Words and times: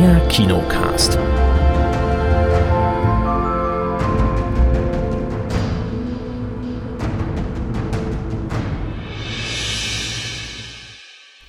Der 0.00 0.18
Kinocast. 0.28 1.18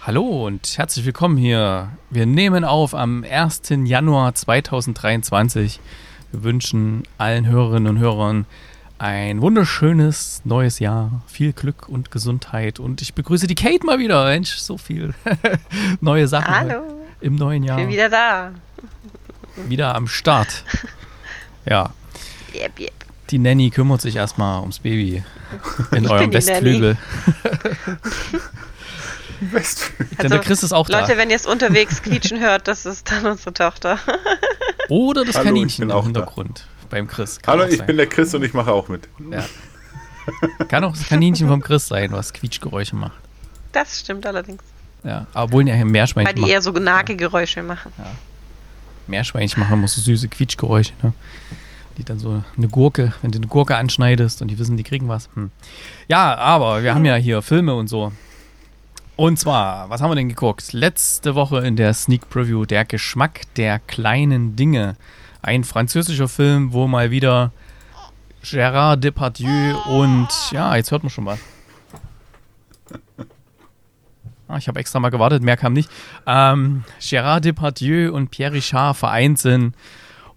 Hallo 0.01 0.47
und 0.47 0.77
herzlich 0.77 1.05
willkommen 1.05 1.37
hier. 1.37 1.91
Wir 2.09 2.25
nehmen 2.25 2.65
auf 2.65 2.93
am 2.93 3.23
1. 3.23 3.61
Januar 3.85 4.35
2023. 4.35 5.79
Wir 6.33 6.43
wünschen 6.43 7.03
allen 7.17 7.47
Hörerinnen 7.47 7.87
und 7.87 7.99
Hörern 7.99 8.45
ein 9.01 9.41
wunderschönes 9.41 10.41
neues 10.43 10.77
Jahr, 10.77 11.23
viel 11.25 11.53
Glück 11.53 11.89
und 11.89 12.11
Gesundheit 12.11 12.79
und 12.79 13.01
ich 13.01 13.15
begrüße 13.15 13.47
die 13.47 13.55
Kate 13.55 13.83
mal 13.83 13.97
wieder. 13.97 14.25
Mensch, 14.25 14.57
so 14.57 14.77
viel 14.77 15.15
neue 16.01 16.27
Sachen 16.27 16.55
Hallo. 16.55 16.83
im 17.19 17.33
neuen 17.33 17.63
Jahr. 17.63 17.77
Bin 17.77 17.89
wieder 17.89 18.09
da. 18.09 18.51
Wieder 19.67 19.95
am 19.95 20.07
Start. 20.07 20.63
Ja, 21.65 21.89
Yep, 22.53 22.79
yep. 22.79 22.91
die 23.31 23.39
Nanny 23.39 23.71
kümmert 23.71 24.01
sich 24.01 24.17
erstmal 24.17 24.59
ums 24.59 24.77
Baby 24.77 25.23
in 25.93 26.03
Ich 26.03 26.09
eurem 26.11 26.31
Westflügel. 26.31 26.95
Westflügel. 29.39 30.17
Denn 30.21 30.29
der 30.29 30.39
Chris 30.41 30.61
ist 30.61 30.73
auch 30.73 30.87
Also, 30.87 30.99
Leute, 30.99 31.13
da. 31.13 31.17
wenn 31.17 31.31
ihr 31.31 31.37
es 31.37 31.47
unterwegs 31.47 32.03
quietschen 32.03 32.39
hört, 32.39 32.67
das 32.67 32.85
ist 32.85 33.09
dann 33.09 33.25
unsere 33.25 33.51
Tochter. 33.53 33.97
Oder 34.89 35.25
das 35.25 35.37
Hallo, 35.37 35.45
ich 35.45 35.53
Kaninchen 35.53 35.83
im 35.85 35.91
auch 35.91 36.07
da. 36.11 36.27
Beim 36.91 37.07
Chris. 37.07 37.39
Kann 37.41 37.59
Hallo, 37.59 37.69
ich 37.71 37.77
sein. 37.77 37.87
bin 37.87 37.97
der 37.97 38.07
Chris 38.07 38.33
und 38.35 38.43
ich 38.43 38.53
mache 38.53 38.71
auch 38.71 38.87
mit. 38.89 39.07
Ja. 39.31 39.43
Kann 40.67 40.83
auch 40.83 40.91
das 40.91 41.07
Kaninchen 41.07 41.47
vom 41.47 41.61
Chris 41.61 41.87
sein, 41.87 42.11
was 42.11 42.31
Quietschgeräusche 42.33 42.95
macht. 42.95 43.17
Das 43.71 43.99
stimmt 44.01 44.25
allerdings. 44.25 44.61
Ja, 45.03 45.25
obwohl 45.33 45.67
ja 45.67 45.73
Weil 45.75 45.85
Meerschweinchen 45.85 46.35
die 46.35 46.41
machen. 46.41 46.51
eher 46.51 46.61
so 46.61 46.71
Nagegeräusche 46.71 47.63
machen. 47.63 47.91
Meerschweinchen 49.07 49.63
machen 49.63 49.73
immer 49.79 49.87
so 49.87 49.99
süße 49.99 50.27
Quietschgeräusche, 50.27 50.93
ne? 51.01 51.13
Die 51.97 52.03
dann 52.03 52.19
so 52.19 52.43
eine 52.55 52.67
Gurke, 52.67 53.13
wenn 53.21 53.31
du 53.31 53.39
eine 53.39 53.47
Gurke 53.47 53.75
anschneidest 53.75 54.41
und 54.41 54.49
die 54.49 54.59
wissen, 54.59 54.77
die 54.77 54.83
kriegen 54.83 55.07
was. 55.07 55.29
Hm. 55.33 55.49
Ja, 56.07 56.35
aber 56.35 56.83
wir 56.83 56.93
haben 56.93 57.05
ja 57.05 57.15
hier 57.15 57.41
Filme 57.41 57.73
und 57.73 57.87
so. 57.87 58.11
Und 59.15 59.37
zwar, 59.39 59.89
was 59.89 60.01
haben 60.01 60.11
wir 60.11 60.15
denn 60.15 60.29
geguckt? 60.29 60.71
Letzte 60.73 61.35
Woche 61.35 61.59
in 61.65 61.75
der 61.75 61.93
Sneak 61.93 62.29
Preview 62.29 62.65
Der 62.65 62.85
Geschmack 62.85 63.41
der 63.55 63.79
kleinen 63.79 64.55
Dinge. 64.55 64.95
Ein 65.41 65.63
französischer 65.63 66.27
Film, 66.27 66.73
wo 66.73 66.87
mal 66.87 67.11
wieder 67.11 67.51
Gérard 68.43 68.97
Depardieu 68.97 69.77
und 69.87 70.27
ja, 70.51 70.75
jetzt 70.75 70.91
hört 70.91 71.03
man 71.03 71.09
schon 71.09 71.25
was. 71.25 71.39
Ah, 74.47 74.57
ich 74.57 74.67
habe 74.67 74.79
extra 74.79 74.99
mal 74.99 75.09
gewartet, 75.09 75.43
mehr 75.43 75.55
kam 75.55 75.73
nicht. 75.73 75.89
Ähm, 76.27 76.83
Gérard 76.99 77.39
Depardieu 77.41 78.11
und 78.11 78.31
Pierre 78.31 78.53
Richard 78.53 78.97
vereint 78.97 79.39
sind. 79.39 79.75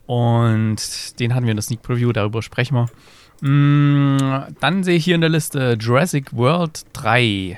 Und 0.07 1.19
den 1.19 1.35
hatten 1.35 1.47
wir 1.47 1.51
in 1.51 1.57
der 1.57 1.63
Sneak 1.63 1.83
Preview, 1.83 2.13
darüber 2.13 2.43
sprechen 2.43 2.77
wir. 2.77 2.89
Mm, 3.41 4.45
dann 4.61 4.85
sehe 4.85 4.97
ich 4.97 5.05
hier 5.05 5.17
in 5.17 5.21
der 5.21 5.31
Liste 5.31 5.77
Jurassic 5.81 6.33
World 6.33 6.85
3. 6.93 7.57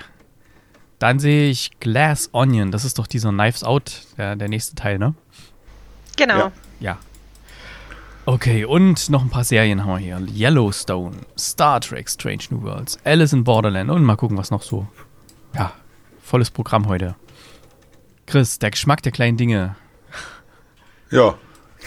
Dann 0.98 1.18
sehe 1.18 1.50
ich 1.50 1.78
Glass 1.78 2.30
Onion, 2.32 2.70
das 2.70 2.84
ist 2.84 2.98
doch 2.98 3.06
dieser 3.06 3.30
Knives 3.30 3.62
Out, 3.62 4.02
der, 4.16 4.36
der 4.36 4.48
nächste 4.48 4.74
Teil, 4.74 4.98
ne? 4.98 5.14
Genau. 6.16 6.38
Ja. 6.38 6.52
Ja. 6.80 6.98
Okay, 8.28 8.64
und 8.64 9.08
noch 9.08 9.22
ein 9.22 9.30
paar 9.30 9.44
Serien 9.44 9.84
haben 9.84 9.90
wir 9.90 9.98
hier. 9.98 10.20
Yellowstone, 10.34 11.18
Star 11.38 11.80
Trek 11.80 12.10
Strange 12.10 12.42
New 12.50 12.60
Worlds, 12.62 12.98
Alice 13.04 13.32
in 13.32 13.44
Borderland 13.44 13.88
und 13.88 14.02
mal 14.02 14.16
gucken, 14.16 14.36
was 14.36 14.50
noch 14.50 14.62
so. 14.62 14.88
Ja, 15.54 15.72
volles 16.20 16.50
Programm 16.50 16.88
heute. 16.88 17.14
Chris, 18.26 18.58
der 18.58 18.72
Geschmack 18.72 19.00
der 19.02 19.12
kleinen 19.12 19.36
Dinge. 19.36 19.76
Ja, 21.12 21.36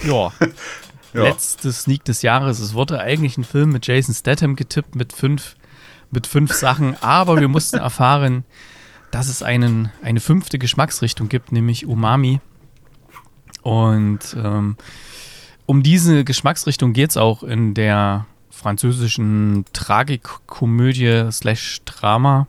Ja. 0.02 0.32
ja. 1.14 1.23
Letzte 1.23 1.73
Sneak 1.73 2.05
des 2.05 2.22
Jahres. 2.22 2.60
Es 2.60 2.73
wurde 2.73 3.02
eigentlich 3.02 3.38
ein 3.38 3.44
Film 3.44 3.72
mit 3.72 3.86
Jason 3.86 4.16
Statham 4.16 4.55
getippt 4.55 4.95
mit 4.95 5.11
fünf, 5.11 5.58
mit 6.10 6.26
fünf 6.26 6.54
Sachen, 6.54 6.95
aber 7.02 7.38
wir 7.42 7.49
mussten 7.49 7.78
erfahren, 7.80 8.45
dass 9.11 9.28
es 9.28 9.44
einen, 9.44 9.92
eine 10.02 10.22
fünfte 10.22 10.58
Geschmacksrichtung 10.58 11.28
gibt, 11.28 11.52
nämlich 11.52 11.86
Umami. 11.86 12.39
Und 13.61 14.38
ähm, 14.42 14.78
um 15.69 15.83
diese 15.83 16.23
Geschmacksrichtung 16.23 16.93
geht 16.93 17.11
es 17.11 17.17
auch 17.17 17.43
in 17.43 17.75
der 17.75 18.25
französischen 18.49 19.65
Tragikkomödie 19.71 21.31
slash 21.31 21.81
Drama. 21.85 22.47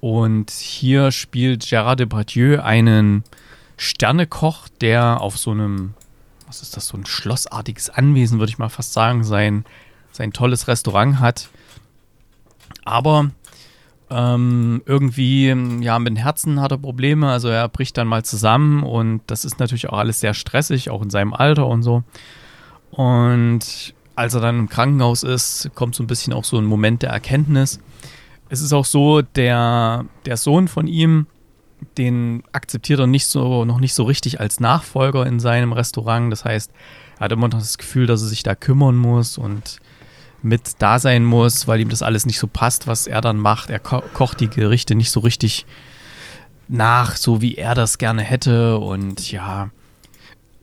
Und 0.00 0.50
hier 0.50 1.12
spielt 1.12 1.64
Gérard 1.64 1.96
Depardieu 1.96 2.60
einen 2.60 3.24
Sternekoch, 3.78 4.68
der 4.82 5.22
auf 5.22 5.38
so 5.38 5.52
einem 5.52 5.94
was 6.46 6.60
ist 6.60 6.76
das, 6.76 6.88
so 6.88 6.98
ein 6.98 7.06
schlossartiges 7.06 7.88
Anwesen, 7.88 8.38
würde 8.38 8.50
ich 8.50 8.58
mal 8.58 8.68
fast 8.68 8.92
sagen, 8.92 9.24
sein, 9.24 9.64
sein 10.12 10.34
tolles 10.34 10.68
Restaurant 10.68 11.20
hat. 11.20 11.48
Aber 12.84 13.30
ähm, 14.10 14.82
irgendwie, 14.86 15.54
ja, 15.80 15.98
mit 15.98 16.08
dem 16.08 16.16
Herzen 16.16 16.60
hat 16.60 16.72
er 16.72 16.78
Probleme, 16.78 17.30
also 17.30 17.48
er 17.48 17.68
bricht 17.68 17.96
dann 17.96 18.08
mal 18.08 18.24
zusammen 18.24 18.82
und 18.82 19.22
das 19.28 19.44
ist 19.44 19.60
natürlich 19.60 19.88
auch 19.88 19.98
alles 19.98 20.20
sehr 20.20 20.34
stressig, 20.34 20.90
auch 20.90 21.02
in 21.02 21.10
seinem 21.10 21.32
Alter 21.32 21.66
und 21.66 21.82
so. 21.82 22.02
Und 22.90 23.94
als 24.16 24.34
er 24.34 24.40
dann 24.40 24.58
im 24.58 24.68
Krankenhaus 24.68 25.22
ist, 25.22 25.70
kommt 25.74 25.94
so 25.94 26.02
ein 26.02 26.08
bisschen 26.08 26.32
auch 26.32 26.44
so 26.44 26.58
ein 26.58 26.64
Moment 26.64 27.02
der 27.02 27.10
Erkenntnis. 27.10 27.80
Es 28.48 28.60
ist 28.60 28.72
auch 28.72 28.84
so, 28.84 29.22
der, 29.22 30.04
der 30.26 30.36
Sohn 30.36 30.66
von 30.66 30.88
ihm, 30.88 31.26
den 31.96 32.42
akzeptiert 32.52 32.98
er 32.98 33.06
nicht 33.06 33.26
so, 33.26 33.64
noch 33.64 33.80
nicht 33.80 33.94
so 33.94 34.02
richtig 34.02 34.40
als 34.40 34.60
Nachfolger 34.60 35.24
in 35.24 35.40
seinem 35.40 35.72
Restaurant. 35.72 36.32
Das 36.32 36.44
heißt, 36.44 36.72
er 37.18 37.20
hat 37.20 37.32
immer 37.32 37.48
noch 37.48 37.60
das 37.60 37.78
Gefühl, 37.78 38.06
dass 38.06 38.22
er 38.22 38.28
sich 38.28 38.42
da 38.42 38.54
kümmern 38.54 38.96
muss 38.96 39.38
und 39.38 39.80
mit 40.42 40.80
da 40.80 40.98
sein 40.98 41.24
muss, 41.24 41.68
weil 41.68 41.80
ihm 41.80 41.88
das 41.88 42.02
alles 42.02 42.26
nicht 42.26 42.38
so 42.38 42.46
passt, 42.46 42.86
was 42.86 43.06
er 43.06 43.20
dann 43.20 43.36
macht. 43.36 43.70
Er 43.70 43.78
ko 43.78 44.02
kocht 44.14 44.40
die 44.40 44.48
Gerichte 44.48 44.94
nicht 44.94 45.10
so 45.10 45.20
richtig 45.20 45.66
nach, 46.68 47.16
so 47.16 47.40
wie 47.42 47.56
er 47.56 47.74
das 47.74 47.98
gerne 47.98 48.22
hätte. 48.22 48.78
Und 48.78 49.30
ja. 49.30 49.70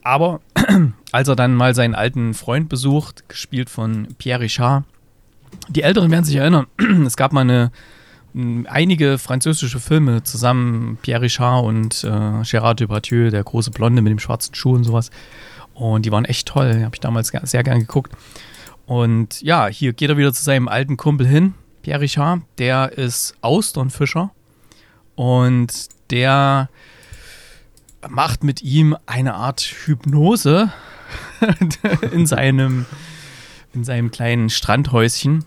Aber 0.03 0.41
als 1.11 1.27
er 1.27 1.35
dann 1.35 1.55
mal 1.55 1.75
seinen 1.75 1.95
alten 1.95 2.33
Freund 2.33 2.69
besucht, 2.69 3.27
gespielt 3.29 3.69
von 3.69 4.07
Pierre 4.17 4.41
Richard, 4.41 4.83
die 5.69 5.83
Älteren 5.83 6.11
werden 6.11 6.25
sich 6.25 6.35
erinnern, 6.35 6.67
es 7.05 7.17
gab 7.17 7.33
mal 7.33 7.41
eine 7.41 7.71
einige 8.67 9.17
französische 9.17 9.79
Filme 9.79 10.21
zusammen, 10.23 10.97
Pierre 11.01 11.21
Richard 11.21 11.63
und 11.65 12.03
äh, 12.03 12.41
Gérard 12.43 12.75
Depardieu, 12.75 13.31
der 13.31 13.43
große 13.43 13.71
Blonde 13.71 14.01
mit 14.01 14.11
dem 14.11 14.19
schwarzen 14.19 14.53
Schuh 14.53 14.75
und 14.75 14.83
sowas. 14.83 15.09
Und 15.73 16.05
die 16.05 16.11
waren 16.11 16.25
echt 16.25 16.47
toll, 16.47 16.83
habe 16.83 16.95
ich 16.95 16.99
damals 16.99 17.29
sehr 17.29 17.63
gern 17.63 17.79
geguckt. 17.79 18.11
Und 18.87 19.41
ja, 19.41 19.67
hier 19.67 19.91
geht 19.91 20.09
er 20.09 20.17
wieder 20.17 20.33
zu 20.33 20.41
seinem 20.43 20.69
alten 20.69 20.95
Kumpel 20.95 21.27
hin, 21.27 21.53
Pierre 21.83 21.99
Richard, 21.99 22.41
der 22.57 22.97
ist 22.97 23.35
Austernfischer 23.41 24.31
und 25.15 25.89
der 26.09 26.69
macht 28.09 28.45
mit 28.45 28.61
ihm 28.61 28.95
eine 29.05 29.33
Art 29.33 29.61
Hypnose 29.61 30.71
in 32.11 32.25
seinem, 32.25 32.85
in 33.73 33.83
seinem 33.83 34.09
kleinen 34.09 34.49
Strandhäuschen. 34.49 35.43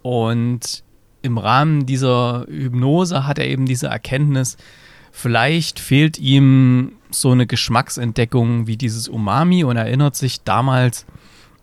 Und 0.00 0.82
im 1.20 1.36
Rahmen 1.36 1.84
dieser 1.84 2.46
Hypnose 2.48 3.26
hat 3.26 3.38
er 3.38 3.48
eben 3.48 3.66
diese 3.66 3.88
Erkenntnis, 3.88 4.56
vielleicht 5.12 5.78
fehlt 5.78 6.18
ihm 6.18 6.92
so 7.10 7.32
eine 7.32 7.46
Geschmacksentdeckung 7.46 8.66
wie 8.66 8.78
dieses 8.78 9.08
Umami 9.08 9.64
und 9.64 9.76
erinnert 9.76 10.16
sich, 10.16 10.42
damals 10.42 11.04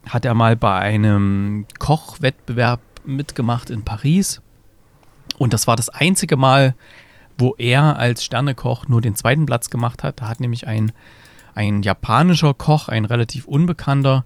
hat 0.07 0.25
er 0.25 0.33
mal 0.33 0.55
bei 0.55 0.77
einem 0.77 1.65
Kochwettbewerb 1.79 2.79
mitgemacht 3.05 3.69
in 3.69 3.83
Paris. 3.83 4.41
Und 5.37 5.53
das 5.53 5.67
war 5.67 5.75
das 5.75 5.89
einzige 5.89 6.37
Mal, 6.37 6.75
wo 7.37 7.55
er 7.57 7.97
als 7.97 8.23
Sternekoch 8.23 8.87
nur 8.87 9.01
den 9.01 9.15
zweiten 9.15 9.45
Platz 9.45 9.69
gemacht 9.69 10.03
hat. 10.03 10.21
Da 10.21 10.27
hat 10.27 10.39
nämlich 10.39 10.67
ein, 10.67 10.91
ein 11.53 11.81
japanischer 11.81 12.53
Koch, 12.53 12.87
ein 12.87 13.05
relativ 13.05 13.45
unbekannter, 13.45 14.25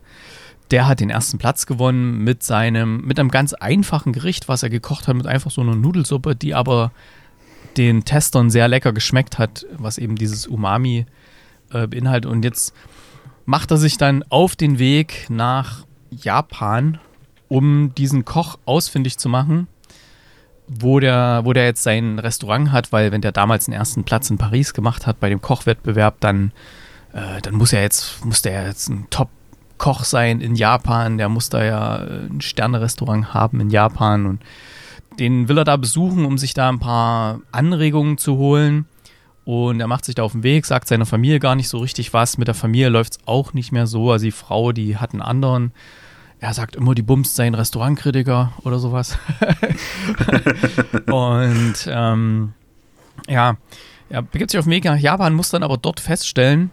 der 0.72 0.88
hat 0.88 1.00
den 1.00 1.10
ersten 1.10 1.40
Platz 1.40 1.66
gewonnen 1.66 2.24
mit 2.24 2.44
seinem, 2.44 3.02
mit 3.02 3.20
einem 3.20 3.32
ganz 3.32 3.54
einfachen 3.54 4.14
Gericht, 4.14 4.48
was 4.48 4.62
er 4.62 4.70
gekocht 4.70 5.08
hat, 5.08 5.16
mit 5.16 5.25
einfach 5.25 5.50
so 5.50 5.62
einer 5.62 5.75
Nudelsuppe, 5.75 6.36
die 6.36 6.54
aber 6.54 6.92
den 7.78 8.06
Testern 8.06 8.50
sehr 8.52 8.68
lecker 8.68 8.94
geschmeckt 8.94 9.40
hat, 9.40 9.66
was 9.78 9.98
eben 9.98 10.16
dieses 10.16 10.46
Umami 10.46 11.06
äh, 11.72 11.88
beinhaltet. 11.88 12.30
Und 12.30 12.44
jetzt 12.44 12.74
macht 13.50 13.72
er 13.72 13.78
sich 13.78 13.98
dann 13.98 14.24
auf 14.30 14.56
den 14.56 14.78
Weg 14.78 15.25
nach 15.28 15.84
Japan, 16.12 17.00
um 17.48 17.96
diesen 17.96 18.24
Koch 18.24 18.60
ausfindig 18.66 19.18
zu 19.18 19.28
machen, 19.28 19.68
wo 20.68 21.00
der, 21.00 21.42
wo 21.46 21.51
der 21.51 21.66
jetzt 21.66 21.81
sein 21.81 22.19
Restaurant 22.19 22.72
hat, 22.72 22.92
weil 22.92 23.12
wenn 23.12 23.22
der 23.22 23.31
damals 23.31 23.66
den 23.66 23.74
ersten 23.74 24.04
Platz 24.04 24.30
in 24.30 24.38
Paris 24.38 24.75
gemacht 24.75 25.07
hat 25.07 25.19
bei 25.19 25.30
dem 25.30 25.42
Kochwettbewerb, 25.42 26.18
dann, 26.19 26.51
äh, 27.12 27.42
dann 27.42 27.56
muss 27.56 27.74
er 27.74 27.81
jetzt, 27.81 28.24
muss 28.24 28.44
der 28.44 28.68
jetzt 28.68 28.88
ein 28.88 29.07
Top-Koch 29.10 30.04
sein 30.04 30.42
in 30.42 30.54
Japan, 30.54 31.18
der 31.18 31.28
muss 31.28 31.50
da 31.50 31.63
ja 31.63 32.04
äh, 32.04 32.28
ein 32.28 32.42
Sterne-Restaurant 32.42 33.34
haben 33.34 33.62
in 33.62 33.72
Japan 33.72 34.28
und 34.28 34.44
den 35.18 35.48
will 35.48 35.57
er 35.57 35.66
da 35.66 35.75
besuchen, 35.75 36.24
um 36.24 36.38
sich 36.38 36.54
da 36.54 36.69
ein 36.69 36.78
paar 36.78 37.40
Anregungen 37.51 38.19
zu 38.19 38.38
holen. 38.38 38.86
Und 39.45 39.80
er 39.80 39.88
macht 39.88 40.06
sich 40.06 40.15
da 40.15 40.24
auf 40.24 40.33
den 40.33 40.44
Weg, 40.44 40.65
sagt 40.65 40.88
seiner 40.88 41.06
Familie 41.06 41.39
gar 41.39 41.56
nicht 41.56 41.69
so 41.69 41.80
richtig 41.80 42.13
was. 42.13 42.38
Mit 42.38 42.47
der 42.47 42.56
Familie 42.56 42.89
läuft 42.89 43.13
es 43.13 43.19
auch 43.25 43.53
nicht 43.53 43.71
mehr 43.71 43.88
so. 43.88 44.12
Also 44.12 44.25
die 44.25 44.31
Frau, 44.31 44.71
die 44.71 44.97
hat 44.97 45.13
einen 45.13 45.21
anderen. 45.21 45.71
Er 46.39 46.53
sagt 46.53 46.75
immer, 46.75 46.95
die 46.95 47.01
Bums 47.01 47.36
seien 47.36 47.56
Restaurantkritiker 47.56 48.53
oder 48.63 48.80
sowas. 48.80 49.18
und 51.07 51.75
ähm, 51.88 52.53
ja, 53.27 53.57
er 54.09 54.21
begibt 54.21 54.51
sich 54.51 54.59
auf 54.59 54.65
den 54.65 54.71
Weg 54.71 54.86
nach 54.86 54.97
Japan, 54.97 55.33
muss 55.33 55.50
dann 55.50 55.63
aber 55.63 55.77
dort 55.77 56.00
feststellen, 56.00 56.71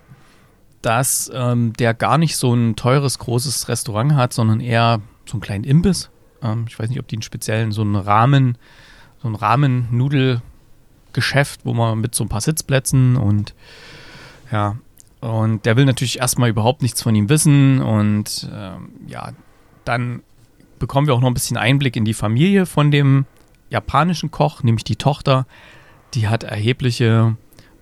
dass 0.82 1.30
ähm, 1.34 1.72
der 1.72 1.94
gar 1.94 2.18
nicht 2.18 2.36
so 2.36 2.54
ein 2.54 2.76
teures, 2.76 3.18
großes 3.18 3.68
Restaurant 3.68 4.14
hat, 4.14 4.32
sondern 4.32 4.60
eher 4.60 5.00
so 5.26 5.32
einen 5.32 5.40
kleinen 5.40 5.64
Imbiss. 5.64 6.10
Ähm, 6.42 6.66
ich 6.68 6.78
weiß 6.78 6.88
nicht, 6.88 7.00
ob 7.00 7.08
die 7.08 7.16
einen 7.16 7.22
speziellen, 7.22 7.72
so 7.72 7.82
einen 7.82 7.96
Rahmen, 7.96 8.56
so 9.20 9.28
ein 9.28 9.34
Rahmen-Nudelgeschäft, 11.16 11.60
wo 11.64 11.74
man 11.74 12.00
mit 12.00 12.14
so 12.14 12.24
ein 12.24 12.28
paar 12.28 12.40
Sitzplätzen 12.40 13.16
und 13.16 13.54
ja, 14.52 14.76
und 15.20 15.64
der 15.64 15.76
will 15.76 15.86
natürlich 15.86 16.20
erstmal 16.20 16.50
überhaupt 16.50 16.82
nichts 16.82 17.02
von 17.02 17.14
ihm 17.14 17.28
wissen 17.28 17.82
und 17.82 18.48
ähm, 18.52 18.90
ja, 19.08 19.32
dann 19.84 20.22
bekommen 20.78 21.06
wir 21.06 21.14
auch 21.14 21.20
noch 21.20 21.28
ein 21.28 21.34
bisschen 21.34 21.56
Einblick 21.56 21.96
in 21.96 22.04
die 22.04 22.14
Familie 22.14 22.66
von 22.66 22.90
dem 22.90 23.24
japanischen 23.70 24.30
Koch, 24.30 24.62
nämlich 24.62 24.84
die 24.84 24.96
Tochter. 24.96 25.46
Die 26.14 26.28
hat 26.28 26.44
erhebliche 26.44 27.36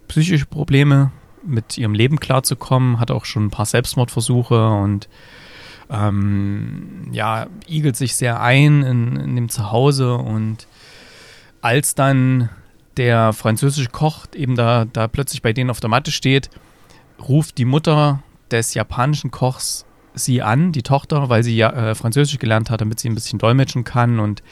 psychische 0.08 0.46
Probleme, 0.46 1.10
mit 1.46 1.76
ihrem 1.76 1.92
Leben 1.92 2.20
klarzukommen, 2.20 2.98
hat 2.98 3.10
auch 3.10 3.26
schon 3.26 3.46
ein 3.46 3.50
paar 3.50 3.66
Selbstmordversuche 3.66 4.70
und 4.70 5.10
ähm, 5.90 7.08
ja, 7.12 7.48
igelt 7.68 7.96
sich 7.96 8.16
sehr 8.16 8.40
ein 8.40 8.82
in, 8.82 9.16
in 9.16 9.36
dem 9.36 9.48
Zuhause 9.50 10.14
und 10.14 10.66
als 11.60 11.94
dann 11.94 12.48
der 12.96 13.32
französische 13.32 13.90
Koch 13.90 14.26
eben 14.34 14.56
da, 14.56 14.86
da 14.92 15.08
plötzlich 15.08 15.42
bei 15.42 15.52
denen 15.52 15.70
auf 15.70 15.80
der 15.80 15.90
Matte 15.90 16.10
steht, 16.10 16.50
ruft 17.28 17.58
die 17.58 17.64
Mutter 17.64 18.22
des 18.50 18.74
japanischen 18.74 19.30
Kochs 19.30 19.84
sie 20.14 20.42
an, 20.42 20.72
die 20.72 20.82
Tochter, 20.82 21.28
weil 21.28 21.42
sie 21.42 21.56
ja 21.56 21.70
äh, 21.70 21.94
Französisch 21.94 22.38
gelernt 22.38 22.70
hat, 22.70 22.80
damit 22.80 23.00
sie 23.00 23.08
ein 23.08 23.14
bisschen 23.14 23.38
dolmetschen 23.38 23.84
kann 23.84 24.20
und 24.20 24.42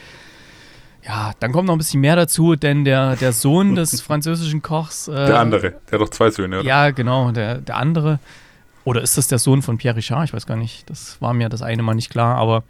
ja, 1.05 1.33
dann 1.39 1.51
kommt 1.51 1.67
noch 1.67 1.75
ein 1.75 1.79
bisschen 1.79 2.01
mehr 2.01 2.15
dazu, 2.15 2.55
denn 2.55 2.85
der, 2.85 3.15
der 3.17 3.33
Sohn 3.33 3.75
des 3.75 3.99
französischen 4.01 4.61
Kochs. 4.61 5.07
Äh, 5.07 5.13
der 5.13 5.39
andere, 5.39 5.73
der 5.89 5.99
hat 5.99 6.01
doch 6.01 6.09
zwei 6.09 6.31
Söhne, 6.31 6.59
oder? 6.59 6.67
Ja, 6.67 6.91
genau, 6.91 7.31
der, 7.31 7.57
der 7.57 7.75
andere. 7.75 8.19
Oder 8.85 9.01
ist 9.01 9.17
das 9.17 9.27
der 9.27 9.39
Sohn 9.39 9.61
von 9.61 9.77
Pierre 9.77 9.97
Richard? 9.97 10.25
Ich 10.25 10.33
weiß 10.33 10.45
gar 10.45 10.57
nicht. 10.57 10.89
Das 10.89 11.21
war 11.21 11.33
mir 11.33 11.49
das 11.49 11.61
eine 11.61 11.83
Mal 11.83 11.95
nicht 11.95 12.09
klar, 12.09 12.37
aber. 12.37 12.63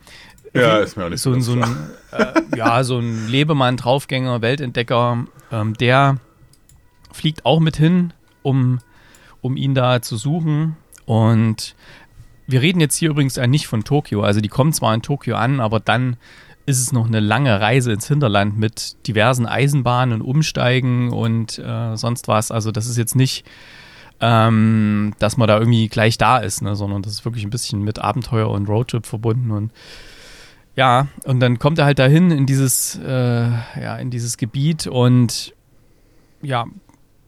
Ja, 0.53 0.77
ist 0.77 0.97
mir 0.97 1.05
auch 1.05 1.09
nicht 1.09 1.21
so, 1.21 1.37
so 1.39 1.53
ein, 1.53 1.63
äh, 2.11 2.57
Ja, 2.57 2.83
so 2.83 2.99
ein 2.99 3.27
Lebemann, 3.27 3.77
Draufgänger, 3.77 4.41
Weltentdecker, 4.41 5.25
ähm, 5.51 5.73
der 5.75 6.17
fliegt 7.11 7.45
auch 7.45 7.59
mit 7.59 7.77
hin, 7.77 8.13
um, 8.43 8.79
um 9.41 9.57
ihn 9.57 9.73
da 9.73 10.01
zu 10.01 10.15
suchen. 10.17 10.77
Und 11.05 11.75
wir 12.47 12.61
reden 12.61 12.79
jetzt 12.79 12.97
hier 12.97 13.09
übrigens 13.09 13.37
nicht 13.37 13.67
von 13.67 13.83
Tokio. 13.83 14.21
Also 14.21 14.41
die 14.41 14.49
kommen 14.49 14.73
zwar 14.73 14.93
in 14.93 15.01
Tokio 15.01 15.35
an, 15.35 15.59
aber 15.59 15.79
dann 15.79 16.17
ist 16.65 16.79
es 16.79 16.93
noch 16.93 17.07
eine 17.07 17.19
lange 17.19 17.59
Reise 17.59 17.91
ins 17.91 18.07
Hinterland 18.07 18.57
mit 18.57 18.95
diversen 19.07 19.45
Eisenbahnen 19.45 20.21
und 20.21 20.27
Umsteigen 20.27 21.11
und 21.11 21.59
äh, 21.59 21.95
sonst 21.97 22.27
was. 22.27 22.51
Also 22.51 22.71
das 22.71 22.87
ist 22.87 22.97
jetzt 22.97 23.15
nicht, 23.15 23.45
ähm, 24.21 25.13
dass 25.19 25.35
man 25.35 25.47
da 25.47 25.59
irgendwie 25.59 25.89
gleich 25.89 26.17
da 26.17 26.37
ist, 26.37 26.61
ne, 26.61 26.75
sondern 26.75 27.01
das 27.01 27.13
ist 27.13 27.25
wirklich 27.25 27.43
ein 27.43 27.49
bisschen 27.49 27.83
mit 27.83 27.99
Abenteuer 27.99 28.49
und 28.49 28.69
Roadtrip 28.69 29.05
verbunden 29.05 29.51
und 29.51 29.71
ja, 30.75 31.07
und 31.25 31.39
dann 31.39 31.59
kommt 31.59 31.79
er 31.79 31.85
halt 31.85 31.99
dahin 31.99 32.31
in 32.31 32.45
dieses, 32.45 32.95
äh, 32.95 33.49
ja, 33.81 33.95
in 33.97 34.09
dieses 34.09 34.37
Gebiet 34.37 34.87
und 34.87 35.53
ja, 36.41 36.65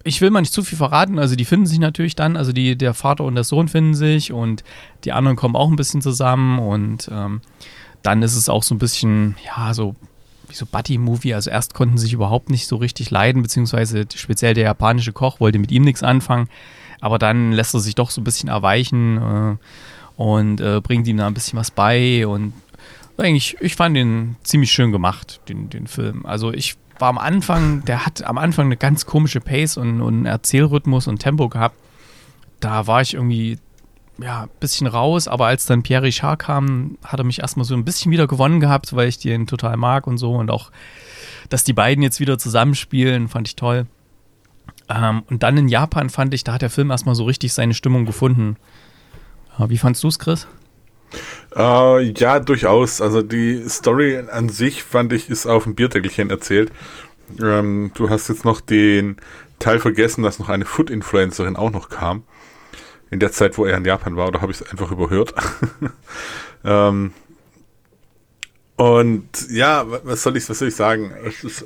ich 0.03 0.21
will 0.21 0.29
mal 0.29 0.41
nicht 0.41 0.53
zu 0.53 0.63
viel 0.63 0.77
verraten, 0.77 1.17
also 1.17 1.35
die 1.35 1.45
finden 1.45 1.65
sich 1.65 1.79
natürlich 1.79 2.15
dann, 2.15 2.37
also 2.37 2.51
die, 2.51 2.77
der 2.77 2.93
Vater 2.93 3.23
und 3.23 3.35
der 3.35 3.43
Sohn 3.43 3.67
finden 3.67 3.95
sich 3.95 4.31
und 4.31 4.63
die 5.03 5.11
anderen 5.11 5.35
kommen 5.35 5.55
auch 5.55 5.69
ein 5.69 5.75
bisschen 5.75 6.01
zusammen 6.01 6.59
und 6.59 7.09
ähm, 7.11 7.41
dann 8.03 8.21
ist 8.21 8.35
es 8.35 8.49
auch 8.49 8.63
so 8.63 8.75
ein 8.75 8.79
bisschen, 8.79 9.35
ja, 9.45 9.73
so 9.73 9.95
wie 10.47 10.55
so 10.55 10.65
Buddy-Movie. 10.65 11.33
Also 11.33 11.49
erst 11.49 11.73
konnten 11.73 11.97
sie 11.97 12.05
sich 12.05 12.13
überhaupt 12.13 12.49
nicht 12.49 12.67
so 12.67 12.75
richtig 12.75 13.11
leiden, 13.11 13.41
beziehungsweise 13.41 14.05
speziell 14.15 14.53
der 14.53 14.65
japanische 14.65 15.13
Koch 15.13 15.39
wollte 15.39 15.59
mit 15.59 15.71
ihm 15.71 15.83
nichts 15.83 16.03
anfangen. 16.03 16.49
Aber 17.01 17.19
dann 17.19 17.51
lässt 17.51 17.73
er 17.73 17.79
sich 17.79 17.95
doch 17.95 18.09
so 18.09 18.21
ein 18.21 18.23
bisschen 18.23 18.49
erweichen 18.49 19.17
äh, 19.17 20.21
und 20.21 20.61
äh, 20.61 20.81
bringt 20.81 21.07
ihm 21.07 21.17
da 21.17 21.27
ein 21.27 21.33
bisschen 21.33 21.59
was 21.59 21.71
bei. 21.71 22.25
Und 22.27 22.53
eigentlich, 23.17 23.57
ich 23.61 23.75
fand 23.75 23.95
den 23.95 24.35
ziemlich 24.43 24.71
schön 24.71 24.91
gemacht, 24.91 25.41
den, 25.47 25.69
den 25.69 25.87
Film. 25.87 26.25
Also 26.25 26.51
ich 26.51 26.75
war 26.99 27.09
am 27.09 27.17
Anfang, 27.17 27.83
der 27.85 28.05
hat 28.05 28.23
am 28.23 28.37
Anfang 28.37 28.65
eine 28.65 28.77
ganz 28.77 29.05
komische 29.05 29.41
Pace 29.41 29.77
und, 29.77 30.01
und 30.01 30.25
Erzählrhythmus 30.25 31.07
und 31.07 31.19
Tempo 31.19 31.49
gehabt. 31.49 31.75
Da 32.59 32.87
war 32.87 33.01
ich 33.01 33.13
irgendwie 33.13 33.59
ja, 34.17 34.43
ein 34.43 34.49
bisschen 34.59 34.87
raus, 34.87 35.27
aber 35.27 35.47
als 35.47 35.65
dann 35.65 35.83
Pierre 35.83 36.03
Richard 36.03 36.39
kam, 36.39 36.97
hat 37.03 37.19
er 37.19 37.25
mich 37.25 37.39
erstmal 37.39 37.65
so 37.65 37.75
ein 37.75 37.83
bisschen 37.83 38.11
wieder 38.11 38.27
gewonnen 38.27 38.59
gehabt, 38.59 38.95
weil 38.95 39.09
ich 39.09 39.17
den 39.19 39.47
total 39.47 39.75
mag 39.77 40.07
und 40.07 40.17
so 40.17 40.33
und 40.33 40.49
auch, 40.49 40.71
dass 41.49 41.63
die 41.63 41.73
beiden 41.73 42.01
jetzt 42.01 42.19
wieder 42.19 42.37
zusammenspielen, 42.37 43.27
fand 43.27 43.47
ich 43.47 43.55
toll. 43.55 43.87
Ähm, 44.87 45.23
und 45.29 45.43
dann 45.43 45.57
in 45.57 45.67
Japan 45.67 46.09
fand 46.09 46.33
ich, 46.33 46.43
da 46.43 46.53
hat 46.53 46.61
der 46.61 46.69
Film 46.69 46.91
erstmal 46.91 47.15
so 47.15 47.25
richtig 47.25 47.53
seine 47.53 47.73
Stimmung 47.73 48.05
gefunden. 48.05 48.55
Äh, 49.59 49.69
wie 49.69 49.77
fandst 49.77 50.03
du 50.03 50.07
es, 50.07 50.19
Chris? 50.19 50.47
Äh, 51.55 52.01
ja, 52.11 52.39
durchaus. 52.39 53.01
Also 53.01 53.21
die 53.21 53.67
Story 53.69 54.21
an 54.31 54.49
sich 54.49 54.83
fand 54.83 55.13
ich 55.13 55.29
ist 55.29 55.45
auf 55.47 55.63
dem 55.63 55.75
Bierdeckelchen 55.75 56.29
erzählt. 56.29 56.71
Ähm, 57.41 57.91
du 57.95 58.09
hast 58.09 58.27
jetzt 58.29 58.45
noch 58.45 58.61
den 58.61 59.17
Teil 59.59 59.79
vergessen, 59.79 60.23
dass 60.23 60.39
noch 60.39 60.49
eine 60.49 60.65
Food-Influencerin 60.65 61.55
auch 61.55 61.71
noch 61.71 61.89
kam 61.89 62.23
in 63.11 63.19
der 63.19 63.31
Zeit, 63.31 63.57
wo 63.57 63.65
er 63.65 63.77
in 63.77 63.85
Japan 63.85 64.15
war, 64.15 64.27
oder 64.27 64.41
habe 64.41 64.51
ich 64.51 64.61
es 64.61 64.69
einfach 64.69 64.91
überhört? 64.91 65.33
ähm, 66.65 67.13
und 68.75 69.29
ja, 69.49 69.85
was 70.03 70.23
soll 70.23 70.35
ich, 70.37 70.49
was 70.49 70.59
soll 70.59 70.67
ich 70.67 70.75
sagen? 70.75 71.13
Es 71.25 71.43
ist 71.43 71.65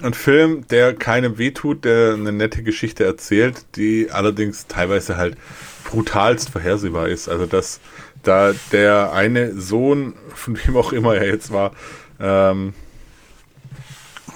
ein 0.00 0.14
Film, 0.14 0.66
der 0.68 0.94
keinem 0.94 1.38
wehtut, 1.38 1.84
der 1.84 2.14
eine 2.14 2.32
nette 2.32 2.62
Geschichte 2.62 3.04
erzählt, 3.04 3.66
die 3.74 4.10
allerdings 4.10 4.68
teilweise 4.68 5.16
halt 5.16 5.36
brutalst 5.84 6.50
vorhersehbar 6.50 7.08
ist. 7.08 7.28
Also 7.28 7.46
dass 7.46 7.80
da 8.28 8.52
der 8.72 9.12
eine 9.12 9.58
Sohn, 9.58 10.14
von 10.34 10.58
wem 10.58 10.76
auch 10.76 10.92
immer 10.92 11.16
er 11.16 11.26
jetzt 11.26 11.50
war, 11.50 11.72
ähm, 12.20 12.74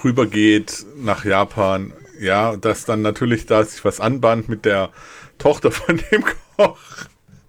rübergeht 0.03 0.85
nach 0.97 1.25
Japan, 1.25 1.93
ja, 2.19 2.55
dass 2.57 2.85
dann 2.85 3.03
natürlich 3.03 3.45
da 3.45 3.63
sich 3.63 3.85
was 3.85 3.99
anbahnt 3.99 4.49
mit 4.49 4.65
der 4.65 4.89
Tochter 5.37 5.71
von 5.71 6.01
dem 6.11 6.23
Koch. 6.57 6.79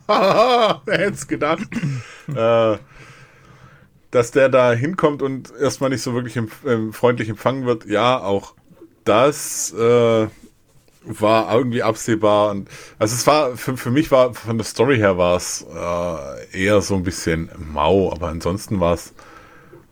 Haha, 0.07 0.83
wer 0.85 0.99
hätte 0.99 1.15
es 1.15 1.27
gedacht? 1.27 1.69
äh, 2.35 2.77
dass 4.11 4.31
der 4.31 4.49
da 4.51 4.73
hinkommt 4.73 5.23
und 5.23 5.51
erstmal 5.59 5.91
nicht 5.91 6.03
so 6.03 6.13
wirklich 6.13 6.37
empf 6.37 6.63
äh, 6.65 6.93
freundlich 6.93 7.31
empfangen 7.31 7.65
wird. 7.65 7.87
Ja, 7.87 8.19
auch 8.19 8.55
das 9.05 9.73
äh, 9.73 10.27
war 11.07 11.55
irgendwie 11.55 11.83
absehbar. 11.83 12.51
Und, 12.51 12.69
also 12.99 13.15
es 13.15 13.27
war, 13.27 13.57
für, 13.57 13.77
für 13.77 13.91
mich 13.91 14.11
war, 14.11 14.35
von 14.35 14.59
der 14.59 14.65
Story 14.65 14.97
her 14.97 15.19
war 15.19 15.37
es 15.37 15.65
äh, 15.75 16.65
eher 16.65 16.81
so 16.81 16.95
ein 16.95 17.03
bisschen 17.03 17.49
mau, 17.73 18.13
aber 18.13 18.29
ansonsten 18.29 18.81
war 18.81 18.95
es 18.95 19.13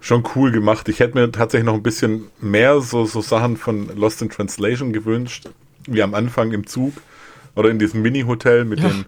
schon 0.01 0.25
cool 0.35 0.51
gemacht. 0.51 0.89
Ich 0.89 1.01
hätte 1.01 1.17
mir 1.17 1.31
tatsächlich 1.31 1.67
noch 1.67 1.75
ein 1.75 1.83
bisschen 1.83 2.25
mehr 2.41 2.81
so, 2.81 3.05
so 3.05 3.21
Sachen 3.21 3.57
von 3.57 3.89
Lost 3.97 4.21
in 4.21 4.31
Translation 4.31 4.93
gewünscht, 4.93 5.49
wie 5.87 6.03
am 6.03 6.15
Anfang 6.15 6.53
im 6.53 6.67
Zug 6.67 6.95
oder 7.55 7.71
in 7.71 7.79
diesem 7.79 8.03
Mini-Hotel 8.03 8.65
mit, 8.65 8.81
ja. 8.81 8.89
dem, 8.89 9.05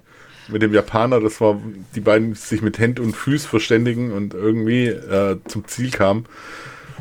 mit 0.49 0.63
dem 0.63 0.73
Japaner, 0.73 1.21
das 1.21 1.41
war, 1.41 1.61
die 1.95 2.01
beiden 2.01 2.35
sich 2.35 2.63
mit 2.63 2.79
Händ 2.79 3.01
und 3.01 3.17
Füß 3.17 3.45
verständigen 3.47 4.13
und 4.13 4.35
irgendwie 4.35 4.87
äh, 4.87 5.39
zum 5.47 5.67
Ziel 5.67 5.91
kamen. 5.91 6.27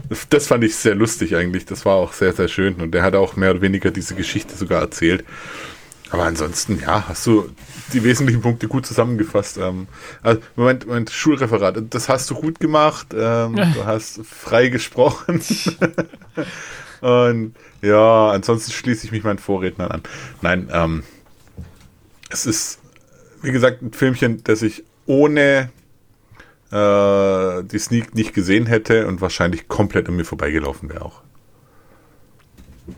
Das, 0.10 0.28
das, 0.30 0.48
fand 0.48 0.64
ich 0.64 0.76
sehr 0.76 0.96
lustig 0.96 1.36
eigentlich. 1.36 1.66
Das 1.66 1.86
war 1.86 1.96
auch 1.96 2.14
sehr, 2.14 2.34
sehr 2.34 2.48
schön. 2.48 2.76
Und 2.76 2.92
der 2.92 3.04
hat 3.04 3.16
auch 3.16 3.36
mehr 3.36 3.52
oder 3.52 3.62
weniger 3.62 3.92
diese 3.92 4.16
Geschichte 4.16 4.56
sogar 4.56 4.82
erzählt. 4.82 5.24
Aber 6.10 6.26
ansonsten, 6.26 6.80
ja, 6.80 7.08
hast 7.08 7.26
du 7.26 7.50
die 7.92 8.04
wesentlichen 8.04 8.42
Punkte 8.42 8.68
gut 8.68 8.86
zusammengefasst. 8.86 9.58
Ähm, 9.58 9.88
also, 10.22 10.42
Moment, 10.56 10.86
Moment, 10.86 11.10
Schulreferat, 11.10 11.82
das 11.90 12.08
hast 12.08 12.30
du 12.30 12.36
gut 12.36 12.60
gemacht. 12.60 13.08
Ähm, 13.14 13.56
du 13.56 13.86
hast 13.86 14.22
frei 14.26 14.70
gesprochen. 14.70 15.42
Und 17.02 17.56
ja, 17.82 18.30
ansonsten 18.30 18.72
schließe 18.72 19.06
ich 19.06 19.12
mich 19.12 19.24
meinen 19.24 19.40
Vorrednern 19.40 19.92
an. 19.92 20.04
Nein, 20.42 20.70
ähm, 20.72 21.04
es 22.30 22.46
ist, 22.46 22.80
wie 23.42 23.52
gesagt, 23.52 23.82
ein 23.82 23.92
Filmchen, 23.92 24.44
das 24.44 24.62
ich 24.62 24.84
ohne 25.06 25.70
äh, 26.74 27.64
die 27.64 27.78
Sneak 27.78 28.16
nicht 28.16 28.34
gesehen 28.34 28.66
hätte 28.66 29.08
und 29.08 29.22
wahrscheinlich 29.22 29.68
komplett 29.68 30.10
an 30.10 30.16
mir 30.16 30.26
vorbeigelaufen 30.26 30.90
wäre 30.90 31.06
auch. 31.06 31.22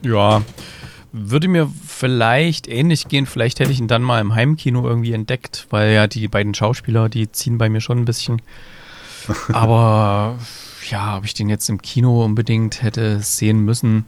Ja, 0.01 0.41
würde 1.11 1.47
mir 1.47 1.69
vielleicht 1.85 2.67
ähnlich 2.67 3.07
gehen. 3.07 3.25
Vielleicht 3.25 3.59
hätte 3.59 3.71
ich 3.71 3.79
ihn 3.79 3.87
dann 3.87 4.01
mal 4.01 4.21
im 4.21 4.33
Heimkino 4.33 4.87
irgendwie 4.87 5.13
entdeckt, 5.13 5.67
weil 5.69 5.93
ja 5.93 6.07
die 6.07 6.27
beiden 6.27 6.53
Schauspieler, 6.53 7.09
die 7.09 7.31
ziehen 7.31 7.57
bei 7.57 7.69
mir 7.69 7.81
schon 7.81 7.99
ein 7.99 8.05
bisschen. 8.05 8.41
Aber 9.53 10.37
ja, 10.89 11.17
ob 11.17 11.25
ich 11.25 11.33
den 11.33 11.49
jetzt 11.49 11.69
im 11.69 11.81
Kino 11.81 12.23
unbedingt 12.23 12.81
hätte 12.81 13.19
sehen 13.19 13.59
müssen. 13.59 14.05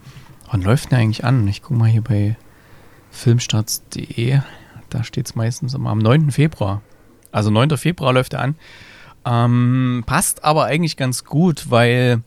Wann 0.50 0.62
läuft 0.62 0.92
der 0.92 0.98
eigentlich 0.98 1.24
an? 1.24 1.46
Ich 1.46 1.62
gucke 1.62 1.78
mal 1.78 1.88
hier 1.88 2.02
bei 2.02 2.36
filmstarts.de. 3.10 4.40
Da 4.88 5.04
steht 5.04 5.26
es 5.26 5.34
meistens 5.34 5.74
immer 5.74 5.90
am 5.90 5.98
9. 5.98 6.30
Februar. 6.30 6.80
Also 7.32 7.50
9. 7.50 7.76
Februar 7.76 8.14
läuft 8.14 8.32
er 8.32 8.40
an. 8.40 8.54
Ähm, 9.24 10.04
passt 10.06 10.44
aber 10.44 10.64
eigentlich 10.64 10.96
ganz 10.96 11.24
gut, 11.24 11.70
weil 11.70 12.22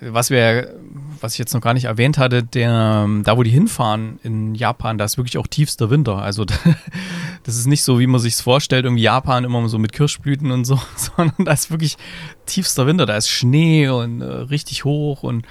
was 0.00 0.30
wir, 0.30 0.74
was 1.20 1.32
ich 1.32 1.38
jetzt 1.38 1.54
noch 1.54 1.60
gar 1.60 1.74
nicht 1.74 1.84
erwähnt 1.84 2.18
hatte, 2.18 2.42
der, 2.42 3.08
da 3.22 3.36
wo 3.36 3.42
die 3.42 3.50
hinfahren 3.50 4.18
in 4.22 4.54
Japan, 4.54 4.98
da 4.98 5.04
ist 5.04 5.16
wirklich 5.16 5.38
auch 5.38 5.46
tiefster 5.46 5.90
Winter. 5.90 6.18
Also 6.18 6.44
das 7.44 7.56
ist 7.56 7.66
nicht 7.66 7.82
so, 7.82 7.98
wie 7.98 8.06
man 8.06 8.20
sich 8.20 8.34
es 8.34 8.40
vorstellt, 8.40 8.84
irgendwie 8.84 9.02
Japan 9.02 9.44
immer 9.44 9.66
so 9.68 9.78
mit 9.78 9.92
Kirschblüten 9.92 10.50
und 10.50 10.64
so, 10.64 10.78
sondern 10.96 11.46
da 11.46 11.52
ist 11.52 11.70
wirklich 11.70 11.96
tiefster 12.44 12.86
Winter. 12.86 13.06
Da 13.06 13.16
ist 13.16 13.28
Schnee 13.28 13.88
und 13.88 14.20
äh, 14.20 14.24
richtig 14.24 14.84
hoch 14.84 15.22
und 15.22 15.46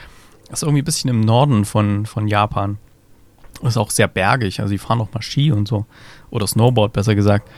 das 0.49 0.59
ist 0.59 0.63
irgendwie 0.63 0.83
ein 0.83 0.85
bisschen 0.85 1.09
im 1.09 1.21
Norden 1.21 1.65
von, 1.65 2.05
von 2.05 2.27
Japan. 2.27 2.77
Ist 3.63 3.77
auch 3.77 3.89
sehr 3.89 4.07
bergig. 4.07 4.59
Also 4.59 4.71
die 4.71 4.77
fahren 4.77 5.01
auch 5.01 5.11
mal 5.11 5.23
Ski 5.23 5.51
und 5.51 5.67
so. 5.67 5.85
Oder 6.29 6.45
Snowboard, 6.45 6.93
besser 6.93 7.15
gesagt. 7.15 7.49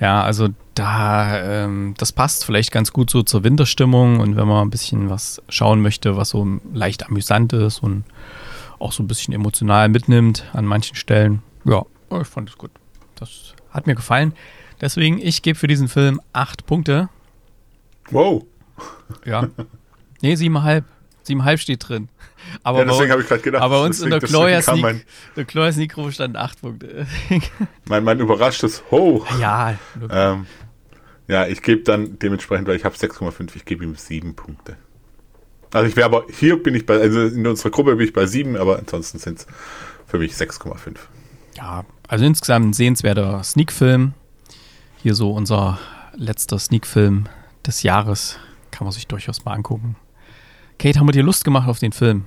Ja, 0.00 0.22
also 0.22 0.48
da, 0.74 1.64
ähm, 1.64 1.94
das 1.98 2.12
passt 2.12 2.44
vielleicht 2.44 2.72
ganz 2.72 2.92
gut 2.92 3.10
so 3.10 3.22
zur 3.22 3.44
Winterstimmung 3.44 4.20
und 4.20 4.34
wenn 4.36 4.48
man 4.48 4.66
ein 4.66 4.70
bisschen 4.70 5.10
was 5.10 5.42
schauen 5.50 5.82
möchte, 5.82 6.16
was 6.16 6.30
so 6.30 6.60
leicht 6.72 7.06
amüsant 7.06 7.52
ist 7.52 7.82
und 7.82 8.04
auch 8.78 8.92
so 8.92 9.02
ein 9.02 9.06
bisschen 9.06 9.34
emotional 9.34 9.90
mitnimmt 9.90 10.44
an 10.54 10.64
manchen 10.64 10.96
Stellen. 10.96 11.42
Ja, 11.64 11.84
ich 12.18 12.26
fand 12.26 12.48
es 12.48 12.56
gut. 12.56 12.70
Das 13.16 13.54
hat 13.70 13.86
mir 13.86 13.94
gefallen. 13.94 14.32
Deswegen, 14.80 15.18
ich 15.18 15.42
gebe 15.42 15.58
für 15.58 15.66
diesen 15.66 15.88
Film 15.88 16.20
acht 16.32 16.64
Punkte. 16.64 17.10
Wow. 18.10 18.44
Ja. 19.26 19.48
Nee, 20.22 20.34
siebeneinhalb. 20.34 20.84
Siebeneinhalb 21.30 21.60
steht 21.60 21.88
drin. 21.88 22.08
Aber 22.64 22.80
ja, 22.80 22.84
deswegen 22.86 23.12
habe 23.12 23.22
ich 23.22 23.28
gerade 23.28 23.42
gedacht. 23.42 23.62
aber 23.62 23.78
bei 23.78 23.86
uns 23.86 23.98
deswegen, 23.98 24.14
in 24.14 24.20
der 24.20 24.62
kam 24.62 24.78
Sneak, 24.78 25.06
der 25.36 25.44
Kloja 25.44 25.72
Sneak 25.72 25.94
stand 26.10 26.36
acht 26.36 26.60
Punkte. 26.60 27.06
mein, 27.84 28.02
mein 28.02 28.18
überraschtes 28.18 28.82
Ho. 28.90 29.24
ja, 29.40 29.78
Ähm, 30.10 30.46
ja, 31.28 31.46
ich 31.46 31.62
gebe 31.62 31.82
dann 31.82 32.18
dementsprechend, 32.18 32.66
weil 32.66 32.74
ich 32.74 32.84
habe 32.84 32.96
6,5, 32.96 33.54
ich 33.54 33.64
gebe 33.64 33.84
ihm 33.84 33.94
sieben 33.94 34.34
Punkte. 34.34 34.76
Also 35.72 35.88
ich 35.88 35.94
wäre 35.94 36.06
aber, 36.06 36.24
hier 36.36 36.60
bin 36.60 36.74
ich 36.74 36.84
bei, 36.84 36.98
also 36.98 37.20
in 37.20 37.46
unserer 37.46 37.70
Gruppe 37.70 37.94
bin 37.94 38.06
ich 38.06 38.12
bei 38.12 38.26
sieben, 38.26 38.56
aber 38.56 38.80
ansonsten 38.80 39.18
sind 39.18 39.38
es 39.38 39.46
für 40.08 40.18
mich 40.18 40.32
6,5. 40.32 40.96
ja, 41.56 41.84
also 42.08 42.24
insgesamt 42.24 42.66
ein 42.66 42.72
sehenswerter 42.72 43.44
Sneak-Film. 43.44 44.14
Hier 45.00 45.14
so 45.14 45.30
unser 45.30 45.78
letzter 46.16 46.58
Sneak-Film 46.58 47.26
des 47.64 47.84
Jahres. 47.84 48.36
Kann 48.72 48.84
man 48.84 48.92
sich 48.92 49.06
durchaus 49.06 49.44
mal 49.44 49.52
angucken. 49.52 49.94
Kate, 50.80 50.98
haben 50.98 51.06
wir 51.08 51.12
dir 51.12 51.22
Lust 51.22 51.44
gemacht 51.44 51.68
auf 51.68 51.78
den 51.78 51.92
Film? 51.92 52.24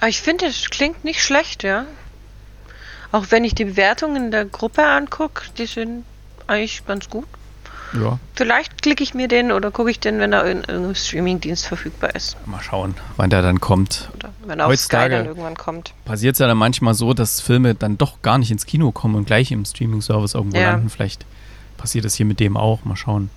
Aber 0.00 0.08
ich 0.08 0.20
finde, 0.22 0.46
es 0.46 0.70
klingt 0.70 1.04
nicht 1.04 1.22
schlecht, 1.22 1.62
ja. 1.62 1.84
Auch 3.12 3.26
wenn 3.30 3.44
ich 3.44 3.54
die 3.54 3.66
Bewertungen 3.66 4.16
in 4.26 4.30
der 4.30 4.46
Gruppe 4.46 4.86
angucke, 4.86 5.42
die 5.58 5.66
sind 5.66 6.04
eigentlich 6.46 6.86
ganz 6.86 7.10
gut. 7.10 7.26
Ja. 7.92 8.18
Vielleicht 8.36 8.82
klicke 8.82 9.02
ich 9.02 9.14
mir 9.14 9.26
den 9.28 9.50
oder 9.52 9.70
gucke 9.70 9.90
ich 9.90 9.98
den, 10.00 10.18
wenn 10.20 10.32
er 10.32 10.44
in 10.44 10.58
irgendeinem 10.58 10.94
Streamingdienst 10.94 11.66
verfügbar 11.66 12.14
ist. 12.14 12.36
Mal 12.46 12.62
schauen, 12.62 12.94
wann 13.16 13.30
der 13.30 13.42
dann 13.42 13.60
kommt. 13.60 14.08
Oder 14.14 14.30
wenn 14.46 14.60
er 14.60 14.68
auf 14.68 14.76
Sky 14.76 15.08
dann 15.08 15.26
irgendwann 15.26 15.56
kommt. 15.56 15.92
Passiert 16.04 16.34
es 16.36 16.38
ja 16.38 16.46
dann 16.46 16.56
manchmal 16.56 16.94
so, 16.94 17.12
dass 17.14 17.40
Filme 17.40 17.74
dann 17.74 17.98
doch 17.98 18.22
gar 18.22 18.38
nicht 18.38 18.50
ins 18.52 18.64
Kino 18.64 18.92
kommen 18.92 19.16
und 19.16 19.24
gleich 19.26 19.50
im 19.50 19.64
Streaming-Service 19.64 20.34
irgendwo 20.34 20.56
Ja. 20.56 20.70
landen. 20.70 20.88
Vielleicht 20.88 21.26
passiert 21.76 22.04
es 22.04 22.14
hier 22.14 22.26
mit 22.26 22.38
dem 22.40 22.56
auch. 22.56 22.84
Mal 22.84 22.96
schauen. 22.96 23.28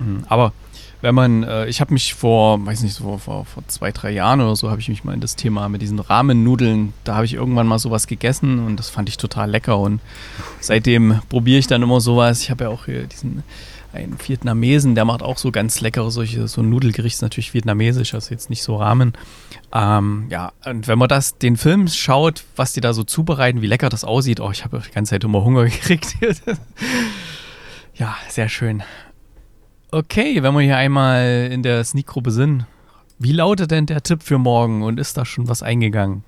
Mhm. 0.00 0.24
Aber 0.28 0.52
wenn 1.00 1.14
man, 1.14 1.42
äh, 1.44 1.66
ich 1.66 1.80
habe 1.80 1.92
mich 1.92 2.14
vor, 2.14 2.64
weiß 2.64 2.82
nicht, 2.82 2.94
so 2.94 3.18
vor, 3.18 3.44
vor 3.44 3.62
zwei, 3.68 3.92
drei 3.92 4.10
Jahren 4.10 4.40
oder 4.40 4.56
so, 4.56 4.70
habe 4.70 4.80
ich 4.80 4.88
mich 4.88 5.04
mal 5.04 5.14
in 5.14 5.20
das 5.20 5.36
Thema 5.36 5.68
mit 5.68 5.82
diesen 5.82 5.98
Rahmennudeln, 5.98 6.92
da 7.04 7.14
habe 7.14 7.24
ich 7.24 7.34
irgendwann 7.34 7.66
mal 7.66 7.78
sowas 7.78 8.06
gegessen 8.06 8.58
und 8.66 8.76
das 8.76 8.90
fand 8.90 9.08
ich 9.08 9.16
total 9.16 9.50
lecker 9.50 9.78
und 9.78 10.00
seitdem 10.60 11.20
probiere 11.28 11.58
ich 11.58 11.66
dann 11.66 11.82
immer 11.82 12.00
sowas. 12.00 12.42
Ich 12.42 12.50
habe 12.50 12.64
ja 12.64 12.70
auch 12.70 12.86
hier 12.86 13.04
diesen 13.04 13.42
einen 13.92 14.18
Vietnamesen, 14.20 14.94
der 14.94 15.04
macht 15.04 15.22
auch 15.22 15.38
so 15.38 15.50
ganz 15.50 15.80
leckere 15.80 16.10
solche, 16.10 16.46
so 16.46 16.60
ein 16.60 16.70
natürlich 16.70 17.54
vietnamesisch, 17.54 18.14
also 18.14 18.30
jetzt 18.30 18.50
nicht 18.50 18.62
so 18.62 18.76
Ramen. 18.76 19.14
Ähm, 19.72 20.26
ja, 20.28 20.52
und 20.64 20.88
wenn 20.88 20.98
man 20.98 21.08
das, 21.08 21.38
den 21.38 21.56
Film 21.56 21.88
schaut, 21.88 22.44
was 22.56 22.72
die 22.72 22.80
da 22.80 22.92
so 22.92 23.02
zubereiten, 23.04 23.62
wie 23.62 23.66
lecker 23.66 23.88
das 23.88 24.04
aussieht, 24.04 24.40
oh, 24.40 24.50
ich 24.50 24.64
habe 24.64 24.82
die 24.86 24.92
ganze 24.92 25.10
Zeit 25.10 25.24
immer 25.24 25.42
Hunger 25.42 25.64
gekriegt. 25.64 26.16
ja, 27.94 28.16
sehr 28.28 28.48
schön. 28.48 28.82
Okay, 29.90 30.42
wenn 30.42 30.54
wir 30.54 30.60
hier 30.60 30.76
einmal 30.76 31.48
in 31.50 31.62
der 31.62 31.82
Sneak-Gruppe 31.82 32.30
sind, 32.30 32.66
wie 33.18 33.32
lautet 33.32 33.70
denn 33.70 33.86
der 33.86 34.02
Tipp 34.02 34.22
für 34.22 34.38
morgen 34.38 34.82
und 34.82 35.00
ist 35.00 35.16
da 35.16 35.24
schon 35.24 35.48
was 35.48 35.62
eingegangen? 35.62 36.24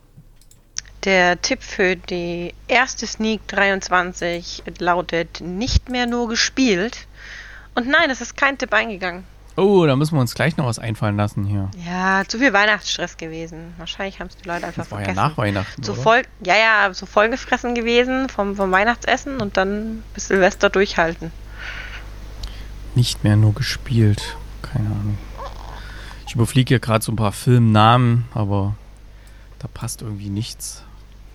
Der 1.05 1.41
Tipp 1.41 1.63
für 1.63 1.97
die 1.97 2.55
erste 2.69 3.07
Sneak 3.07 3.47
23 3.49 4.63
lautet 4.79 5.41
nicht 5.41 5.89
mehr 5.89 6.07
nur 6.07 6.29
gespielt. 6.29 7.07
Und 7.75 7.87
nein, 7.87 8.11
es 8.11 8.21
ist 8.21 8.37
kein 8.37 8.59
Tipp 8.59 8.73
eingegangen. 8.73 9.25
Oh, 9.57 9.85
da 9.85 9.95
müssen 9.95 10.15
wir 10.15 10.21
uns 10.21 10.35
gleich 10.35 10.57
noch 10.57 10.67
was 10.67 10.79
einfallen 10.79 11.17
lassen 11.17 11.45
hier. 11.45 11.71
Ja, 11.87 12.23
zu 12.27 12.39
viel 12.39 12.53
Weihnachtsstress 12.53 13.17
gewesen. 13.17 13.75
Wahrscheinlich 13.77 14.21
haben 14.21 14.29
es 14.29 14.37
die 14.37 14.49
Leute 14.49 14.67
einfach 14.67 14.83
Das 14.85 14.91
war 14.91 15.01
ja 15.01 15.05
vergessen. 15.07 15.27
nach 15.29 15.37
Weihnachten, 15.37 15.83
so 15.83 15.95
voll, 15.95 16.23
ja, 16.45 16.55
ja, 16.57 16.95
so 16.95 17.05
vollgefressen 17.05 17.75
gewesen 17.75 18.29
vom, 18.29 18.57
vom 18.57 18.71
Weihnachtsessen 18.71 19.41
und 19.41 19.57
dann 19.57 20.03
bis 20.15 20.29
Silvester 20.29 20.71
durchhalten. 20.71 21.31
Nicht 22.95 23.25
mehr 23.25 23.37
nur 23.37 23.55
gespielt. 23.55 24.37
Keine 24.63 24.87
Ahnung. 24.87 25.19
Ich 26.27 26.35
überfliege 26.35 26.69
hier 26.69 26.79
gerade 26.81 27.05
so 27.05 27.13
ein 27.13 27.17
paar 27.17 27.33
Filmnamen, 27.33 28.27
aber 28.35 28.75
da 29.59 29.69
passt 29.69 30.03
irgendwie 30.03 30.29
nichts. 30.31 30.85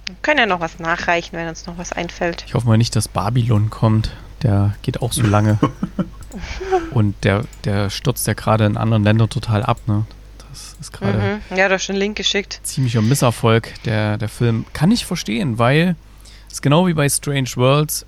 Wir 0.08 0.16
können 0.22 0.40
ja 0.40 0.46
noch 0.46 0.60
was 0.60 0.80
nachreichen, 0.80 1.38
wenn 1.38 1.48
uns 1.48 1.66
noch 1.66 1.78
was 1.78 1.92
einfällt. 1.92 2.44
Ich 2.48 2.54
hoffe 2.54 2.68
mal 2.68 2.78
nicht, 2.78 2.96
dass 2.96 3.08
Babylon 3.08 3.70
kommt. 3.70 4.12
Der 4.44 4.76
geht 4.84 5.02
auch 5.02 5.12
so 5.14 5.24
lange. 5.24 5.58
Und 6.92 7.16
der, 7.24 7.46
der 7.64 7.90
stürzt 7.90 8.28
ja 8.28 8.34
gerade 8.34 8.66
in 8.66 8.78
anderen 8.78 9.04
Ländern 9.04 9.30
total 9.30 9.64
ab, 9.64 9.80
ne? 9.88 10.06
Das 10.50 10.76
ist 10.80 10.92
gerade 10.94 11.18
Mhm. 11.50 11.58
Ja, 11.58 11.68
du 11.68 11.74
hast 11.76 11.84
schon 11.86 11.96
einen 11.96 12.02
Link 12.02 12.18
geschickt. 12.18 12.60
ziemlicher 12.64 13.02
Misserfolg, 13.02 13.74
der, 13.86 14.18
der 14.18 14.30
Film. 14.30 14.66
Kann 14.74 14.92
ich 14.92 15.06
verstehen, 15.06 15.58
weil 15.58 15.96
es 16.52 16.62
genau 16.62 16.88
wie 16.88 16.94
bei 16.94 17.10
Strange 17.10 17.50
Worlds. 17.56 18.06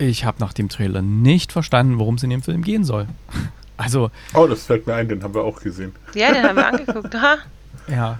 Ich 0.00 0.24
habe 0.24 0.38
nach 0.40 0.52
dem 0.54 0.68
Trailer 0.70 1.02
nicht 1.02 1.52
verstanden, 1.52 1.98
worum 1.98 2.14
es 2.14 2.22
in 2.22 2.30
dem 2.30 2.42
Film 2.42 2.62
gehen 2.62 2.84
soll. 2.84 3.06
Also, 3.76 4.10
Oh, 4.34 4.46
das 4.46 4.64
fällt 4.64 4.86
mir 4.86 4.92
ein, 4.92 5.08
den 5.08 5.22
haben 5.22 5.32
wir 5.32 5.42
auch 5.42 5.58
gesehen. 5.58 5.92
Ja, 6.14 6.34
den 6.34 6.42
haben 6.42 6.56
wir 6.56 6.66
angeguckt. 6.66 7.14
Aha. 7.14 7.38
ja. 7.88 8.18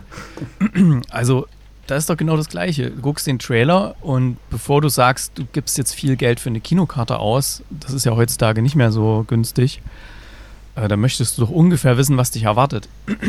Also, 1.10 1.46
da 1.87 1.96
ist 1.96 2.08
doch 2.08 2.16
genau 2.16 2.38
das 2.38 2.49
Gleiche. 2.49 2.90
Du 2.92 3.02
guckst 3.02 3.26
den 3.26 3.38
Trailer 3.38 3.94
und 4.00 4.38
bevor 4.49 4.80
du 4.80 4.88
sagst, 4.88 5.32
du 5.34 5.44
gibst 5.52 5.76
jetzt 5.76 5.92
viel 5.94 6.16
Geld 6.16 6.40
für 6.40 6.49
eine 6.49 6.60
Kinokarte 6.60 7.18
aus, 7.18 7.62
das 7.68 7.92
ist 7.92 8.06
ja 8.06 8.12
heutzutage 8.16 8.62
nicht 8.62 8.75
mehr 8.75 8.90
so 8.90 9.26
günstig, 9.28 9.82
äh, 10.76 10.88
dann 10.88 10.99
möchtest 11.00 11.37
du 11.37 11.42
doch 11.42 11.50
ungefähr 11.50 11.99
wissen, 11.99 12.16
was 12.16 12.30
dich 12.30 12.44
erwartet. 12.44 12.88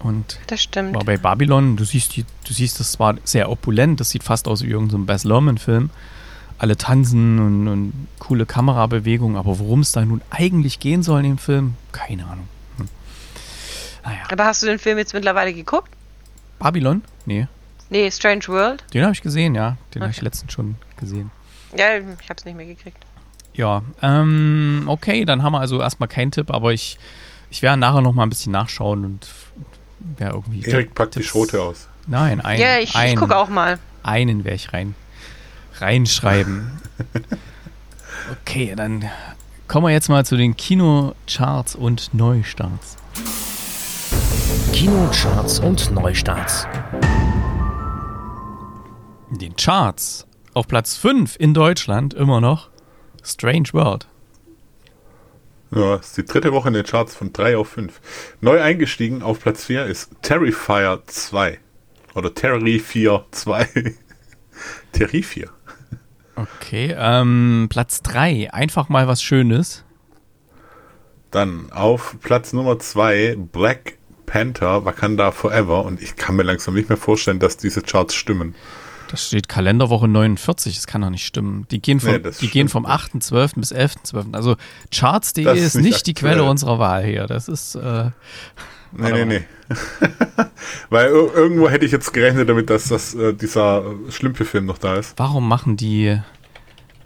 Und 0.00 0.40
Das 0.48 0.60
stimmt. 0.60 0.96
war 0.96 1.04
bei 1.04 1.16
Babylon, 1.16 1.76
du 1.76 1.84
siehst, 1.84 2.16
die, 2.16 2.24
du 2.44 2.52
siehst, 2.52 2.80
das 2.80 2.98
war 2.98 3.14
sehr 3.22 3.48
opulent, 3.52 4.00
das 4.00 4.10
sieht 4.10 4.24
fast 4.24 4.48
aus 4.48 4.64
wie 4.64 4.68
irgendein 4.68 5.00
so 5.00 5.06
Baz 5.06 5.22
Luhrmann-Film. 5.22 5.90
Alle 6.58 6.76
tanzen 6.76 7.38
und, 7.38 7.68
und 7.68 7.92
coole 8.18 8.44
Kamerabewegungen, 8.44 9.36
aber 9.36 9.58
worum 9.60 9.80
es 9.80 9.92
da 9.92 10.04
nun 10.04 10.20
eigentlich 10.30 10.80
gehen 10.80 11.02
soll 11.04 11.20
in 11.20 11.26
dem 11.32 11.38
Film, 11.38 11.74
keine 11.92 12.24
Ahnung. 12.26 12.48
Hm. 12.78 12.88
Naja, 14.04 14.18
Aber 14.30 14.44
hast 14.44 14.62
du 14.62 14.66
den 14.66 14.78
Film 14.78 14.98
jetzt 14.98 15.14
mittlerweile 15.14 15.54
geguckt? 15.54 15.90
Babylon? 16.58 17.02
Nee, 17.26 17.46
Nee, 17.90 18.10
Strange 18.10 18.46
World? 18.48 18.84
den 18.92 19.02
habe 19.02 19.12
ich 19.14 19.22
gesehen, 19.22 19.54
ja. 19.54 19.76
Den 19.94 20.02
habe 20.02 20.10
ich 20.10 20.18
Okay. 20.18 20.24
letztens 20.26 20.52
schon 20.52 20.74
gesehen. 20.98 21.30
Ja, 21.76 21.96
ich 21.96 22.28
hab's 22.28 22.44
nicht 22.44 22.56
mehr 22.56 22.66
gekriegt. 22.66 22.98
Ja, 23.54 23.82
ähm, 24.02 24.84
okay, 24.86 25.24
dann 25.24 25.42
haben 25.42 25.52
wir 25.52 25.60
also 25.60 25.80
erstmal 25.80 26.08
keinen 26.08 26.30
Tipp, 26.30 26.50
aber 26.50 26.72
ich, 26.72 26.98
ich 27.50 27.62
werde 27.62 27.78
nachher 27.80 28.00
noch 28.02 28.12
mal 28.12 28.24
ein 28.24 28.28
bisschen 28.28 28.52
nachschauen 28.52 29.04
und 29.04 29.28
wer 30.16 30.30
irgendwie. 30.32 30.62
Erik 30.64 30.94
packt 30.94 31.14
die 31.14 31.20
Tipps- 31.20 31.28
Schrote 31.30 31.62
aus. 31.62 31.88
Nein, 32.06 32.40
ein, 32.40 32.60
ja, 32.60 32.78
ich, 32.78 32.90
ich 32.90 32.96
einen, 32.96 33.16
gucke 33.16 33.36
auch 33.36 33.48
mal. 33.48 33.78
einen 34.02 34.44
werde 34.44 34.56
ich 34.56 34.72
rein, 34.72 34.94
reinschreiben. 35.80 36.80
Okay, 38.42 38.74
dann 38.76 39.08
kommen 39.68 39.86
wir 39.86 39.92
jetzt 39.92 40.08
mal 40.08 40.24
zu 40.26 40.36
den 40.36 40.54
Kinocharts 40.54 41.74
und 41.74 42.12
Neustarts. 42.12 42.96
Kinocharts 44.72 45.60
und 45.60 45.90
Neustarts. 45.92 46.66
In 49.30 49.38
den 49.38 49.56
Charts 49.56 50.26
auf 50.52 50.68
Platz 50.68 50.96
5 50.96 51.36
in 51.38 51.54
Deutschland 51.54 52.12
immer 52.12 52.40
noch 52.40 52.68
Strange 53.22 53.68
World. 53.72 54.06
Ja, 55.70 55.96
das 55.96 56.08
ist 56.08 56.16
die 56.16 56.24
dritte 56.24 56.52
Woche 56.52 56.68
in 56.68 56.74
den 56.74 56.84
Charts 56.84 57.14
von 57.14 57.32
3 57.32 57.56
auf 57.56 57.68
5. 57.68 58.00
Neu 58.40 58.60
eingestiegen 58.60 59.22
auf 59.22 59.40
Platz 59.40 59.64
4 59.64 59.86
ist 59.86 60.10
Terrifier 60.22 61.02
2. 61.06 61.58
Oder 62.14 62.34
Terrifier 62.34 63.24
2. 63.30 63.68
Terrifier. 64.92 65.50
Okay, 66.38 66.94
ähm, 66.96 67.66
Platz 67.68 68.02
3, 68.02 68.52
einfach 68.52 68.88
mal 68.88 69.08
was 69.08 69.22
Schönes. 69.22 69.84
Dann 71.30 71.70
auf 71.72 72.16
Platz 72.22 72.52
Nummer 72.52 72.78
2 72.78 73.36
Black 73.52 73.98
Panther 74.26 74.84
Wakanda 74.84 75.32
Forever. 75.32 75.84
Und 75.84 76.00
ich 76.00 76.16
kann 76.16 76.36
mir 76.36 76.44
langsam 76.44 76.74
nicht 76.74 76.88
mehr 76.88 76.98
vorstellen, 76.98 77.38
dass 77.38 77.56
diese 77.56 77.82
Charts 77.82 78.14
stimmen. 78.14 78.54
Da 79.10 79.16
steht 79.16 79.48
Kalenderwoche 79.48 80.06
49, 80.06 80.74
das 80.74 80.86
kann 80.86 81.00
doch 81.00 81.08
nicht 81.10 81.24
stimmen. 81.24 81.66
Die 81.70 81.80
gehen, 81.80 81.98
vom, 81.98 82.12
Nee, 82.12 82.18
das 82.18 82.38
die 82.38 82.48
gehen 82.48 82.68
vom 82.68 82.86
8.12. 82.86 83.54
bis 83.58 83.72
11.12. 83.72 84.34
Also 84.34 84.56
Charts.de 84.94 85.44
Das 85.44 85.58
ist, 85.58 85.64
ist 85.64 85.74
nicht 85.76 85.84
nicht 85.84 86.06
die 86.06 86.10
aktuell. 86.12 86.34
Quelle 86.34 86.44
unserer 86.48 86.78
Wahl 86.78 87.04
hier. 87.04 87.26
Das 87.26 87.48
ist, 87.48 87.74
äh, 87.74 88.10
Nee, 88.92 89.12
nee, 89.12 89.24
nee. 89.24 89.44
Weil 90.90 91.08
ir 91.10 91.34
irgendwo 91.34 91.68
hätte 91.68 91.84
ich 91.86 91.92
jetzt 91.92 92.12
gerechnet 92.12 92.48
damit, 92.48 92.70
dass 92.70 92.88
das, 92.88 93.14
äh, 93.14 93.34
dieser 93.34 93.82
Schlümpfe-Film 94.08 94.64
noch 94.66 94.78
da 94.78 94.96
ist. 94.96 95.14
warum 95.18 95.46
machen 95.46 95.76
die, 95.76 96.18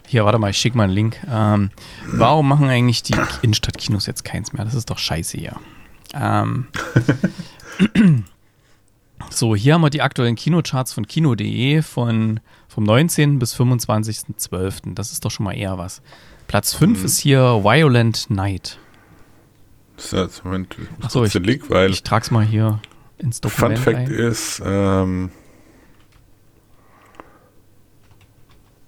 hier, 0.07 0.25
warte 0.25 0.39
mal, 0.39 0.51
ich 0.51 0.59
schicke 0.59 0.77
mal 0.77 0.85
einen 0.85 0.93
Link. 0.93 1.19
Ähm, 1.29 1.71
warum 2.07 2.49
machen 2.49 2.69
eigentlich 2.69 3.03
die 3.03 3.15
Innenstadtkinos 3.43 4.07
jetzt 4.07 4.25
keins 4.25 4.53
mehr? 4.53 4.65
Das 4.65 4.75
ist 4.75 4.91
doch 4.91 4.99
scheiße 4.99 5.39
hier. 5.39 5.57
Ähm, 6.15 6.67
so, 9.31 9.57
hier 9.57 9.75
haben 9.75 9.81
wir 9.81 9.91
die 9.91 10.03
aktuellen 10.03 10.37
Kinocharts 10.37 10.93
von 10.93 11.07
kino.de 11.07 11.83
von 11.83 12.41
vom 12.69 12.85
19. 12.85 13.39
bis 13.39 13.55
25.12. 13.55 14.95
Das 14.95 15.12
ist 15.12 15.25
doch 15.25 15.31
schon 15.31 15.45
mal 15.45 15.53
eher 15.57 15.79
was. 15.79 16.03
Platz 16.49 16.75
5 16.75 16.99
Mhm. 17.01 17.05
ist 17.05 17.19
hier 17.19 17.41
Violent 17.62 18.31
Night. 18.31 18.79
Das 20.02 20.12
ist 20.12 20.18
jetzt, 20.18 20.44
Moment, 20.44 20.75
ich 20.80 20.90
muss 20.90 20.99
Ach 21.02 21.11
so, 21.11 21.18
kurz 21.21 21.35
ich- 21.35 21.47
Link, 21.47 21.71
weil 21.71 21.90
Ich 21.90 22.02
trag's 22.02 22.30
mal 22.32 22.44
hier 22.44 22.80
ins 23.18 23.38
Fun 23.38 23.50
Dokument 23.50 23.78
Fact 23.78 23.97
ein. 23.99 24.06
ist, 24.11 24.61
ähm, 24.64 25.30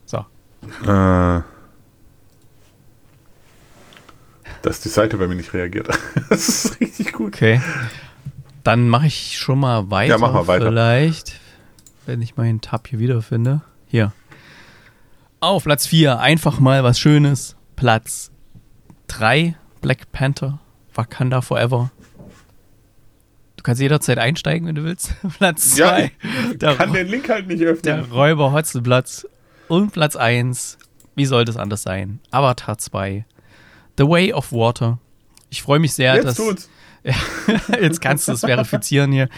So. 0.07 0.19
äh, 0.87 1.41
dass 4.63 4.81
die 4.81 4.89
Seite 4.89 5.17
bei 5.19 5.27
mir 5.29 5.35
nicht 5.37 5.53
reagiert. 5.53 5.89
das 6.31 6.49
ist 6.49 6.81
richtig 6.81 7.13
gut. 7.13 7.35
Okay. 7.35 7.61
Dann 8.63 8.89
mache 8.89 9.07
ich 9.07 9.39
schon 9.39 9.61
mal 9.61 9.91
weiter. 9.91 10.15
Ja, 10.15 10.19
mach 10.19 10.33
mal 10.33 10.47
weiter. 10.47 10.67
Vielleicht, 10.67 11.39
wenn 12.07 12.23
ich 12.23 12.37
meinen 12.37 12.61
Tab 12.61 12.89
hier 12.89 12.99
wiederfinde. 12.99 13.61
Hier. 13.87 14.13
Auf 15.41 15.65
Platz 15.65 15.87
4, 15.87 16.19
einfach 16.19 16.59
mal 16.61 16.83
was 16.83 16.99
Schönes. 16.99 17.57
Platz 17.77 18.31
3, 19.09 19.55
Black 19.83 20.11
Panther, 20.13 20.61
Wakanda 20.95 21.41
Forever. 21.41 21.91
Du 23.57 23.63
kannst 23.63 23.81
jederzeit 23.81 24.19
einsteigen, 24.19 24.69
wenn 24.69 24.75
du 24.75 24.85
willst. 24.85 25.15
Platz 25.39 25.77
Ja, 25.77 25.89
2, 25.89 26.13
ich 26.53 26.59
der, 26.59 26.75
kann 26.77 26.93
den 26.93 27.09
Link 27.09 27.29
halt 27.29 27.47
nicht 27.47 27.63
öffnen. 27.63 27.83
der 27.83 28.11
Räuber 28.11 28.53
Hotzenplatz. 28.53 29.27
Und 29.69 29.93
Platz 29.93 30.17
1, 30.17 30.79
wie 31.15 31.25
sollte 31.25 31.51
es 31.51 31.57
anders 31.57 31.83
sein? 31.83 32.21
Avatar 32.31 32.77
2, 32.77 33.25
The 33.97 34.05
Way 34.07 34.33
of 34.35 34.53
Water. 34.53 34.99
Ich 35.49 35.63
freue 35.63 35.79
mich 35.79 35.95
sehr, 35.95 36.15
Jetzt 36.17 36.25
dass. 36.27 36.37
tut's. 36.37 36.71
Ja, 37.07 37.15
jetzt 37.83 38.01
kannst 38.01 38.29
du 38.29 38.33
es 38.33 38.41
verifizieren 38.41 39.13
hier. 39.13 39.29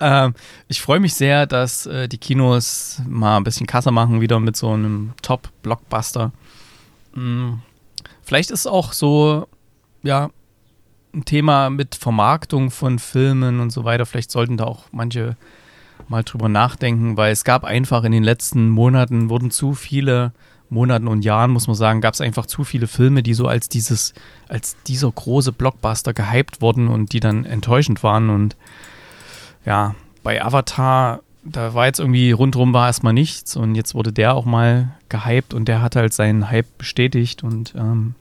Ähm, 0.00 0.32
ich 0.68 0.80
freue 0.80 1.00
mich 1.00 1.12
sehr, 1.12 1.46
dass 1.46 1.84
äh, 1.84 2.08
die 2.08 2.16
Kinos 2.16 3.02
mal 3.06 3.36
ein 3.36 3.44
bisschen 3.44 3.66
Kasse 3.66 3.90
machen, 3.90 4.22
wieder 4.22 4.40
mit 4.40 4.56
so 4.56 4.70
einem 4.72 5.12
Top-Blockbuster. 5.20 6.32
Mm, 7.12 7.56
vielleicht 8.22 8.50
ist 8.50 8.66
auch 8.66 8.94
so, 8.94 9.46
ja, 10.02 10.30
ein 11.14 11.24
Thema 11.24 11.70
mit 11.70 11.94
Vermarktung 11.94 12.70
von 12.70 12.98
Filmen 12.98 13.60
und 13.60 13.70
so 13.70 13.84
weiter. 13.84 14.06
Vielleicht 14.06 14.30
sollten 14.30 14.56
da 14.56 14.64
auch 14.64 14.84
manche 14.92 15.36
mal 16.08 16.22
drüber 16.22 16.48
nachdenken, 16.48 17.16
weil 17.16 17.32
es 17.32 17.44
gab 17.44 17.64
einfach 17.64 18.04
in 18.04 18.12
den 18.12 18.24
letzten 18.24 18.68
Monaten, 18.68 19.28
wurden 19.28 19.50
zu 19.50 19.74
viele 19.74 20.32
Monaten 20.70 21.08
und 21.08 21.24
Jahren, 21.24 21.50
muss 21.50 21.66
man 21.66 21.76
sagen, 21.76 22.00
gab 22.00 22.14
es 22.14 22.20
einfach 22.20 22.46
zu 22.46 22.64
viele 22.64 22.86
Filme, 22.86 23.22
die 23.22 23.34
so 23.34 23.48
als 23.48 23.68
dieses, 23.68 24.14
als 24.48 24.76
dieser 24.86 25.10
große 25.10 25.52
Blockbuster 25.52 26.14
gehypt 26.14 26.60
wurden 26.60 26.88
und 26.88 27.12
die 27.12 27.20
dann 27.20 27.44
enttäuschend 27.44 28.02
waren. 28.02 28.30
Und 28.30 28.56
ja, 29.66 29.94
bei 30.22 30.42
Avatar, 30.42 31.20
da 31.44 31.74
war 31.74 31.86
jetzt 31.86 31.98
irgendwie 31.98 32.30
rundherum 32.30 32.72
war 32.72 32.86
erstmal 32.86 33.12
nichts 33.12 33.56
und 33.56 33.74
jetzt 33.74 33.94
wurde 33.94 34.12
der 34.12 34.34
auch 34.34 34.44
mal 34.44 34.90
gehypt 35.08 35.54
und 35.54 35.66
der 35.66 35.82
hat 35.82 35.96
halt 35.96 36.12
seinen 36.12 36.50
Hype 36.50 36.78
bestätigt 36.78 37.42
und 37.42 37.74
ähm, 37.76 38.14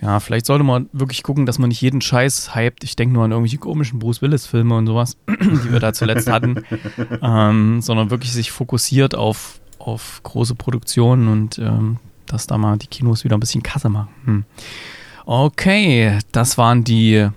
ja, 0.00 0.20
vielleicht 0.20 0.46
sollte 0.46 0.64
man 0.64 0.88
wirklich 0.92 1.22
gucken, 1.22 1.46
dass 1.46 1.58
man 1.58 1.68
nicht 1.68 1.80
jeden 1.80 2.00
Scheiß 2.00 2.54
hypt. 2.54 2.84
Ich 2.84 2.96
denke 2.96 3.14
nur 3.14 3.24
an 3.24 3.30
irgendwelche 3.30 3.58
komischen 3.58 3.98
Bruce 3.98 4.20
Willis-Filme 4.20 4.76
und 4.76 4.86
sowas, 4.86 5.16
die 5.28 5.72
wir 5.72 5.80
da 5.80 5.92
zuletzt 5.92 6.30
hatten, 6.30 6.62
ähm, 7.22 7.80
sondern 7.80 8.10
wirklich 8.10 8.32
sich 8.32 8.50
fokussiert 8.50 9.14
auf, 9.14 9.60
auf 9.78 10.20
große 10.22 10.54
Produktionen 10.54 11.28
und 11.28 11.58
ähm, 11.58 11.96
dass 12.26 12.46
da 12.46 12.58
mal 12.58 12.76
die 12.76 12.88
Kinos 12.88 13.24
wieder 13.24 13.36
ein 13.36 13.40
bisschen 13.40 13.62
Kasse 13.62 13.88
machen. 13.88 14.08
Hm. 14.24 14.44
Okay, 15.24 16.18
das 16.30 16.58
waren 16.58 16.84
die, 16.84 17.28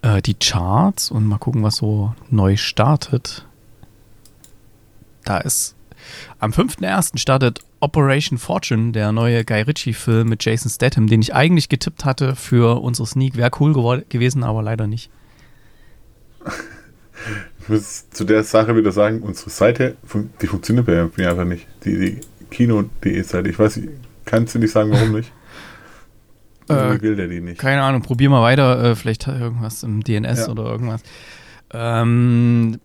äh, 0.00 0.22
die 0.22 0.34
Charts 0.34 1.10
und 1.10 1.26
mal 1.26 1.38
gucken, 1.38 1.62
was 1.62 1.76
so 1.76 2.14
neu 2.30 2.56
startet. 2.56 3.46
Da 5.24 5.38
ist 5.38 5.76
am 6.38 6.50
5.1. 6.50 7.18
startet 7.18 7.60
Operation 7.82 8.38
Fortune, 8.38 8.92
der 8.92 9.10
neue 9.12 9.44
Guy 9.44 9.62
Ritchie-Film 9.62 10.28
mit 10.28 10.44
Jason 10.44 10.70
Statham, 10.70 11.08
den 11.08 11.20
ich 11.20 11.34
eigentlich 11.34 11.68
getippt 11.68 12.04
hatte 12.04 12.36
für 12.36 12.80
unsere 12.80 13.06
Sneak. 13.06 13.36
Wäre 13.36 13.50
cool 13.60 14.04
gewesen, 14.08 14.44
aber 14.44 14.62
leider 14.62 14.86
nicht. 14.86 15.10
Ich 17.60 17.68
muss 17.68 18.08
zu 18.10 18.24
der 18.24 18.42
Sache 18.44 18.76
wieder 18.76 18.92
sagen, 18.92 19.20
unsere 19.22 19.50
Seite, 19.50 19.96
die 20.40 20.46
funktioniert 20.46 20.86
bei 20.86 21.08
mir 21.16 21.30
einfach 21.30 21.44
nicht. 21.44 21.66
Die, 21.84 21.98
die 21.98 22.20
Kino.de 22.50 23.22
Seite. 23.22 23.48
Ich 23.48 23.58
weiß, 23.58 23.80
kannst 24.24 24.54
du 24.54 24.58
nicht 24.58 24.72
sagen, 24.72 24.90
warum 24.92 25.12
nicht? 25.12 25.32
Äh, 26.68 27.02
will 27.02 27.16
der 27.16 27.26
die 27.26 27.40
nicht. 27.40 27.58
Keine 27.58 27.82
Ahnung, 27.82 28.02
probier 28.02 28.30
mal 28.30 28.40
weiter. 28.40 28.82
Äh, 28.92 28.94
vielleicht 28.94 29.26
irgendwas 29.26 29.82
im 29.82 30.02
DNS 30.02 30.38
Ja. 30.46 30.48
oder 30.48 30.64
irgendwas. 30.66 31.02
Ähm, 31.74 32.74
äh, 32.76 32.78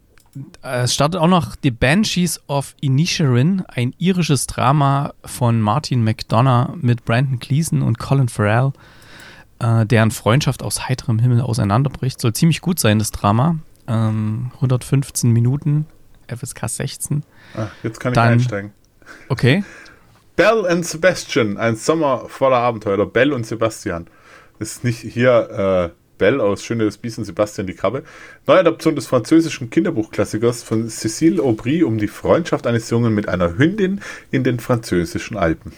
es 0.62 0.94
startet 0.94 1.20
auch 1.22 1.28
noch 1.28 1.56
The 1.62 1.72
Banshees 1.72 2.42
of 2.48 2.76
Inisherin, 2.82 3.64
ein 3.68 3.94
irisches 3.98 4.48
Drama 4.48 5.14
von 5.26 5.62
Martin 5.62 6.04
McDonough 6.04 6.76
mit 6.82 7.06
Brandon 7.06 7.40
Gleeson 7.40 7.82
und 7.82 8.00
Colin 8.00 8.30
Farrell, 8.30 8.72
äh, 9.60 9.86
deren 9.86 10.12
Freundschaft 10.12 10.64
aus 10.64 10.88
heiterem 10.88 11.20
Himmel 11.20 11.42
auseinanderbricht. 11.42 12.20
Soll 12.22 12.34
ziemlich 12.34 12.62
gut 12.62 12.80
sein, 12.80 13.00
das 13.00 13.12
Drama. 13.12 13.58
Ähm, 13.88 14.52
115 14.56 15.32
Minuten, 15.32 15.86
FSK 16.28 16.68
16. 16.68 17.24
Ah, 17.56 17.68
jetzt 17.84 18.00
kann 18.00 18.12
ich 18.12 18.16
Dann- 18.16 18.34
einsteigen. 18.34 18.72
Okay. 19.30 19.64
Belle 20.36 20.70
and 20.70 20.86
Sebastian, 20.86 21.58
ein 21.58 21.76
Sommer 21.76 22.26
voller 22.28 22.58
Abenteuer. 22.58 22.96
Oder 22.96 23.06
Belle 23.06 23.34
und 23.34 23.46
Sebastian. 23.46 24.08
Das 24.60 24.72
ist 24.74 24.84
nicht 24.84 25.00
hier 25.00 25.94
äh, 25.94 26.07
Belle 26.18 26.44
aus 26.44 26.64
Schöne 26.64 26.86
des 26.86 26.98
Biest 26.98 27.18
und 27.18 27.26
Sebastian 27.26 27.68
die 27.68 27.74
Krabbe. 27.74 28.04
Neuadaption 28.46 28.96
des 28.96 29.08
französischen 29.08 29.70
Kinderbuchklassikers 29.70 30.64
von 30.64 30.88
Cécile 30.88 31.42
Aubry 31.42 31.84
um 31.84 31.98
die 31.98 32.08
Freundschaft 32.08 32.68
eines 32.68 32.90
Jungen 32.90 33.14
mit 33.14 33.30
einer 33.30 33.58
Hündin 33.58 34.02
in 34.32 34.44
den 34.44 34.60
französischen 34.60 35.38
Alpen. 35.38 35.74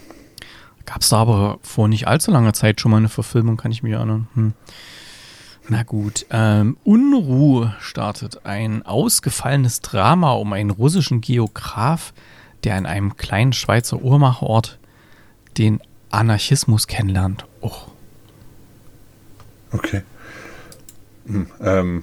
Gab 0.86 1.02
es 1.02 1.10
da 1.10 1.18
aber 1.18 1.58
vor 1.62 1.88
nicht 1.88 2.08
allzu 2.08 2.30
langer 2.30 2.52
Zeit 2.52 2.80
schon 2.80 2.90
mal 2.90 2.96
eine 2.96 3.08
Verfilmung, 3.08 3.56
kann 3.56 3.72
ich 3.72 3.82
mich 3.82 3.92
erinnern. 3.92 4.28
Hm. 4.34 4.52
Na 5.68 5.82
gut. 5.84 6.26
Ähm, 6.30 6.76
Unruhe 6.84 7.74
startet 7.80 8.44
ein 8.44 8.84
ausgefallenes 8.84 9.80
Drama 9.80 10.32
um 10.32 10.52
einen 10.52 10.70
russischen 10.70 11.20
Geograf, 11.20 12.12
der 12.64 12.76
in 12.76 12.86
einem 12.86 13.16
kleinen 13.16 13.52
Schweizer 13.52 14.02
Uhrmacherort 14.02 14.78
den 15.58 15.80
Anarchismus 16.10 16.88
kennenlernt. 16.88 17.44
Oh, 17.60 17.72
Okay. 19.72 20.02
Hm, 21.30 21.46
ähm, 21.60 22.02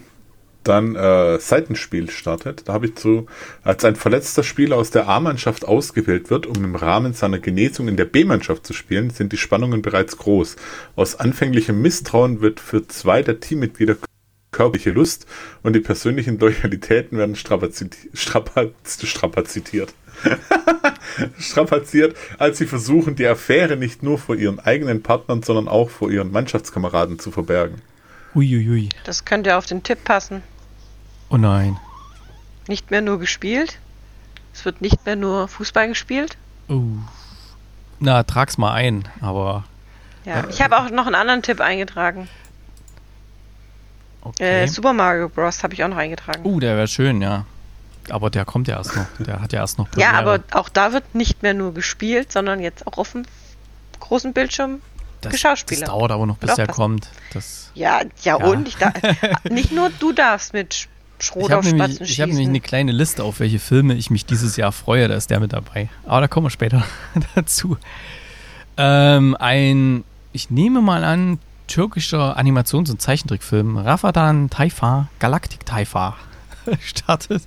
dann 0.67 0.95
äh, 0.95 1.39
Seitenspiel 1.39 2.09
startet. 2.09 2.63
Da 2.65 2.73
habe 2.73 2.87
ich 2.87 2.95
zu, 2.95 3.27
als 3.63 3.85
ein 3.85 3.95
verletzter 3.95 4.43
Spieler 4.43 4.75
aus 4.75 4.91
der 4.91 5.07
A-Mannschaft 5.07 5.65
ausgewählt 5.65 6.29
wird, 6.29 6.45
um 6.45 6.63
im 6.63 6.75
Rahmen 6.75 7.13
seiner 7.13 7.39
Genesung 7.39 7.87
in 7.87 7.97
der 7.97 8.05
B-Mannschaft 8.05 8.67
zu 8.67 8.73
spielen, 8.73 9.09
sind 9.09 9.31
die 9.31 9.37
Spannungen 9.37 9.81
bereits 9.81 10.17
groß. 10.17 10.57
Aus 10.95 11.15
anfänglichem 11.15 11.81
Misstrauen 11.81 12.41
wird 12.41 12.59
für 12.59 12.85
zwei 12.87 13.21
der 13.21 13.39
Teammitglieder 13.39 13.95
körperliche 14.51 14.91
Lust 14.91 15.27
und 15.63 15.73
die 15.73 15.81
persönlichen 15.81 16.39
Loyalitäten 16.39 17.17
werden 17.17 17.35
strapazit 17.35 17.95
strapaz 18.13 18.99
strapazitiert. 19.03 19.93
strapaziert, 21.39 22.15
als 22.39 22.57
sie 22.57 22.65
versuchen, 22.65 23.15
die 23.15 23.27
Affäre 23.27 23.77
nicht 23.77 24.01
nur 24.01 24.17
vor 24.17 24.35
ihren 24.35 24.59
eigenen 24.59 25.03
Partnern, 25.03 25.43
sondern 25.43 25.67
auch 25.67 25.89
vor 25.89 26.09
ihren 26.09 26.31
Mannschaftskameraden 26.31 27.19
zu 27.19 27.29
verbergen. 27.29 27.81
Uiuiui. 28.37 28.89
Das 29.03 29.25
könnte 29.25 29.57
auf 29.57 29.65
den 29.65 29.83
Tipp 29.83 30.03
passen. 30.03 30.43
Oh 31.29 31.37
nein. 31.37 31.77
Nicht 32.67 32.91
mehr 32.91 33.01
nur 33.01 33.19
gespielt. 33.19 33.79
Es 34.53 34.63
wird 34.65 34.81
nicht 34.81 35.05
mehr 35.05 35.15
nur 35.15 35.47
Fußball 35.47 35.87
gespielt. 35.87 36.37
Oh. 36.69 36.81
Na, 37.99 38.23
trag's 38.23 38.57
mal 38.57 38.73
ein, 38.73 39.07
aber 39.21 39.63
Ja, 40.25 40.47
ich 40.49 40.61
habe 40.61 40.77
auch 40.77 40.89
noch 40.89 41.05
einen 41.07 41.15
anderen 41.15 41.41
Tipp 41.41 41.59
eingetragen. 41.61 42.29
okay. 44.21 44.63
Äh, 44.63 44.67
Super 44.67 44.93
Mario 44.93 45.29
Bros. 45.29 45.63
habe 45.63 45.73
ich 45.73 45.83
auch 45.83 45.87
noch 45.87 45.97
eingetragen. 45.97 46.41
uh, 46.45 46.59
der 46.59 46.75
wäre 46.77 46.87
schön, 46.87 47.21
ja. 47.21 47.45
Aber 48.09 48.29
der 48.29 48.45
kommt 48.45 48.67
ja 48.69 48.77
erst 48.77 48.95
noch. 48.95 49.05
Der 49.19 49.41
hat 49.41 49.51
ja 49.51 49.59
erst 49.59 49.77
noch 49.77 49.87
ja, 49.97 50.11
Premiere. 50.11 50.17
aber 50.17 50.43
auch 50.59 50.69
da 50.69 50.93
wird 50.93 51.13
nicht 51.13 51.43
mehr 51.43 51.53
nur 51.53 51.73
gespielt, 51.73 52.31
sondern 52.31 52.59
jetzt 52.61 52.87
auch 52.87 52.97
auf 52.97 53.11
dem 53.11 53.23
großen 53.99 54.31
Bildschirm 54.33 54.81
das, 55.21 55.31
Geschauspieler. 55.33 55.81
das 55.81 55.89
dauert 55.89 56.11
aber 56.11 56.25
noch, 56.25 56.37
bis 56.37 56.51
aufpassen. 56.51 56.71
kommt. 56.71 57.09
Das 57.33 57.71
Ja, 57.75 58.01
ja, 58.23 58.37
Ja. 58.39 58.45
und 58.47 58.67
ich 58.67 58.75
da, 58.77 58.91
nicht 59.49 59.71
nur 59.71 59.89
du 59.99 60.11
darfst 60.13 60.53
mit 60.53 60.87
Schrot 61.19 61.45
Ich 61.45 61.51
habe 61.51 61.59
auf 61.59 61.65
nämlich, 61.65 61.83
Spatzen 61.95 62.05
ich 62.05 62.21
hab 62.21 62.27
nämlich 62.27 62.37
schießen. 62.43 62.51
eine 62.51 62.59
kleine 62.61 62.91
Liste, 62.91 63.23
auf 63.23 63.39
welche 63.39 63.59
Filme 63.59 63.95
ich 63.95 64.09
mich 64.11 64.25
dieses 64.25 64.55
Jahr 64.55 64.71
freue. 64.71 65.07
Da 65.07 65.15
ist 65.15 65.29
der 65.31 65.39
mit 65.39 65.51
dabei. 65.53 65.89
Aber 66.05 66.21
da 66.21 66.27
kommen 66.27 66.45
wir 66.45 66.51
später 66.51 66.83
dazu. 67.35 67.77
Ähm, 68.77 69.35
ein, 69.39 70.03
ich 70.33 70.49
nehme 70.51 70.81
mal 70.81 71.03
an, 71.03 71.39
türkischer 71.67 72.37
Animations- 72.37 72.89
und 72.91 73.01
Zeichentrickfilm 73.01 73.77
Rafadan 73.77 74.49
Taifa, 74.51 75.09
Galactic 75.19 75.65
Taifa, 75.65 76.15
startet. 76.79 77.43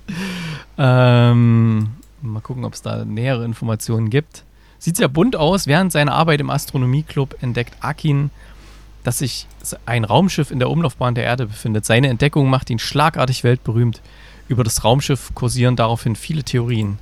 Ähm, 0.77 1.91
mal 2.21 2.41
gucken, 2.41 2.65
ob 2.65 2.73
es 2.73 2.81
da 2.81 3.05
nähere 3.05 3.45
Informationen 3.45 4.09
gibt. 4.09 4.43
Sieht 4.81 4.97
sehr 4.97 5.09
bunt 5.09 5.35
aus. 5.35 5.67
Während 5.67 5.91
seiner 5.91 6.15
Arbeit 6.15 6.41
im 6.41 6.49
Astronomieclub 6.49 7.35
entdeckt 7.43 7.75
Akin, 7.81 8.31
dass 9.03 9.19
sich 9.19 9.45
ein 9.85 10.03
Raumschiff 10.03 10.49
in 10.49 10.57
der 10.57 10.71
Umlaufbahn 10.71 11.13
der 11.13 11.23
Erde 11.23 11.45
befindet. 11.45 11.85
Seine 11.85 12.07
Entdeckung 12.07 12.49
macht 12.49 12.67
ihn 12.71 12.79
schlagartig 12.79 13.43
weltberühmt. 13.43 14.01
Über 14.47 14.63
das 14.63 14.83
Raumschiff 14.83 15.35
kursieren 15.35 15.75
daraufhin 15.75 16.15
viele 16.15 16.43
Theorien. 16.43 16.97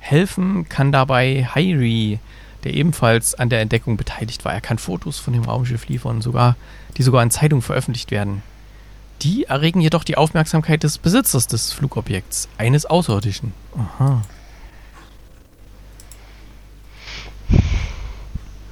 Helfen 0.00 0.68
kann 0.68 0.92
dabei 0.92 1.48
Hairi, 1.54 2.18
der 2.64 2.74
ebenfalls 2.74 3.34
an 3.34 3.48
der 3.48 3.62
Entdeckung 3.62 3.96
beteiligt 3.96 4.44
war. 4.44 4.52
Er 4.52 4.60
kann 4.60 4.76
Fotos 4.76 5.18
von 5.18 5.32
dem 5.32 5.44
Raumschiff 5.44 5.88
liefern, 5.88 6.20
sogar, 6.20 6.56
die 6.98 7.02
sogar 7.02 7.22
in 7.22 7.30
Zeitungen 7.30 7.62
veröffentlicht 7.62 8.10
werden. 8.10 8.42
Die 9.22 9.44
erregen 9.44 9.80
jedoch 9.80 10.04
die 10.04 10.18
Aufmerksamkeit 10.18 10.82
des 10.82 10.98
Besitzers 10.98 11.46
des 11.46 11.72
Flugobjekts, 11.72 12.50
eines 12.58 12.84
Außerirdischen. 12.84 13.54
Aha. 13.74 14.22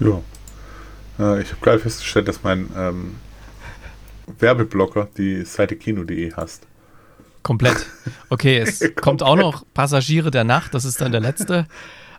Ja. 0.01 0.21
Äh, 1.19 1.43
ich 1.43 1.51
habe 1.51 1.61
gerade 1.61 1.79
festgestellt, 1.79 2.29
dass 2.29 2.43
mein 2.43 2.69
ähm, 2.77 3.15
Werbeblocker 4.39 5.09
die 5.17 5.45
Seite 5.45 5.77
kino.de 5.77 6.33
hasst. 6.35 6.67
Komplett. 7.43 7.87
Okay, 8.29 8.59
es 8.59 8.83
kommt 8.97 9.23
auch 9.23 9.37
noch 9.37 9.65
Passagiere 9.73 10.31
der 10.31 10.45
Nacht, 10.45 10.75
das 10.75 10.85
ist 10.85 11.01
dann 11.01 11.13
der 11.13 11.21
letzte. 11.21 11.67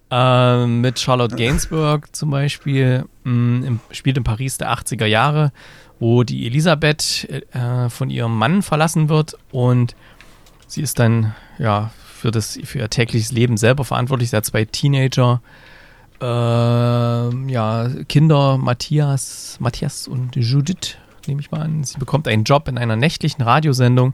Ähm, 0.09 0.79
mit 0.79 0.99
Charlotte 0.99 1.35
Gainsbourg 1.35 2.15
zum 2.15 2.29
Beispiel, 2.29 3.03
mh, 3.25 3.67
im, 3.67 3.79
spielt 3.91 4.17
in 4.17 4.23
Paris 4.23 4.57
der 4.57 4.71
80er 4.71 5.05
Jahre, 5.05 5.51
wo 5.99 6.23
die 6.23 6.45
Elisabeth 6.47 7.27
äh, 7.51 7.89
von 7.89 8.09
ihrem 8.09 8.37
Mann 8.37 8.61
verlassen 8.61 9.09
wird 9.09 9.37
und 9.51 9.95
sie 10.65 10.81
ist 10.81 10.99
dann 10.99 11.35
ja 11.59 11.91
für, 12.17 12.31
das, 12.31 12.57
für 12.63 12.79
ihr 12.79 12.89
tägliches 12.89 13.33
Leben 13.33 13.57
selber 13.57 13.83
verantwortlich. 13.83 14.29
Sie 14.29 14.37
hat 14.37 14.45
zwei 14.45 14.63
Teenager, 14.63 15.41
ähm, 16.19 17.49
ja, 17.49 17.89
Kinder, 18.07 18.57
Matthias, 18.57 19.57
Matthias 19.59 20.07
und 20.07 20.35
Judith, 20.35 20.97
nehme 21.27 21.41
ich 21.41 21.51
mal 21.51 21.61
an. 21.61 21.83
Sie 21.83 21.97
bekommt 21.99 22.27
einen 22.27 22.43
Job 22.43 22.67
in 22.67 22.77
einer 22.77 22.95
nächtlichen 22.95 23.43
Radiosendung 23.43 24.13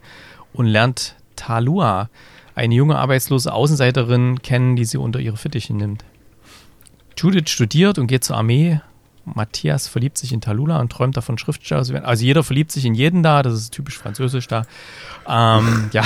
und 0.53 0.65
lernt 0.65 1.15
Talua, 1.35 2.09
eine 2.55 2.75
junge 2.75 2.97
arbeitslose 2.97 3.53
Außenseiterin, 3.53 4.41
kennen, 4.41 4.75
die 4.75 4.85
sie 4.85 4.97
unter 4.97 5.19
ihre 5.19 5.37
Fittiche 5.37 5.73
nimmt. 5.73 6.03
Judith 7.17 7.49
studiert 7.49 7.97
und 7.97 8.07
geht 8.07 8.23
zur 8.23 8.37
Armee. 8.37 8.81
Matthias 9.25 9.87
verliebt 9.87 10.17
sich 10.17 10.33
in 10.33 10.41
Talula 10.41 10.79
und 10.79 10.91
träumt 10.91 11.15
davon, 11.15 11.37
Schriftsteller 11.37 11.83
zu 11.83 11.93
werden. 11.93 12.05
Also 12.05 12.25
jeder 12.25 12.43
verliebt 12.43 12.71
sich 12.71 12.85
in 12.85 12.93
jeden 12.93 13.23
da, 13.23 13.41
das 13.41 13.53
ist 13.53 13.71
typisch 13.71 13.97
französisch 13.97 14.47
da. 14.47 14.63
Ähm, 15.27 15.89
ja, 15.93 16.03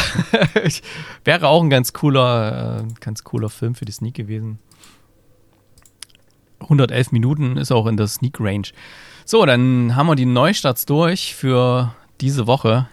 wäre 1.24 1.48
auch 1.48 1.64
ein 1.64 1.72
ganz 1.72 1.94
cooler, 1.94 2.82
äh, 2.82 2.94
ganz 3.00 3.24
cooler 3.24 3.50
Film 3.50 3.74
für 3.74 3.86
die 3.86 3.92
Sneak 3.92 4.14
gewesen. 4.14 4.60
111 6.60 7.12
Minuten 7.12 7.58
ist 7.58 7.72
auch 7.72 7.88
in 7.88 7.98
der 7.98 8.08
Sneak 8.08 8.40
Range. 8.40 8.68
So, 9.26 9.46
dann 9.46 9.96
haben 9.96 10.08
wir 10.08 10.16
die 10.16 10.26
Neustarts 10.26 10.86
durch 10.86 11.36
für 11.36 11.94
diese 12.22 12.48
Woche. 12.48 12.88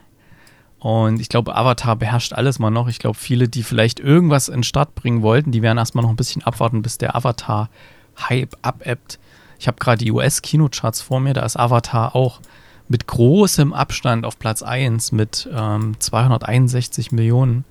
Und 0.78 1.18
ich 1.20 1.28
glaube, 1.28 1.56
Avatar 1.56 1.96
beherrscht 1.96 2.34
alles 2.34 2.58
mal 2.58 2.70
noch. 2.70 2.88
Ich 2.88 2.98
glaube, 2.98 3.16
viele, 3.16 3.48
die 3.48 3.62
vielleicht 3.62 4.00
irgendwas 4.00 4.48
in 4.48 4.56
den 4.56 4.64
Start 4.64 4.94
bringen 4.94 5.22
wollten, 5.22 5.50
die 5.50 5.62
werden 5.62 5.78
erstmal 5.78 6.02
noch 6.02 6.10
ein 6.10 6.16
bisschen 6.16 6.42
abwarten, 6.42 6.82
bis 6.82 6.98
der 6.98 7.16
Avatar-Hype 7.16 8.54
abebbt. 8.60 9.18
Ich 9.58 9.66
habe 9.66 9.78
gerade 9.78 10.04
die 10.04 10.12
US-Kinocharts 10.12 11.00
vor 11.00 11.20
mir, 11.20 11.32
da 11.32 11.42
ist 11.42 11.56
Avatar 11.56 12.14
auch 12.14 12.40
mit 12.88 13.06
großem 13.06 13.72
Abstand 13.72 14.26
auf 14.26 14.38
Platz 14.38 14.62
1 14.62 15.12
mit 15.12 15.48
ähm, 15.54 15.98
261 15.98 17.12
Millionen 17.12 17.64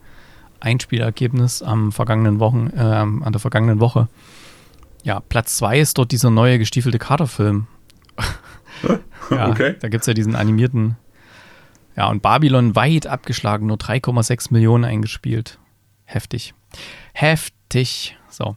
Einspielergebnis 0.59 1.61
am 1.61 1.91
vergangenen 1.91 2.39
Wochen, 2.39 2.71
äh, 2.75 2.79
an 2.79 3.31
der 3.31 3.39
vergangenen 3.39 3.79
Woche. 3.79 4.07
Ja, 5.03 5.19
Platz 5.19 5.57
2 5.57 5.79
ist 5.79 5.97
dort 5.97 6.11
dieser 6.11 6.29
neue 6.29 6.57
gestiefelte 6.57 6.97
Katerfilm. 6.97 7.67
ja, 9.29 9.49
Okay. 9.49 9.75
Da 9.79 9.89
gibt 9.89 10.01
es 10.01 10.07
ja 10.07 10.13
diesen 10.13 10.35
animierten. 10.35 10.97
Ja, 11.95 12.07
und 12.07 12.21
Babylon 12.21 12.75
weit 12.75 13.05
abgeschlagen, 13.05 13.67
nur 13.67 13.77
3,6 13.77 14.51
Millionen 14.51 14.85
eingespielt. 14.85 15.59
Heftig. 16.05 16.53
Heftig. 17.13 18.17
So. 18.29 18.55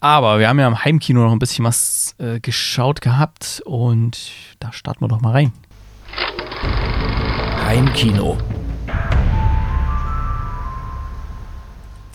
Aber 0.00 0.38
wir 0.38 0.48
haben 0.48 0.58
ja 0.58 0.68
im 0.68 0.84
Heimkino 0.84 1.24
noch 1.24 1.32
ein 1.32 1.38
bisschen 1.38 1.64
was 1.64 2.14
äh, 2.18 2.38
geschaut 2.38 3.00
gehabt 3.00 3.62
und 3.64 4.30
da 4.60 4.72
starten 4.72 5.00
wir 5.00 5.08
doch 5.08 5.20
mal 5.20 5.32
rein. 5.32 5.52
Heimkino. 7.64 8.38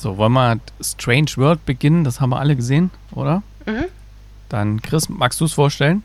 So, 0.02 0.18
wollen 0.18 0.34
wir 0.34 0.56
mit 0.56 0.64
Strange 0.84 1.30
World 1.36 1.64
beginnen? 1.64 2.04
Das 2.04 2.20
haben 2.20 2.32
wir 2.32 2.40
alle 2.40 2.56
gesehen, 2.56 2.90
oder? 3.12 3.44
Mhm. 3.68 3.86
Dann, 4.50 4.82
Chris, 4.82 5.10
magst 5.10 5.40
du 5.40 5.46
es 5.46 5.54
vorstellen? 5.54 6.02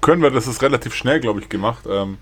Können 0.00 0.22
wir, 0.22 0.32
das 0.32 0.48
ist 0.48 0.60
relativ 0.60 0.92
schnell, 0.92 1.20
glaube 1.20 1.38
ich, 1.38 1.48
gemacht. 1.48 1.84
Ähm, 1.88 2.18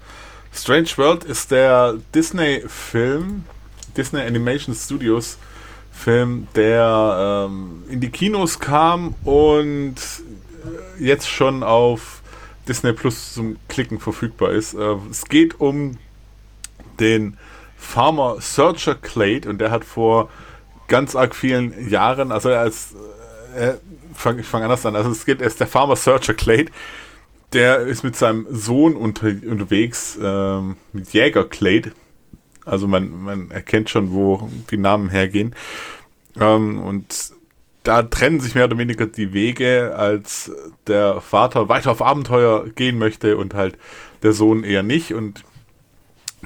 Strange 0.52 0.90
World 0.96 1.24
ist 1.24 1.52
der 1.52 1.94
Disney-Film, 2.14 3.44
Disney 3.96 4.20
Animation 4.20 4.74
Studios 4.74 5.38
Film, 5.90 6.48
der 6.54 7.46
ähm, 7.48 7.84
in 7.88 8.02
die 8.02 8.10
Kinos 8.10 8.58
kam 8.58 9.14
und 9.24 9.94
äh, 9.94 11.02
jetzt 11.02 11.30
schon 11.30 11.62
auf 11.62 12.20
Disney 12.68 12.92
Plus 12.92 13.32
zum 13.32 13.56
Klicken 13.68 14.00
verfügbar 14.00 14.50
ist. 14.50 14.74
Äh, 14.74 14.96
es 15.10 15.24
geht 15.24 15.60
um 15.60 15.96
den 17.00 17.38
Farmer 17.78 18.36
Searcher 18.38 18.96
Clade 18.96 19.48
und 19.48 19.62
der 19.62 19.70
hat 19.70 19.82
vor 19.82 20.28
ganz 20.88 21.16
arg 21.16 21.34
vielen 21.34 21.88
Jahren, 21.88 22.32
also 22.32 22.50
ist, 22.50 22.94
äh, 23.56 23.74
fang, 24.14 24.38
ich 24.38 24.46
fange 24.46 24.64
anders 24.64 24.86
an, 24.86 24.96
also 24.96 25.10
es 25.10 25.26
geht, 25.26 25.40
er 25.40 25.46
ist 25.46 25.60
der 25.60 25.66
Farmer 25.66 25.96
Searcher 25.96 26.34
Clade, 26.34 26.70
der 27.52 27.80
ist 27.80 28.04
mit 28.04 28.16
seinem 28.16 28.46
Sohn 28.50 28.96
unter, 28.96 29.26
unterwegs, 29.26 30.18
ähm, 30.22 30.76
mit 30.92 31.12
Jäger 31.12 31.44
Clade, 31.44 31.92
also 32.64 32.88
man, 32.88 33.22
man 33.22 33.50
erkennt 33.50 33.90
schon, 33.90 34.12
wo 34.12 34.50
die 34.70 34.78
Namen 34.78 35.08
hergehen, 35.10 35.54
ähm, 36.38 36.80
und 36.80 37.36
da 37.86 38.02
trennen 38.02 38.40
sich 38.40 38.54
mehr 38.54 38.64
oder 38.64 38.78
weniger 38.78 39.06
die 39.06 39.32
Wege, 39.32 39.94
als 39.96 40.50
der 40.88 41.20
Vater 41.20 41.68
weiter 41.68 41.92
auf 41.92 42.02
Abenteuer 42.02 42.66
gehen 42.68 42.98
möchte 42.98 43.36
und 43.36 43.54
halt 43.54 43.78
der 44.24 44.32
Sohn 44.32 44.64
eher 44.64 44.82
nicht. 44.82 45.14
Und 45.14 45.44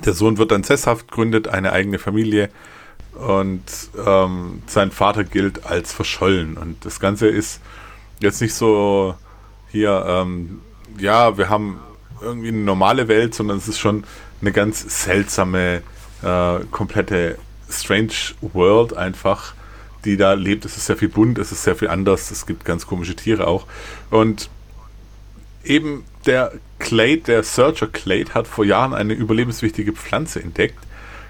der 0.04 0.12
Sohn 0.12 0.36
wird 0.36 0.50
dann 0.50 0.64
sesshaft, 0.64 1.10
gründet 1.10 1.48
eine 1.48 1.72
eigene 1.72 1.98
Familie 1.98 2.50
und 3.14 3.62
ähm, 4.06 4.62
sein 4.66 4.90
Vater 4.90 5.24
gilt 5.24 5.66
als 5.66 5.92
verschollen. 5.92 6.56
Und 6.56 6.84
das 6.84 7.00
Ganze 7.00 7.28
ist 7.28 7.60
jetzt 8.20 8.40
nicht 8.40 8.54
so 8.54 9.14
hier, 9.70 10.04
ähm, 10.06 10.60
ja, 10.98 11.36
wir 11.36 11.48
haben 11.48 11.80
irgendwie 12.20 12.48
eine 12.48 12.58
normale 12.58 13.08
Welt, 13.08 13.34
sondern 13.34 13.58
es 13.58 13.68
ist 13.68 13.78
schon 13.78 14.04
eine 14.40 14.52
ganz 14.52 15.04
seltsame, 15.04 15.82
äh, 16.22 16.60
komplette 16.70 17.38
Strange 17.68 18.12
World 18.40 18.96
einfach, 18.96 19.54
die 20.04 20.16
da 20.16 20.34
lebt. 20.34 20.64
Es 20.64 20.76
ist 20.76 20.86
sehr 20.86 20.96
viel 20.96 21.08
bunt, 21.08 21.38
es 21.38 21.52
ist 21.52 21.62
sehr 21.62 21.76
viel 21.76 21.88
anders, 21.88 22.30
es 22.30 22.46
gibt 22.46 22.64
ganz 22.64 22.86
komische 22.86 23.16
Tiere 23.16 23.46
auch. 23.46 23.66
Und 24.10 24.50
eben 25.64 26.04
der 26.26 26.52
Clade, 26.78 27.20
der 27.20 27.42
Searcher 27.42 27.86
Clade, 27.86 28.34
hat 28.34 28.46
vor 28.46 28.64
Jahren 28.64 28.94
eine 28.94 29.14
überlebenswichtige 29.14 29.92
Pflanze 29.92 30.42
entdeckt 30.42 30.78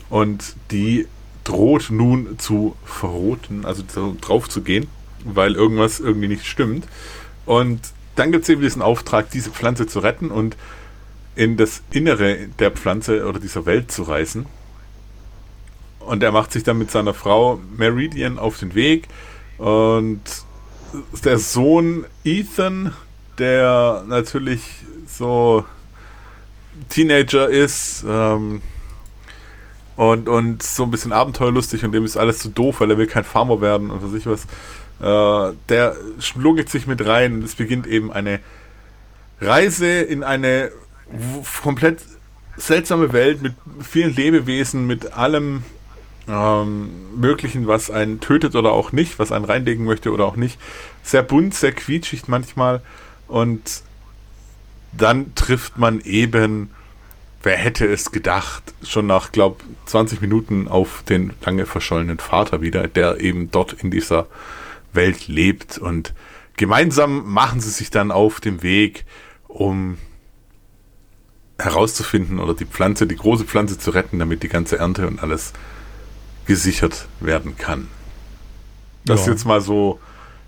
und 0.08 0.56
die 0.70 1.06
droht 1.50 1.90
nun 1.90 2.38
zu 2.38 2.76
verroten, 2.84 3.64
also 3.64 3.82
so 3.92 4.16
drauf 4.20 4.48
zu 4.48 4.62
gehen, 4.62 4.86
weil 5.24 5.54
irgendwas 5.54 5.98
irgendwie 5.98 6.28
nicht 6.28 6.46
stimmt. 6.46 6.86
Und 7.44 7.80
dann 8.14 8.30
gibt 8.30 8.44
es 8.44 8.48
eben 8.50 8.62
diesen 8.62 8.82
Auftrag, 8.82 9.30
diese 9.30 9.50
Pflanze 9.50 9.88
zu 9.88 9.98
retten 9.98 10.30
und 10.30 10.56
in 11.34 11.56
das 11.56 11.82
Innere 11.90 12.46
der 12.60 12.70
Pflanze 12.70 13.26
oder 13.26 13.40
dieser 13.40 13.66
Welt 13.66 13.90
zu 13.90 14.04
reisen. 14.04 14.46
Und 15.98 16.22
er 16.22 16.30
macht 16.30 16.52
sich 16.52 16.62
dann 16.62 16.78
mit 16.78 16.92
seiner 16.92 17.14
Frau 17.14 17.60
Meridian 17.76 18.38
auf 18.38 18.58
den 18.58 18.76
Weg. 18.76 19.08
Und 19.58 20.22
der 21.24 21.38
Sohn 21.38 22.04
Ethan, 22.24 22.94
der 23.38 24.04
natürlich 24.06 24.62
so 25.08 25.64
Teenager 26.88 27.48
ist, 27.48 28.04
ähm, 28.08 28.62
und, 30.00 30.30
und 30.30 30.62
so 30.62 30.84
ein 30.84 30.90
bisschen 30.90 31.12
abenteuerlustig 31.12 31.84
und 31.84 31.92
dem 31.92 32.06
ist 32.06 32.16
alles 32.16 32.38
zu 32.38 32.48
doof, 32.48 32.80
weil 32.80 32.90
er 32.90 32.96
will 32.96 33.06
kein 33.06 33.22
Farmer 33.22 33.60
werden 33.60 33.90
und 33.90 34.02
was 34.02 34.14
ich 34.14 34.24
was. 34.24 34.44
Äh, 34.98 35.54
der 35.68 35.94
schluggelt 36.20 36.70
sich 36.70 36.86
mit 36.86 37.04
rein 37.04 37.34
und 37.34 37.44
es 37.44 37.54
beginnt 37.54 37.86
eben 37.86 38.10
eine 38.10 38.40
Reise 39.42 40.00
in 40.00 40.24
eine 40.24 40.72
komplett 41.62 41.98
seltsame 42.56 43.12
Welt 43.12 43.42
mit 43.42 43.52
vielen 43.86 44.16
Lebewesen, 44.16 44.86
mit 44.86 45.12
allem 45.12 45.64
ähm, 46.26 46.88
Möglichen, 47.20 47.66
was 47.66 47.90
einen 47.90 48.20
tötet 48.20 48.56
oder 48.56 48.72
auch 48.72 48.92
nicht, 48.92 49.18
was 49.18 49.32
einen 49.32 49.44
reinlegen 49.44 49.84
möchte 49.84 50.12
oder 50.12 50.24
auch 50.24 50.36
nicht. 50.36 50.58
Sehr 51.02 51.22
bunt, 51.22 51.54
sehr 51.54 51.72
quietschig 51.72 52.26
manchmal. 52.26 52.80
Und 53.28 53.82
dann 54.92 55.34
trifft 55.34 55.76
man 55.76 56.00
eben, 56.00 56.70
wer 57.42 57.56
hätte 57.56 57.86
es 57.86 58.12
gedacht, 58.12 58.74
schon 58.82 59.06
nach, 59.06 59.32
glaube 59.32 59.62
20 59.86 60.20
Minuten 60.20 60.68
auf 60.68 61.02
den 61.08 61.32
lange 61.44 61.66
verschollenen 61.66 62.18
Vater 62.18 62.60
wieder, 62.60 62.88
der 62.88 63.20
eben 63.20 63.50
dort 63.50 63.72
in 63.72 63.90
dieser 63.90 64.26
Welt 64.92 65.28
lebt. 65.28 65.78
Und 65.78 66.14
gemeinsam 66.56 67.32
machen 67.32 67.60
sie 67.60 67.70
sich 67.70 67.90
dann 67.90 68.10
auf 68.10 68.40
dem 68.40 68.62
Weg, 68.62 69.04
um 69.48 69.98
herauszufinden 71.58 72.38
oder 72.38 72.54
die 72.54 72.64
Pflanze, 72.64 73.06
die 73.06 73.16
große 73.16 73.44
Pflanze 73.44 73.78
zu 73.78 73.90
retten, 73.90 74.18
damit 74.18 74.42
die 74.42 74.48
ganze 74.48 74.78
Ernte 74.78 75.06
und 75.06 75.22
alles 75.22 75.52
gesichert 76.46 77.06
werden 77.20 77.56
kann. 77.56 77.88
Das 79.04 79.20
ja. 79.20 79.26
ist 79.26 79.38
jetzt 79.38 79.44
mal 79.46 79.60
so 79.60 80.00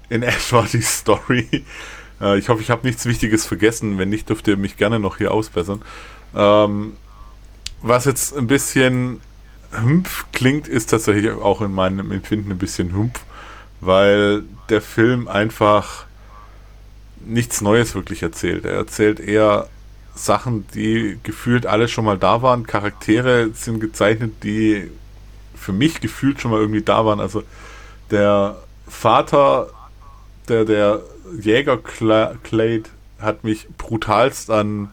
in 0.08 0.22
etwa 0.22 0.66
die 0.70 0.82
Story. 0.82 1.64
Äh, 2.20 2.38
ich 2.38 2.48
hoffe, 2.48 2.62
ich 2.62 2.70
habe 2.70 2.86
nichts 2.86 3.06
Wichtiges 3.06 3.46
vergessen. 3.46 3.98
Wenn 3.98 4.08
nicht, 4.08 4.28
dürft 4.28 4.48
ihr 4.48 4.56
mich 4.56 4.76
gerne 4.76 4.98
noch 4.98 5.18
hier 5.18 5.32
ausbessern. 5.32 5.82
Ähm, 6.34 6.96
was 7.82 8.04
jetzt 8.04 8.36
ein 8.36 8.46
bisschen 8.46 9.20
hümpf 9.72 10.26
klingt, 10.32 10.68
ist 10.68 10.90
tatsächlich 10.90 11.30
auch 11.30 11.60
in 11.60 11.72
meinem 11.72 12.12
Empfinden 12.12 12.50
ein 12.50 12.58
bisschen 12.58 12.92
hümpf, 12.92 13.20
weil 13.80 14.44
der 14.68 14.80
Film 14.80 15.28
einfach 15.28 16.04
nichts 17.24 17.60
Neues 17.60 17.94
wirklich 17.94 18.22
erzählt. 18.22 18.64
Er 18.64 18.74
erzählt 18.74 19.20
eher 19.20 19.68
Sachen, 20.14 20.66
die 20.74 21.18
gefühlt 21.22 21.66
alle 21.66 21.88
schon 21.88 22.04
mal 22.04 22.18
da 22.18 22.42
waren. 22.42 22.66
Charaktere 22.66 23.50
sind 23.54 23.80
gezeichnet, 23.80 24.42
die 24.42 24.90
für 25.54 25.72
mich 25.72 26.00
gefühlt 26.00 26.40
schon 26.40 26.50
mal 26.50 26.60
irgendwie 26.60 26.82
da 26.82 27.04
waren. 27.06 27.20
Also 27.20 27.42
der 28.10 28.58
Vater, 28.86 29.70
der, 30.48 30.64
der 30.64 31.00
Jäger 31.40 31.78
Clade, 31.78 32.84
hat 33.18 33.44
mich 33.44 33.68
brutalst 33.78 34.50
an 34.50 34.90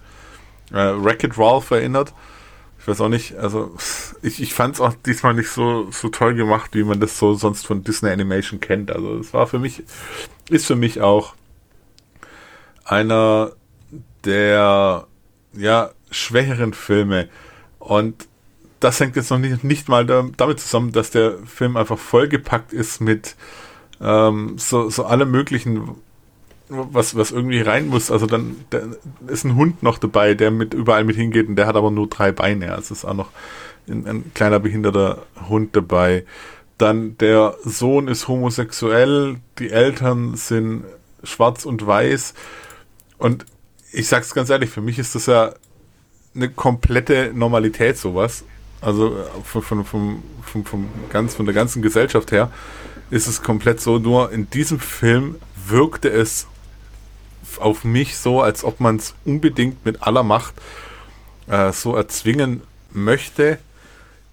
äh, 0.71 1.03
Wreck-It 1.03 1.38
Ralph 1.38 1.71
erinnert. 1.71 2.13
Ich 2.79 2.88
weiß 2.88 3.01
auch 3.01 3.10
nicht, 3.10 3.36
also 3.36 3.75
ich, 4.21 4.41
ich 4.41 4.53
fand 4.53 4.75
es 4.75 4.82
auch 4.82 4.93
diesmal 5.05 5.34
nicht 5.34 5.49
so, 5.49 5.89
so 5.91 6.10
toll 6.10 6.34
gemacht, 6.36 6.71
wie 6.73 6.84
man 6.84 6.99
das 6.99 7.19
so 7.19 7.34
sonst 7.34 7.65
von 7.65 7.84
Disney 7.84 8.10
Animation 8.10 8.60
kennt. 8.60 8.91
Also 8.91 9.17
es 9.17 9.34
war 9.34 9.47
für 9.47 9.60
mich, 9.60 9.84
ist 10.49 10.65
für 10.65 10.75
mich 10.75 11.01
auch 11.01 11.34
einer 12.86 13.51
der 14.23 15.08
ja, 15.53 15.91
schwächeren 16.10 16.73
Filme. 16.73 17.29
Und 17.79 18.27
das 18.79 18.99
hängt 18.99 19.15
jetzt 19.15 19.29
noch 19.29 19.39
nicht, 19.39 19.63
nicht 19.63 19.89
mal 19.89 20.05
damit 20.05 20.60
zusammen, 20.60 20.91
dass 20.91 21.12
der 21.12 21.38
Film 21.45 21.75
einfach 21.75 21.97
vollgepackt 21.97 22.71
ist 22.71 23.01
mit 23.01 23.36
ähm, 24.01 24.58
so, 24.58 24.89
so 24.89 25.03
allem 25.05 25.32
möglichen, 25.32 25.95
was, 26.69 27.15
was 27.15 27.32
irgendwie 27.32 27.62
rein 27.62 27.88
muss. 27.88 28.12
Also 28.12 28.27
dann 28.27 28.58
ist 29.27 29.43
ein 29.43 29.55
Hund 29.55 29.84
noch 29.84 29.97
dabei, 29.97 30.36
der 30.36 30.51
mit 30.51 30.73
überall 30.73 31.03
mit 31.03 31.15
hingeht 31.15 31.47
und 31.47 31.55
der 31.55 31.67
hat 31.67 31.75
aber 31.75 31.91
nur 31.91 32.08
drei 32.08 32.32
Beine. 32.32 32.73
Also 32.73 32.93
ist 32.93 33.05
auch 33.05 33.15
noch 33.15 33.32
ein, 33.88 34.05
ein 34.08 34.32
kleiner 34.34 34.60
behinderter 34.60 35.25
Hund 35.49 35.75
dabei. 35.75 36.25
Dann 36.77 37.17
der 37.17 37.55
Sohn 37.65 38.08
ist 38.08 38.27
homosexuell, 38.27 39.38
die 39.58 39.71
Eltern 39.71 40.36
sind 40.36 40.84
schwarz 41.23 41.65
und 41.65 41.86
weiß. 41.86 42.36
Und 43.17 43.45
ich 43.91 44.08
sag's 44.08 44.34
ganz 44.34 44.49
ehrlich, 44.49 44.69
für 44.69 44.82
mich 44.82 44.99
ist 44.99 45.15
das 45.15 45.25
ja 45.25 45.53
eine 46.36 46.49
komplette 46.49 47.32
Normalität, 47.34 47.97
sowas. 47.97 48.45
Also 48.79 49.17
von, 49.43 49.62
von, 49.62 49.84
von, 49.84 50.23
von, 50.43 50.65
von, 50.65 50.86
ganz, 51.12 51.36
von 51.36 51.45
der 51.45 51.55
ganzen 51.55 51.82
Gesellschaft 51.82 52.32
her 52.32 52.51
ist 53.10 53.27
es 53.27 53.41
komplett 53.41 53.82
so. 53.82 53.97
Nur 53.97 54.32
in 54.32 54.49
diesem 54.49 54.79
Film 54.79 55.36
wirkte 55.67 56.10
es 56.10 56.47
auf 57.57 57.83
mich 57.83 58.17
so, 58.17 58.41
als 58.41 58.63
ob 58.63 58.79
man 58.79 58.97
es 58.97 59.15
unbedingt 59.25 59.85
mit 59.85 60.03
aller 60.03 60.23
Macht 60.23 60.53
äh, 61.47 61.71
so 61.71 61.95
erzwingen 61.95 62.62
möchte, 62.91 63.57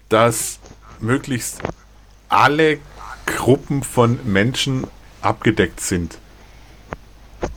dass 0.09 0.59
möglichst 0.99 1.61
alle 2.29 2.79
Gruppen 3.25 3.83
von 3.83 4.19
Menschen 4.25 4.87
abgedeckt 5.21 5.81
sind. 5.81 6.17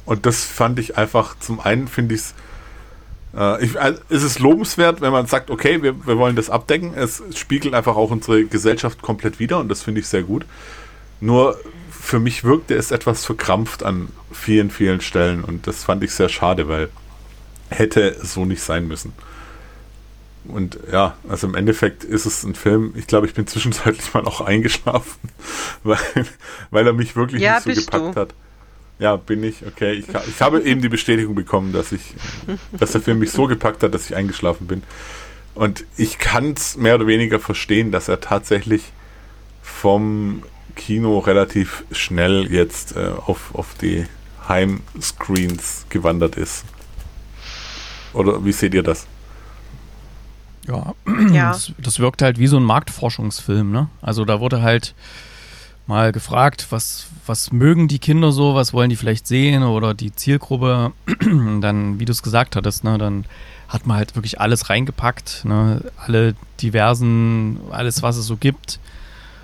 Und 0.04 0.26
das 0.26 0.44
fand 0.44 0.78
ich 0.78 0.96
einfach, 0.96 1.38
zum 1.38 1.60
einen 1.60 1.88
finde 1.88 2.14
ich 2.14 2.20
es, 2.22 2.34
äh, 3.36 3.64
ich, 3.64 3.80
also, 3.80 4.00
ist 4.08 4.22
es 4.22 4.38
lobenswert, 4.38 5.00
wenn 5.00 5.12
man 5.12 5.26
sagt, 5.26 5.50
okay, 5.50 5.82
wir, 5.82 6.06
wir 6.06 6.18
wollen 6.18 6.36
das 6.36 6.50
abdecken. 6.50 6.94
Es 6.94 7.22
spiegelt 7.34 7.74
einfach 7.74 7.96
auch 7.96 8.10
unsere 8.10 8.44
Gesellschaft 8.44 9.02
komplett 9.02 9.38
wider 9.38 9.58
und 9.58 9.68
das 9.68 9.82
finde 9.82 10.00
ich 10.00 10.08
sehr 10.08 10.22
gut. 10.22 10.44
Nur 11.20 11.58
für 12.00 12.18
mich 12.18 12.44
wirkte 12.44 12.74
es 12.74 12.90
etwas 12.90 13.24
verkrampft 13.24 13.82
an 13.82 14.08
vielen, 14.32 14.70
vielen 14.70 15.00
Stellen 15.00 15.44
und 15.44 15.66
das 15.66 15.84
fand 15.84 16.02
ich 16.02 16.12
sehr 16.12 16.28
schade, 16.28 16.68
weil 16.68 16.88
hätte 17.68 18.16
so 18.22 18.44
nicht 18.44 18.62
sein 18.62 18.88
müssen. 18.88 19.12
Und 20.44 20.78
ja, 20.90 21.16
also 21.28 21.46
im 21.46 21.54
Endeffekt 21.54 22.02
ist 22.02 22.24
es 22.24 22.42
ein 22.42 22.54
Film, 22.54 22.94
ich 22.96 23.06
glaube, 23.06 23.26
ich 23.26 23.34
bin 23.34 23.46
zwischenzeitlich 23.46 24.12
mal 24.14 24.24
auch 24.24 24.40
eingeschlafen, 24.40 25.20
weil, 25.82 25.98
weil 26.70 26.86
er 26.86 26.94
mich 26.94 27.14
wirklich 27.14 27.42
ja, 27.42 27.60
nicht 27.64 27.76
so 27.76 27.84
gepackt 27.84 28.16
du. 28.16 28.20
hat. 28.20 28.34
Ja, 28.98 29.16
bin 29.16 29.42
ich. 29.42 29.64
Okay, 29.66 29.92
ich, 29.92 30.06
ich 30.08 30.42
habe 30.42 30.60
eben 30.60 30.82
die 30.82 30.88
Bestätigung 30.88 31.34
bekommen, 31.34 31.72
dass 31.72 31.90
ich, 31.90 32.02
dass 32.72 32.92
der 32.92 33.00
Film 33.00 33.18
mich 33.18 33.30
so 33.30 33.46
gepackt 33.46 33.82
hat, 33.82 33.94
dass 33.94 34.10
ich 34.10 34.16
eingeschlafen 34.16 34.66
bin. 34.66 34.82
Und 35.54 35.84
ich 35.96 36.18
kann 36.18 36.52
es 36.52 36.76
mehr 36.76 36.96
oder 36.96 37.06
weniger 37.06 37.40
verstehen, 37.40 37.92
dass 37.92 38.08
er 38.08 38.20
tatsächlich 38.20 38.92
vom 39.62 40.42
Kino 40.80 41.18
relativ 41.18 41.84
schnell 41.92 42.50
jetzt 42.50 42.96
äh, 42.96 43.10
auf, 43.26 43.54
auf 43.54 43.74
die 43.80 44.06
Heimscreens 44.48 45.84
gewandert 45.90 46.36
ist. 46.36 46.64
Oder 48.14 48.42
wie 48.46 48.52
seht 48.52 48.72
ihr 48.72 48.82
das? 48.82 49.06
Ja, 50.66 50.94
ja. 51.32 51.52
Das, 51.52 51.72
das 51.76 51.98
wirkt 51.98 52.22
halt 52.22 52.38
wie 52.38 52.46
so 52.46 52.56
ein 52.56 52.64
Marktforschungsfilm, 52.64 53.70
ne? 53.70 53.90
Also 54.00 54.24
da 54.24 54.40
wurde 54.40 54.62
halt 54.62 54.94
mal 55.86 56.12
gefragt, 56.12 56.68
was, 56.70 57.08
was 57.26 57.52
mögen 57.52 57.86
die 57.86 57.98
Kinder 57.98 58.32
so, 58.32 58.54
was 58.54 58.72
wollen 58.72 58.88
die 58.88 58.96
vielleicht 58.96 59.26
sehen 59.26 59.62
oder 59.62 59.92
die 59.92 60.14
Zielgruppe. 60.14 60.92
dann, 61.60 62.00
wie 62.00 62.06
du 62.06 62.12
es 62.12 62.22
gesagt 62.22 62.56
hattest, 62.56 62.84
ne, 62.84 62.96
dann 62.96 63.26
hat 63.68 63.86
man 63.86 63.98
halt 63.98 64.16
wirklich 64.16 64.40
alles 64.40 64.70
reingepackt, 64.70 65.44
ne, 65.44 65.82
alle 65.98 66.34
diversen, 66.62 67.60
alles, 67.70 68.02
was 68.02 68.16
es 68.16 68.26
so 68.26 68.36
gibt. 68.36 68.80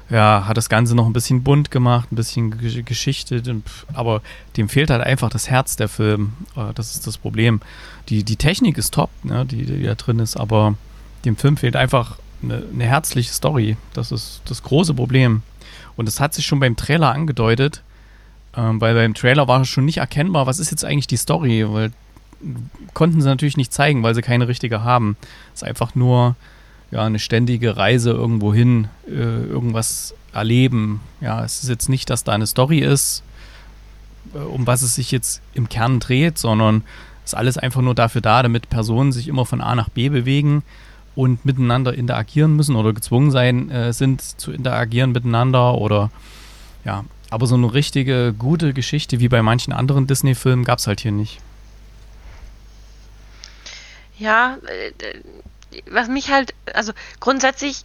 Ja, 0.08 0.44
hat 0.46 0.56
das 0.56 0.68
Ganze 0.68 0.94
noch 0.94 1.06
ein 1.06 1.12
bisschen 1.12 1.42
bunt 1.42 1.72
gemacht, 1.72 2.12
ein 2.12 2.16
bisschen 2.16 2.84
geschichtet, 2.84 3.50
aber 3.92 4.22
dem 4.56 4.68
fehlt 4.68 4.90
halt 4.90 5.02
einfach 5.02 5.30
das 5.30 5.50
Herz 5.50 5.74
der 5.74 5.88
Film. 5.88 6.34
Äh, 6.56 6.72
das 6.74 6.94
ist 6.94 7.06
das 7.06 7.18
Problem. 7.18 7.60
Die, 8.08 8.22
die 8.22 8.36
Technik 8.36 8.78
ist 8.78 8.94
top, 8.94 9.10
ne, 9.24 9.44
die, 9.44 9.66
die 9.66 9.82
da 9.82 9.96
drin 9.96 10.20
ist, 10.20 10.36
aber 10.36 10.74
dem 11.24 11.36
Film 11.36 11.56
fehlt 11.56 11.74
einfach 11.74 12.18
eine, 12.42 12.62
eine 12.72 12.84
herzliche 12.84 13.32
Story. 13.32 13.76
Das 13.94 14.12
ist 14.12 14.42
das 14.44 14.62
große 14.62 14.94
Problem. 14.94 15.42
Und 15.96 16.06
das 16.06 16.20
hat 16.20 16.34
sich 16.34 16.46
schon 16.46 16.60
beim 16.60 16.76
Trailer 16.76 17.12
angedeutet, 17.12 17.82
ähm, 18.56 18.80
weil 18.80 18.94
beim 18.94 19.14
Trailer 19.14 19.48
war 19.48 19.64
schon 19.64 19.86
nicht 19.86 19.98
erkennbar, 19.98 20.46
was 20.46 20.60
ist 20.60 20.70
jetzt 20.70 20.84
eigentlich 20.84 21.08
die 21.08 21.16
Story, 21.16 21.64
weil 21.68 21.90
konnten 22.94 23.20
sie 23.22 23.28
natürlich 23.28 23.56
nicht 23.56 23.72
zeigen, 23.72 24.02
weil 24.02 24.14
sie 24.14 24.22
keine 24.22 24.46
richtige 24.46 24.84
haben. 24.84 25.16
Es 25.54 25.62
ist 25.62 25.68
einfach 25.68 25.94
nur 25.94 26.36
ja, 26.90 27.04
eine 27.04 27.18
ständige 27.18 27.76
Reise 27.76 28.10
irgendwo 28.10 28.54
hin, 28.54 28.88
äh, 29.06 29.12
irgendwas 29.12 30.14
erleben. 30.32 31.00
Ja, 31.20 31.44
es 31.44 31.62
ist 31.62 31.68
jetzt 31.68 31.88
nicht, 31.88 32.10
dass 32.10 32.24
da 32.24 32.32
eine 32.32 32.46
Story 32.46 32.78
ist, 32.78 33.22
äh, 34.34 34.38
um 34.38 34.66
was 34.66 34.82
es 34.82 34.94
sich 34.94 35.10
jetzt 35.10 35.40
im 35.54 35.68
Kern 35.68 36.00
dreht, 36.00 36.38
sondern 36.38 36.84
es 37.24 37.32
ist 37.32 37.38
alles 37.38 37.58
einfach 37.58 37.80
nur 37.80 37.94
dafür 37.94 38.20
da, 38.20 38.42
damit 38.42 38.68
Personen 38.68 39.12
sich 39.12 39.28
immer 39.28 39.46
von 39.46 39.60
A 39.60 39.74
nach 39.74 39.88
B 39.88 40.08
bewegen 40.08 40.62
und 41.16 41.44
miteinander 41.44 41.94
interagieren 41.94 42.54
müssen 42.54 42.76
oder 42.76 42.92
gezwungen 42.92 43.30
sein 43.30 43.70
äh, 43.70 43.92
sind 43.92 44.20
zu 44.22 44.52
interagieren 44.52 45.12
miteinander 45.12 45.74
oder 45.74 46.10
ja, 46.84 47.04
aber 47.30 47.46
so 47.46 47.56
eine 47.56 47.72
richtige 47.72 48.32
gute 48.38 48.72
Geschichte 48.72 49.18
wie 49.18 49.28
bei 49.28 49.42
manchen 49.42 49.72
anderen 49.72 50.06
Disney-Filmen 50.06 50.64
gab 50.64 50.78
es 50.78 50.86
halt 50.86 51.00
hier 51.00 51.12
nicht. 51.12 51.40
Ja, 54.18 54.58
äh, 54.66 54.92
was 55.90 56.08
mich 56.08 56.30
halt, 56.30 56.54
also 56.74 56.92
grundsätzlich, 57.20 57.82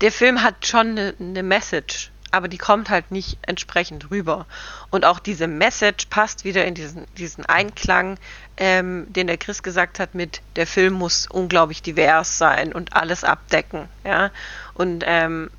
der 0.00 0.12
Film 0.12 0.42
hat 0.42 0.66
schon 0.66 0.90
eine, 0.90 1.14
eine 1.18 1.42
Message 1.42 2.12
aber 2.32 2.48
die 2.48 2.58
kommt 2.58 2.88
halt 2.88 3.10
nicht 3.12 3.38
entsprechend 3.42 4.10
rüber. 4.10 4.46
Und 4.90 5.04
auch 5.04 5.18
diese 5.20 5.46
Message 5.46 6.06
passt 6.06 6.44
wieder 6.44 6.64
in 6.64 6.74
diesen, 6.74 7.06
diesen 7.16 7.44
Einklang, 7.44 8.18
ähm, 8.56 9.06
den 9.12 9.26
der 9.26 9.36
Chris 9.36 9.62
gesagt 9.62 10.00
hat, 10.00 10.14
mit 10.14 10.40
der 10.56 10.66
Film 10.66 10.94
muss 10.94 11.26
unglaublich 11.26 11.82
divers 11.82 12.38
sein 12.38 12.72
und 12.72 12.94
alles 12.96 13.22
abdecken. 13.22 13.86
Ja. 14.02 14.30
Und 14.74 15.04
ähm, 15.06 15.50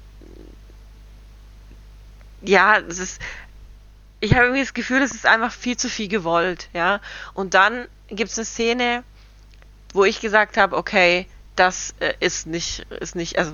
ja, 2.41 2.79
es 2.79 2.97
ist. 2.97 3.21
Ich 4.19 4.33
habe 4.33 4.45
irgendwie 4.45 4.61
das 4.61 4.73
Gefühl, 4.73 5.01
es 5.01 5.13
ist 5.13 5.25
einfach 5.25 5.51
viel 5.51 5.77
zu 5.77 5.89
viel 5.89 6.07
gewollt, 6.07 6.69
ja. 6.73 7.01
Und 7.33 7.53
dann 7.53 7.87
gibt 8.07 8.31
es 8.31 8.37
eine 8.37 8.45
Szene, 8.45 9.03
wo 9.93 10.03
ich 10.03 10.19
gesagt 10.19 10.57
habe, 10.57 10.75
okay, 10.75 11.27
das 11.55 11.93
äh, 11.99 12.13
ist 12.19 12.47
nicht, 12.47 12.85
ist 12.99 13.15
nicht, 13.15 13.37
also 13.37 13.53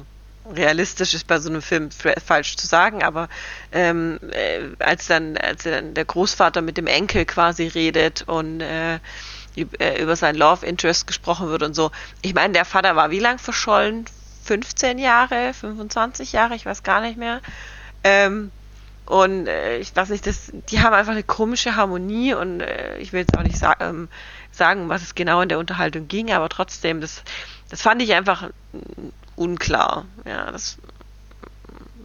realistisch 0.56 1.13
ist 1.13 1.28
bei 1.28 1.39
so 1.39 1.49
einem 1.49 1.62
Film 1.62 1.89
falsch 1.91 2.56
zu 2.56 2.65
sagen, 2.65 3.04
aber 3.04 3.30
ähm, 3.71 4.19
äh, 4.32 4.62
als 4.80 5.08
dann, 5.08 5.38
als 5.38 5.63
dann 5.63 5.93
der 5.93 6.06
Großvater 6.06 6.62
mit 6.62 6.78
dem 6.78 6.88
Enkel 6.88 7.25
quasi 7.25 7.67
redet 7.67 8.23
und 8.28 8.62
äh, 8.62 8.95
äh 9.56 10.02
über 10.02 10.15
sein 10.15 10.36
Love 10.36 10.65
Interest 10.65 11.06
gesprochen 11.06 11.49
wird 11.49 11.63
und 11.63 11.75
so. 11.75 11.91
Ich 12.21 12.34
meine, 12.34 12.54
der 12.54 12.65
Vater 12.65 12.95
war 12.95 13.12
wie 13.12 13.19
lang 13.19 13.38
verschollen? 13.38 14.06
15 14.45 14.97
Jahre, 14.97 15.54
25 15.54 16.32
Jahre, 16.32 16.56
ich 16.56 16.65
weiß 16.65 16.82
gar 16.82 17.02
nicht 17.02 17.17
mehr. 17.17 17.41
Ähm, 18.04 18.52
und 19.06 19.47
äh, 19.47 19.78
ich 19.78 19.95
weiß 19.95 20.10
nicht, 20.10 20.25
das, 20.25 20.52
die 20.69 20.82
haben 20.82 20.93
einfach 20.93 21.12
eine 21.12 21.23
komische 21.23 21.75
Harmonie 21.75 22.34
und 22.34 22.62
äh, 22.62 22.97
ich 22.97 23.12
will 23.12 23.21
jetzt 23.21 23.38
auch 23.38 23.43
nicht 23.43 23.58
sa 23.58 23.75
ähm, 23.80 24.08
sagen, 24.60 24.89
was 24.89 25.02
es 25.02 25.15
genau 25.15 25.41
in 25.41 25.50
der 25.50 25.58
Unterhaltung 25.58 26.08
ging, 26.08 26.32
aber 26.32 26.50
trotzdem, 26.50 27.02
das, 27.02 27.24
das 27.69 27.82
fand 27.82 28.02
ich 28.04 28.13
einfach 28.13 28.52
unklar. 29.36 30.06
Ja, 30.26 30.52
das 30.52 30.78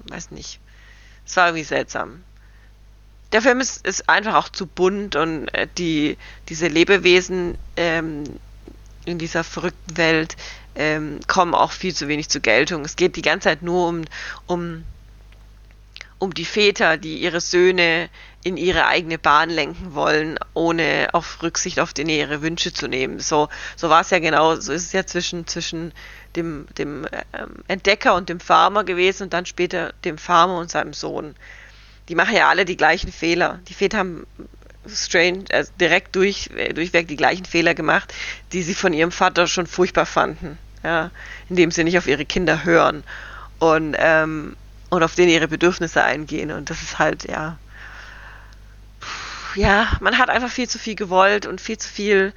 weiß 0.08 0.30
nicht. 0.30 0.60
Es 1.26 1.36
war 1.36 1.48
irgendwie 1.48 1.64
seltsam. 1.64 2.24
Der 3.32 3.42
Film 3.42 3.60
ist, 3.60 3.86
ist 3.86 4.08
einfach 4.08 4.34
auch 4.34 4.48
zu 4.48 4.66
bunt 4.66 5.16
und 5.16 5.48
äh, 5.48 5.66
die, 5.76 6.16
diese 6.48 6.68
Lebewesen 6.68 7.58
ähm, 7.76 8.24
in 9.04 9.18
dieser 9.18 9.44
verrückten 9.44 9.96
Welt 9.96 10.36
ähm, 10.76 11.20
kommen 11.26 11.54
auch 11.54 11.72
viel 11.72 11.94
zu 11.94 12.08
wenig 12.08 12.28
zur 12.28 12.40
Geltung. 12.40 12.84
Es 12.84 12.96
geht 12.96 13.16
die 13.16 13.22
ganze 13.22 13.48
Zeit 13.48 13.62
nur 13.62 13.88
um, 13.88 14.02
um, 14.46 14.84
um 16.18 16.32
die 16.32 16.44
Väter, 16.44 16.96
die 16.96 17.18
ihre 17.18 17.40
Söhne 17.40 18.08
in 18.44 18.58
ihre 18.58 18.86
eigene 18.86 19.18
Bahn 19.18 19.48
lenken 19.48 19.94
wollen, 19.94 20.38
ohne 20.52 21.08
auf 21.12 21.42
Rücksicht 21.42 21.80
auf 21.80 21.90
ihre 21.98 22.42
Wünsche 22.42 22.72
zu 22.72 22.86
nehmen. 22.86 23.18
So, 23.18 23.48
so 23.74 23.88
war 23.88 24.02
es 24.02 24.10
ja 24.10 24.18
genau, 24.18 24.54
so 24.56 24.72
ist 24.72 24.84
es 24.84 24.92
ja 24.92 25.06
zwischen, 25.06 25.46
zwischen 25.46 25.92
dem, 26.36 26.66
dem 26.76 27.06
ähm, 27.32 27.64
Entdecker 27.68 28.14
und 28.14 28.28
dem 28.28 28.40
Farmer 28.40 28.84
gewesen 28.84 29.24
und 29.24 29.32
dann 29.32 29.46
später 29.46 29.94
dem 30.04 30.18
Farmer 30.18 30.58
und 30.58 30.70
seinem 30.70 30.92
Sohn. 30.92 31.34
Die 32.10 32.14
machen 32.14 32.36
ja 32.36 32.50
alle 32.50 32.66
die 32.66 32.76
gleichen 32.76 33.10
Fehler. 33.10 33.60
Die 33.66 33.74
Väter 33.74 33.98
haben 33.98 34.26
strange, 34.86 35.44
also 35.50 35.72
direkt 35.80 36.14
durch, 36.14 36.50
äh, 36.54 36.74
durchweg 36.74 37.08
die 37.08 37.16
gleichen 37.16 37.46
Fehler 37.46 37.74
gemacht, 37.74 38.12
die 38.52 38.62
sie 38.62 38.74
von 38.74 38.92
ihrem 38.92 39.10
Vater 39.10 39.46
schon 39.46 39.66
furchtbar 39.66 40.06
fanden. 40.06 40.58
Ja, 40.82 41.10
indem 41.48 41.70
sie 41.70 41.82
nicht 41.82 41.96
auf 41.96 42.06
ihre 42.06 42.26
Kinder 42.26 42.64
hören 42.64 43.04
und, 43.58 43.96
ähm, 43.98 44.54
und 44.90 45.02
auf 45.02 45.14
denen 45.14 45.30
ihre 45.30 45.48
Bedürfnisse 45.48 46.04
eingehen. 46.04 46.52
Und 46.52 46.68
das 46.68 46.82
ist 46.82 46.98
halt, 46.98 47.26
ja. 47.26 47.56
Ja, 49.54 49.88
man 50.00 50.18
hat 50.18 50.30
einfach 50.30 50.50
viel 50.50 50.68
zu 50.68 50.78
viel 50.78 50.94
gewollt 50.94 51.46
und 51.46 51.60
viel 51.60 51.78
zu 51.78 51.88
viel 51.88 52.32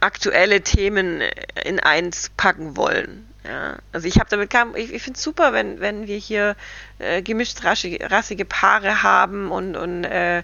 aktuelle 0.00 0.60
Themen 0.62 1.22
in 1.64 1.80
eins 1.80 2.30
packen 2.36 2.76
wollen. 2.76 3.26
Ja, 3.44 3.76
also 3.92 4.08
ich 4.08 4.18
habe 4.18 4.28
damit 4.28 4.50
kam, 4.50 4.74
ich, 4.74 4.92
ich 4.92 5.02
finde 5.02 5.18
es 5.18 5.22
super, 5.22 5.52
wenn, 5.52 5.80
wenn 5.80 6.06
wir 6.06 6.16
hier 6.16 6.56
äh, 6.98 7.22
gemischt 7.22 7.64
rassige, 7.64 8.10
rassige 8.10 8.44
Paare 8.44 9.02
haben 9.02 9.52
und, 9.52 9.76
und 9.76 10.04
äh, 10.04 10.42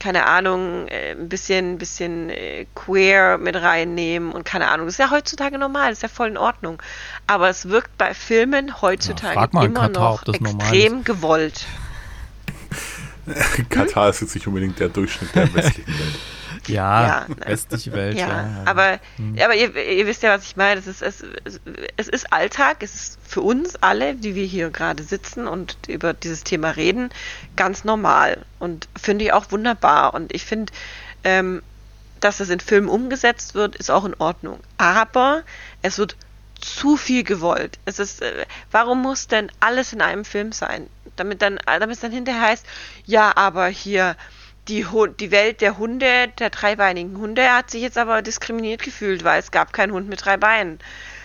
keine 0.00 0.26
Ahnung, 0.26 0.88
äh, 0.88 1.12
ein 1.12 1.28
bisschen, 1.28 1.76
bisschen 1.76 2.30
äh, 2.30 2.66
queer 2.74 3.36
mit 3.36 3.56
reinnehmen 3.56 4.32
und 4.32 4.44
keine 4.44 4.68
Ahnung. 4.68 4.86
Das 4.86 4.94
ist 4.94 4.98
ja 4.98 5.10
heutzutage 5.10 5.58
normal, 5.58 5.90
das 5.90 5.98
ist 5.98 6.02
ja 6.02 6.08
voll 6.08 6.28
in 6.28 6.38
Ordnung. 6.38 6.82
Aber 7.26 7.50
es 7.50 7.68
wirkt 7.68 7.96
bei 7.98 8.14
Filmen 8.14 8.80
heutzutage 8.80 9.36
ja, 9.36 9.62
immer 9.62 9.88
Katar, 9.88 10.20
noch 10.24 10.34
extrem 10.34 11.04
gewollt. 11.04 11.66
Katar 13.68 14.10
ist 14.10 14.20
jetzt 14.20 14.34
nicht 14.34 14.46
unbedingt 14.46 14.78
der 14.78 14.88
Durchschnitt 14.88 15.34
der 15.34 15.52
westlichen 15.54 15.92
Welt. 15.92 16.18
Ja, 16.66 17.06
ja 17.06 17.26
westliche 17.46 17.92
Welt. 17.92 18.18
Ja, 18.18 18.28
ja. 18.28 18.62
aber, 18.66 19.00
hm. 19.16 19.36
aber 19.42 19.54
ihr, 19.54 19.74
ihr, 19.74 20.06
wisst 20.06 20.22
ja, 20.22 20.36
was 20.36 20.44
ich 20.44 20.56
meine. 20.56 20.78
Es 20.78 20.86
ist, 20.86 21.02
es, 21.02 21.24
es 21.96 22.08
ist 22.08 22.32
Alltag, 22.32 22.82
es 22.82 22.94
ist 22.94 23.18
für 23.26 23.40
uns 23.40 23.76
alle, 23.76 24.14
die 24.14 24.34
wir 24.34 24.44
hier 24.44 24.70
gerade 24.70 25.02
sitzen 25.02 25.46
und 25.46 25.76
über 25.88 26.12
dieses 26.12 26.44
Thema 26.44 26.70
reden, 26.70 27.10
ganz 27.56 27.84
normal. 27.84 28.44
Und 28.58 28.88
finde 29.00 29.24
ich 29.24 29.32
auch 29.32 29.50
wunderbar. 29.50 30.14
Und 30.14 30.34
ich 30.34 30.44
finde, 30.44 30.72
ähm, 31.24 31.62
dass 32.20 32.40
es 32.40 32.50
in 32.50 32.60
Filmen 32.60 32.88
umgesetzt 32.88 33.54
wird, 33.54 33.76
ist 33.76 33.90
auch 33.90 34.04
in 34.04 34.14
Ordnung. 34.18 34.60
Aber 34.76 35.42
es 35.82 35.98
wird 35.98 36.16
zu 36.60 36.96
viel 36.96 37.24
gewollt. 37.24 37.78
Es 37.84 37.98
ist, 37.98 38.22
äh, 38.22 38.44
warum 38.70 39.02
muss 39.02 39.28
denn 39.28 39.50
alles 39.60 39.92
in 39.92 40.02
einem 40.02 40.24
Film 40.24 40.52
sein? 40.52 40.88
Damit 41.20 41.42
dann, 41.42 41.58
damit 41.66 41.96
es 41.96 42.00
dann 42.00 42.12
hinterher 42.12 42.40
heißt, 42.40 42.66
ja, 43.04 43.36
aber 43.36 43.66
hier 43.66 44.16
die, 44.68 44.86
die 45.18 45.30
Welt 45.30 45.60
der 45.60 45.76
Hunde, 45.76 46.28
der 46.38 46.48
dreibeinigen 46.48 47.18
Hunde, 47.18 47.52
hat 47.52 47.70
sich 47.70 47.82
jetzt 47.82 47.98
aber 47.98 48.22
diskriminiert 48.22 48.82
gefühlt, 48.82 49.22
weil 49.22 49.38
es 49.38 49.50
gab 49.50 49.74
keinen 49.74 49.92
Hund 49.92 50.08
mit 50.08 50.24
drei 50.24 50.38
Beinen. 50.38 50.78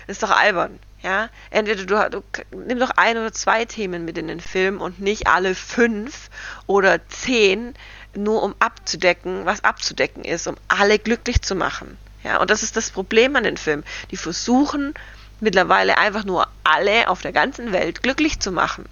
Ist 0.08 0.22
doch 0.22 0.32
albern. 0.32 0.80
Ja, 1.02 1.30
entweder 1.50 2.10
du, 2.10 2.24
du 2.52 2.58
nimm 2.66 2.80
doch 2.80 2.90
ein 2.98 3.16
oder 3.18 3.32
zwei 3.32 3.64
Themen 3.64 4.04
mit 4.06 4.18
in 4.18 4.28
den 4.28 4.42
Film 4.42 4.82
und 4.82 5.00
nicht 5.00 5.28
alle 5.28 5.56
fünf 5.56 6.30
oder 6.66 7.08
zehn, 7.08 7.76
nur 8.16 8.44
um 8.44 8.56
abzudecken, 8.60 9.46
was 9.46 9.64
abzudecken 9.64 10.26
ist, 10.26 10.48
um 10.48 10.56
alle 10.68 11.00
glücklich 11.00 11.42
zu 11.42 11.56
machen. 11.56 11.98
Ja, 12.24 12.42
und 12.42 12.50
das 12.50 12.64
ist 12.64 12.76
das 12.76 12.90
Problem 12.90 13.36
an 13.36 13.44
den 13.44 13.56
Film. 13.58 13.84
Die 14.10 14.18
versuchen 14.18 14.94
mittlerweile 15.40 15.98
einfach 16.00 16.26
nur 16.26 16.48
alle 16.64 17.08
auf 17.08 17.22
der 17.22 17.34
ganzen 17.34 17.72
Welt 17.72 18.02
glücklich 18.02 18.40
zu 18.40 18.52
machen. 18.52 18.86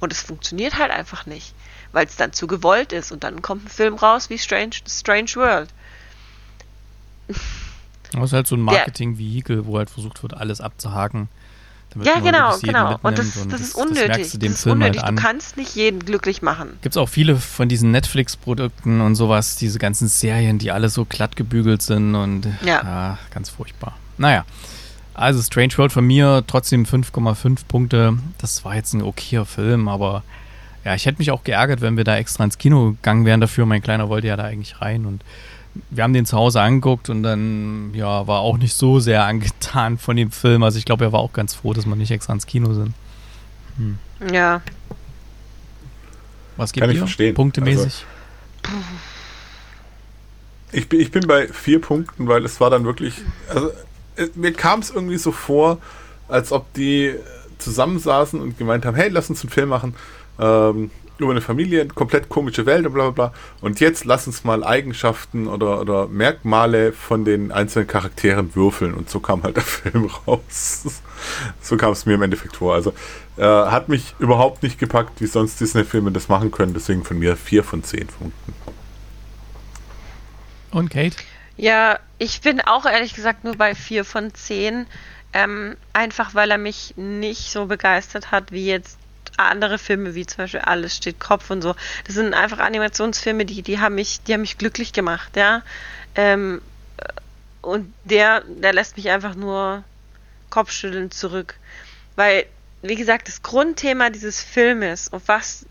Und 0.00 0.12
es 0.12 0.22
funktioniert 0.22 0.78
halt 0.78 0.90
einfach 0.90 1.26
nicht 1.26 1.54
weil 1.92 2.06
es 2.06 2.16
dann 2.16 2.32
zu 2.32 2.46
gewollt 2.46 2.92
ist 2.92 3.12
und 3.12 3.24
dann 3.24 3.42
kommt 3.42 3.64
ein 3.64 3.68
Film 3.68 3.94
raus 3.94 4.30
wie 4.30 4.38
Strange, 4.38 4.76
Strange 4.86 5.30
World. 5.34 5.68
Das 8.12 8.24
ist 8.24 8.32
halt 8.32 8.46
so 8.46 8.56
ein 8.56 8.62
Marketing-Vehikel, 8.62 9.66
wo 9.66 9.78
halt 9.78 9.90
versucht 9.90 10.22
wird, 10.22 10.34
alles 10.34 10.60
abzuhaken. 10.60 11.28
ja, 12.02 12.20
genau, 12.20 12.58
genau. 12.58 12.98
Und 13.02 13.18
das, 13.18 13.36
und 13.36 13.52
das, 13.52 13.60
ist 13.60 13.74
unnötig. 13.74 14.08
Das, 14.08 14.38
das 14.38 14.50
ist 14.50 14.66
unnötig. 14.66 15.02
Halt 15.02 15.18
du 15.18 15.22
kannst 15.22 15.56
nicht 15.56 15.74
jeden 15.74 16.00
glücklich 16.00 16.40
machen. 16.40 16.78
Gibt 16.80 16.94
es 16.94 16.96
auch 16.96 17.08
viele 17.08 17.36
von 17.36 17.68
diesen 17.68 17.90
Netflix-Produkten 17.90 19.00
und 19.00 19.14
sowas, 19.14 19.56
diese 19.56 19.78
ganzen 19.78 20.08
Serien, 20.08 20.58
die 20.58 20.70
alle 20.70 20.88
so 20.88 21.04
glatt 21.04 21.36
gebügelt 21.36 21.82
sind 21.82 22.14
und 22.14 22.46
ja. 22.62 22.82
ja 22.82 23.18
ganz 23.30 23.50
furchtbar. 23.50 23.96
Naja. 24.16 24.44
Also 25.18 25.42
Strange 25.42 25.76
World 25.76 25.90
von 25.90 26.06
mir 26.06 26.44
trotzdem 26.46 26.84
5,5 26.84 27.66
Punkte. 27.66 28.16
Das 28.38 28.64
war 28.64 28.76
jetzt 28.76 28.92
ein 28.92 29.02
okayer 29.02 29.44
Film, 29.44 29.88
aber 29.88 30.22
ja, 30.84 30.94
ich 30.94 31.06
hätte 31.06 31.18
mich 31.18 31.32
auch 31.32 31.42
geärgert, 31.42 31.80
wenn 31.80 31.96
wir 31.96 32.04
da 32.04 32.16
extra 32.16 32.44
ins 32.44 32.56
Kino 32.56 32.92
gegangen 32.92 33.24
wären 33.24 33.40
dafür. 33.40 33.66
Mein 33.66 33.82
Kleiner 33.82 34.08
wollte 34.08 34.28
ja 34.28 34.36
da 34.36 34.44
eigentlich 34.44 34.80
rein 34.80 35.06
und 35.06 35.24
wir 35.90 36.04
haben 36.04 36.12
den 36.12 36.24
zu 36.24 36.36
Hause 36.36 36.60
angeguckt 36.60 37.10
und 37.10 37.24
dann 37.24 37.90
ja, 37.94 38.28
war 38.28 38.40
auch 38.42 38.58
nicht 38.58 38.74
so 38.74 39.00
sehr 39.00 39.24
angetan 39.26 39.98
von 39.98 40.16
dem 40.16 40.30
Film. 40.30 40.62
Also 40.62 40.78
ich 40.78 40.84
glaube, 40.84 41.06
er 41.06 41.12
war 41.12 41.18
auch 41.18 41.32
ganz 41.32 41.52
froh, 41.52 41.72
dass 41.72 41.84
wir 41.84 41.96
nicht 41.96 42.12
extra 42.12 42.32
ins 42.32 42.46
Kino 42.46 42.72
sind. 42.74 42.94
Hm. 43.76 43.98
Ja. 44.32 44.62
Was 46.56 46.72
gibt 46.72 46.82
Kann 46.82 46.92
ich 46.92 46.98
verstehen. 46.98 47.34
Punktemäßig? 47.34 48.06
Also, 48.62 48.82
ich, 50.70 50.88
bin, 50.88 51.00
ich 51.00 51.10
bin 51.10 51.26
bei 51.26 51.48
vier 51.48 51.80
Punkten, 51.80 52.28
weil 52.28 52.44
es 52.44 52.60
war 52.60 52.70
dann 52.70 52.84
wirklich. 52.84 53.14
Also, 53.48 53.72
mir 54.34 54.52
kam 54.52 54.80
es 54.80 54.90
irgendwie 54.90 55.18
so 55.18 55.32
vor, 55.32 55.78
als 56.28 56.52
ob 56.52 56.72
die 56.74 57.14
zusammensaßen 57.58 58.40
und 58.40 58.58
gemeint 58.58 58.84
haben: 58.84 58.94
hey, 58.94 59.08
lass 59.08 59.30
uns 59.30 59.42
einen 59.42 59.50
Film 59.50 59.68
machen 59.68 59.94
ähm, 60.38 60.90
über 61.18 61.32
eine 61.32 61.40
Familie, 61.40 61.86
komplett 61.88 62.28
komische 62.28 62.64
Welt 62.64 62.86
und 62.86 62.92
bla 62.94 63.10
bla 63.10 63.28
bla. 63.28 63.34
Und 63.60 63.80
jetzt 63.80 64.04
lass 64.04 64.26
uns 64.26 64.44
mal 64.44 64.62
Eigenschaften 64.62 65.48
oder, 65.48 65.80
oder 65.80 66.06
Merkmale 66.06 66.92
von 66.92 67.24
den 67.24 67.50
einzelnen 67.50 67.88
Charakteren 67.88 68.54
würfeln. 68.54 68.94
Und 68.94 69.10
so 69.10 69.18
kam 69.18 69.42
halt 69.42 69.56
der 69.56 69.62
Film 69.64 70.08
raus. 70.26 71.00
so 71.60 71.76
kam 71.76 71.92
es 71.92 72.06
mir 72.06 72.14
im 72.14 72.22
Endeffekt 72.22 72.56
vor. 72.56 72.74
Also 72.74 72.92
äh, 73.36 73.42
hat 73.42 73.88
mich 73.88 74.14
überhaupt 74.20 74.62
nicht 74.62 74.78
gepackt, 74.78 75.20
wie 75.20 75.26
sonst 75.26 75.60
Disney-Filme 75.60 76.12
das 76.12 76.28
machen 76.28 76.52
können. 76.52 76.72
Deswegen 76.72 77.04
von 77.04 77.18
mir 77.18 77.36
vier 77.36 77.64
von 77.64 77.82
zehn 77.82 78.06
Punkten. 78.06 78.54
Und 80.70 80.90
Kate? 80.90 81.16
Ja, 81.58 81.98
ich 82.18 82.40
bin 82.40 82.60
auch 82.60 82.86
ehrlich 82.86 83.14
gesagt 83.14 83.44
nur 83.44 83.56
bei 83.56 83.74
vier 83.74 84.04
von 84.04 84.32
zehn. 84.32 84.86
Ähm, 85.34 85.76
einfach 85.92 86.34
weil 86.34 86.50
er 86.50 86.56
mich 86.56 86.94
nicht 86.96 87.50
so 87.50 87.66
begeistert 87.66 88.30
hat 88.30 88.50
wie 88.50 88.66
jetzt 88.66 88.98
andere 89.36 89.76
Filme, 89.76 90.14
wie 90.14 90.24
zum 90.24 90.38
Beispiel 90.38 90.60
Alles 90.60 90.96
steht 90.96 91.20
Kopf 91.20 91.50
und 91.50 91.60
so. 91.60 91.74
Das 92.06 92.14
sind 92.14 92.32
einfach 92.32 92.58
Animationsfilme, 92.58 93.44
die, 93.44 93.62
die 93.62 93.78
haben 93.78 93.96
mich, 93.96 94.22
die 94.22 94.32
haben 94.32 94.40
mich 94.40 94.56
glücklich 94.56 94.92
gemacht, 94.92 95.36
ja. 95.36 95.62
Ähm, 96.14 96.62
und 97.60 97.92
der, 98.04 98.42
der 98.46 98.72
lässt 98.72 98.96
mich 98.96 99.10
einfach 99.10 99.34
nur 99.34 99.84
Kopfschütteln 100.48 101.10
zurück. 101.10 101.56
Weil, 102.16 102.46
wie 102.82 102.96
gesagt, 102.96 103.28
das 103.28 103.42
Grundthema 103.42 104.10
dieses 104.10 104.42
Filmes, 104.42 105.12
auf 105.12 105.22
was 105.26 105.66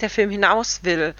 der 0.00 0.10
Film 0.10 0.30
hinaus 0.30 0.84
will, 0.84 1.14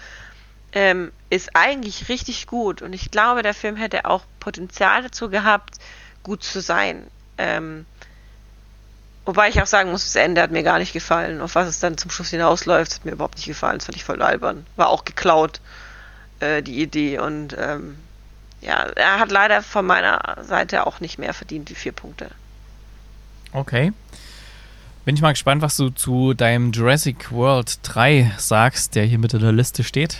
ähm, 0.71 1.11
ist 1.33 1.55
eigentlich 1.55 2.09
richtig 2.09 2.47
gut. 2.47 2.81
Und 2.81 2.93
ich 2.93 3.11
glaube, 3.11 3.43
der 3.43 3.53
Film 3.53 3.75
hätte 3.75 4.05
auch 4.05 4.23
Potenzial 4.39 5.03
dazu 5.03 5.29
gehabt, 5.29 5.75
gut 6.23 6.43
zu 6.43 6.61
sein. 6.61 7.07
Ähm, 7.37 7.85
Wobei 9.25 9.47
ich 9.47 9.61
auch 9.61 9.67
sagen 9.67 9.91
muss, 9.91 10.03
das 10.03 10.15
Ende 10.15 10.41
hat 10.41 10.51
mir 10.51 10.63
gar 10.63 10.79
nicht 10.79 10.91
gefallen. 10.91 11.39
Auf 11.39 11.55
was 11.55 11.67
es 11.67 11.79
dann 11.79 11.97
zum 11.97 12.11
Schluss 12.11 12.29
hinausläuft, 12.29 12.95
hat 12.95 13.05
mir 13.05 13.11
überhaupt 13.11 13.37
nicht 13.37 13.47
gefallen. 13.47 13.77
Das 13.77 13.85
fand 13.85 13.95
ich 13.95 14.03
voll 14.03 14.21
albern. 14.21 14.65
War 14.75 14.89
auch 14.89 15.05
geklaut, 15.05 15.61
äh, 16.41 16.61
die 16.61 16.81
Idee. 16.81 17.19
Und 17.19 17.55
ähm, 17.57 17.97
ja, 18.59 18.83
er 18.95 19.19
hat 19.19 19.31
leider 19.31 19.61
von 19.61 19.85
meiner 19.85 20.37
Seite 20.41 20.85
auch 20.85 20.99
nicht 20.99 21.19
mehr 21.19 21.33
verdient, 21.33 21.69
die 21.69 21.75
vier 21.75 21.93
Punkte. 21.93 22.31
Okay. 23.53 23.93
Bin 25.05 25.15
ich 25.15 25.21
mal 25.21 25.31
gespannt, 25.31 25.61
was 25.61 25.77
du 25.77 25.89
zu 25.89 26.33
deinem 26.33 26.71
Jurassic 26.71 27.31
World 27.31 27.79
3 27.83 28.33
sagst, 28.37 28.95
der 28.95 29.05
hier 29.05 29.19
mit 29.19 29.33
in 29.33 29.39
der 29.39 29.51
Liste 29.51 29.83
steht. 29.85 30.17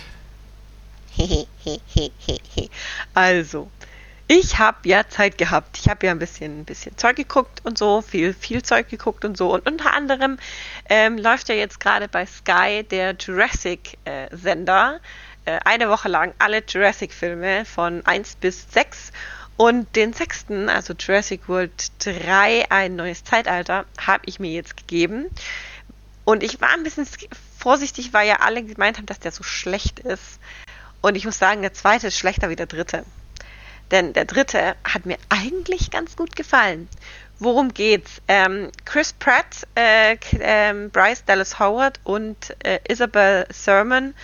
also, 3.14 3.70
ich 4.26 4.58
habe 4.58 4.88
ja 4.88 5.06
Zeit 5.08 5.36
gehabt. 5.36 5.78
Ich 5.78 5.88
habe 5.88 6.06
ja 6.06 6.12
ein 6.12 6.18
bisschen, 6.18 6.60
ein 6.60 6.64
bisschen 6.64 6.96
Zeug 6.96 7.16
geguckt 7.16 7.60
und 7.64 7.76
so, 7.76 8.00
viel, 8.00 8.32
viel 8.32 8.62
Zeug 8.62 8.88
geguckt 8.88 9.24
und 9.24 9.36
so. 9.36 9.52
Und 9.52 9.68
unter 9.68 9.92
anderem 9.92 10.38
ähm, 10.88 11.18
läuft 11.18 11.48
ja 11.48 11.54
jetzt 11.54 11.78
gerade 11.78 12.08
bei 12.08 12.24
Sky 12.24 12.84
der 12.90 13.14
Jurassic-Sender. 13.18 15.00
Äh, 15.44 15.58
eine 15.64 15.90
Woche 15.90 16.08
lang 16.08 16.32
alle 16.38 16.62
Jurassic-Filme 16.66 17.64
von 17.66 18.04
1 18.06 18.36
bis 18.36 18.66
6. 18.72 19.12
Und 19.56 19.94
den 19.94 20.12
sechsten, 20.12 20.68
also 20.68 20.94
Jurassic 20.94 21.48
World 21.48 21.92
3, 22.00 22.70
ein 22.70 22.96
neues 22.96 23.22
Zeitalter, 23.22 23.84
habe 24.00 24.24
ich 24.26 24.40
mir 24.40 24.50
jetzt 24.50 24.76
gegeben. 24.76 25.26
Und 26.24 26.42
ich 26.42 26.60
war 26.60 26.70
ein 26.70 26.82
bisschen 26.82 27.06
vorsichtig, 27.58 28.12
weil 28.12 28.26
ja 28.26 28.36
alle 28.40 28.64
gemeint 28.64 28.96
haben, 28.96 29.06
dass 29.06 29.20
der 29.20 29.30
so 29.30 29.42
schlecht 29.42 30.00
ist. 30.00 30.40
Und 31.04 31.16
ich 31.16 31.26
muss 31.26 31.38
sagen, 31.38 31.60
der 31.60 31.74
zweite 31.74 32.06
ist 32.06 32.16
schlechter 32.16 32.48
wie 32.48 32.56
der 32.56 32.64
dritte. 32.64 33.04
Denn 33.90 34.14
der 34.14 34.24
dritte 34.24 34.74
hat 34.84 35.04
mir 35.04 35.18
eigentlich 35.28 35.90
ganz 35.90 36.16
gut 36.16 36.34
gefallen. 36.34 36.88
Worum 37.38 37.74
geht's? 37.74 38.22
Ähm, 38.26 38.70
Chris 38.86 39.12
Pratt, 39.12 39.66
äh, 39.74 40.14
äh, 40.14 40.88
Bryce 40.90 41.26
Dallas 41.26 41.58
Howard 41.58 42.00
und 42.04 42.56
äh, 42.64 42.78
Isabel 42.88 43.46
Sermon 43.50 44.14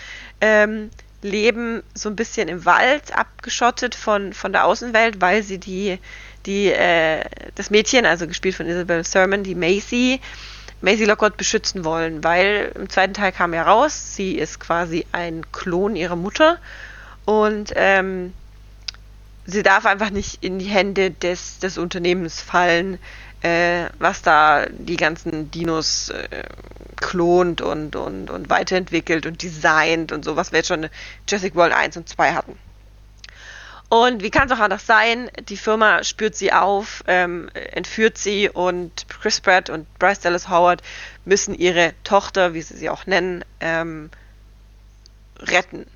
ähm, 0.40 0.88
leben 1.20 1.82
so 1.92 2.08
ein 2.08 2.16
bisschen 2.16 2.48
im 2.48 2.64
Wald, 2.64 3.14
abgeschottet 3.14 3.94
von, 3.94 4.32
von 4.32 4.52
der 4.52 4.64
Außenwelt, 4.64 5.20
weil 5.20 5.42
sie 5.42 5.58
die, 5.58 5.98
die, 6.46 6.72
äh, 6.72 7.26
das 7.56 7.68
Mädchen, 7.68 8.06
also 8.06 8.26
gespielt 8.26 8.54
von 8.54 8.64
Isabel 8.64 9.04
Sermon, 9.04 9.42
die 9.42 9.54
Macy, 9.54 10.18
Macy 10.82 11.04
Lockwood 11.04 11.36
beschützen 11.36 11.84
wollen, 11.84 12.24
weil 12.24 12.72
im 12.74 12.88
zweiten 12.88 13.14
Teil 13.14 13.32
kam 13.32 13.52
ja 13.52 13.62
raus, 13.62 14.14
sie 14.14 14.36
ist 14.36 14.60
quasi 14.60 15.06
ein 15.12 15.44
Klon 15.52 15.94
ihrer 15.94 16.16
Mutter 16.16 16.58
und 17.26 17.72
ähm, 17.76 18.32
sie 19.46 19.62
darf 19.62 19.84
einfach 19.84 20.10
nicht 20.10 20.42
in 20.42 20.58
die 20.58 20.66
Hände 20.66 21.10
des, 21.10 21.58
des 21.58 21.76
Unternehmens 21.76 22.40
fallen, 22.40 22.98
äh, 23.42 23.86
was 23.98 24.22
da 24.22 24.66
die 24.70 24.96
ganzen 24.96 25.50
Dinos 25.50 26.10
äh, 26.10 26.44
klont 26.96 27.60
und, 27.60 27.96
und, 27.96 28.30
und 28.30 28.50
weiterentwickelt 28.50 29.26
und 29.26 29.42
designt 29.42 30.12
und 30.12 30.24
so, 30.24 30.36
was 30.36 30.52
wir 30.52 30.58
jetzt 30.58 30.68
schon 30.68 30.88
Jurassic 31.28 31.54
World 31.54 31.72
1 31.72 31.96
und 31.96 32.08
2 32.08 32.32
hatten. 32.32 32.58
Und 33.90 34.22
wie 34.22 34.30
kann 34.30 34.46
es 34.46 34.52
auch 34.52 34.62
anders 34.62 34.86
sein? 34.86 35.32
Die 35.48 35.56
Firma 35.56 36.04
spürt 36.04 36.36
sie 36.36 36.52
auf, 36.52 37.02
ähm, 37.08 37.50
entführt 37.54 38.18
sie 38.18 38.48
und 38.48 39.06
Chris 39.08 39.40
Pratt 39.40 39.68
und 39.68 39.92
Bryce 39.98 40.20
Dallas 40.20 40.48
Howard 40.48 40.80
müssen 41.24 41.56
ihre 41.56 41.92
Tochter, 42.04 42.54
wie 42.54 42.62
sie 42.62 42.76
sie 42.76 42.88
auch 42.88 43.06
nennen, 43.06 43.44
ähm, 43.58 44.10
retten. 45.40 45.86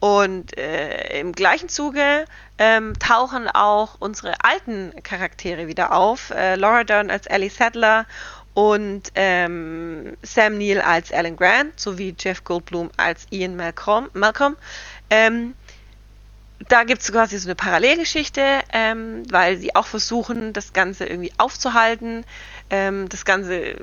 Und 0.00 0.58
äh, 0.58 1.20
im 1.20 1.32
gleichen 1.32 1.68
Zuge 1.68 2.24
ähm, 2.58 2.98
tauchen 2.98 3.48
auch 3.48 3.94
unsere 4.00 4.34
alten 4.42 4.92
Charaktere 5.04 5.68
wieder 5.68 5.92
auf. 5.92 6.30
Äh, 6.30 6.56
Laura 6.56 6.82
Dern 6.82 7.12
als 7.12 7.26
Ellie 7.26 7.48
Sadler 7.48 8.06
und 8.54 9.12
ähm, 9.14 10.16
Sam 10.22 10.58
Neill 10.58 10.80
als 10.80 11.12
Alan 11.12 11.36
Grant 11.36 11.78
sowie 11.78 12.12
Jeff 12.18 12.42
Goldblum 12.42 12.90
als 12.96 13.28
Ian 13.30 13.54
Malcolm. 13.54 14.10
Malcolm. 14.14 14.56
Ähm, 15.10 15.54
da 16.68 16.84
gibt 16.84 17.02
es 17.02 17.12
quasi 17.12 17.38
so 17.38 17.48
eine 17.48 17.54
Parallelgeschichte, 17.54 18.60
ähm, 18.72 19.22
weil 19.30 19.58
sie 19.58 19.74
auch 19.74 19.86
versuchen, 19.86 20.52
das 20.52 20.72
Ganze 20.72 21.06
irgendwie 21.06 21.32
aufzuhalten. 21.38 22.24
Ähm, 22.70 23.08
das 23.08 23.24
Ganze 23.24 23.76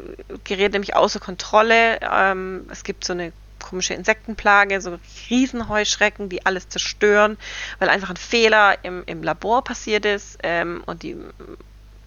gerät 0.44 0.74
nämlich 0.74 0.96
außer 0.96 1.20
Kontrolle. 1.20 2.00
Ähm, 2.02 2.66
es 2.72 2.84
gibt 2.84 3.06
so 3.06 3.14
eine 3.14 3.32
komische 3.62 3.94
Insektenplage, 3.94 4.82
so 4.82 5.00
Riesenheuschrecken, 5.30 6.30
die 6.30 6.46
alles 6.46 6.68
zerstören, 6.68 7.38
weil 7.80 7.90
einfach 7.90 8.10
ein 8.10 8.18
Fehler 8.18 8.84
im, 8.84 9.04
im 9.06 9.24
Labor 9.24 9.64
passiert 9.64 10.06
ist 10.06 10.38
ähm, 10.44 10.84
und 10.86 11.04
die 11.04 11.16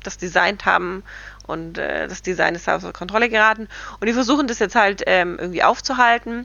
das 0.02 0.18
designt 0.18 0.66
haben 0.66 1.02
und 1.46 1.78
äh, 1.78 2.06
das 2.06 2.22
Design 2.22 2.54
ist 2.54 2.68
außer 2.68 2.92
Kontrolle 2.92 3.28
geraten. 3.28 3.68
Und 4.00 4.06
die 4.06 4.12
versuchen 4.12 4.46
das 4.46 4.58
jetzt 4.60 4.76
halt 4.76 5.02
ähm, 5.06 5.36
irgendwie 5.38 5.62
aufzuhalten, 5.62 6.44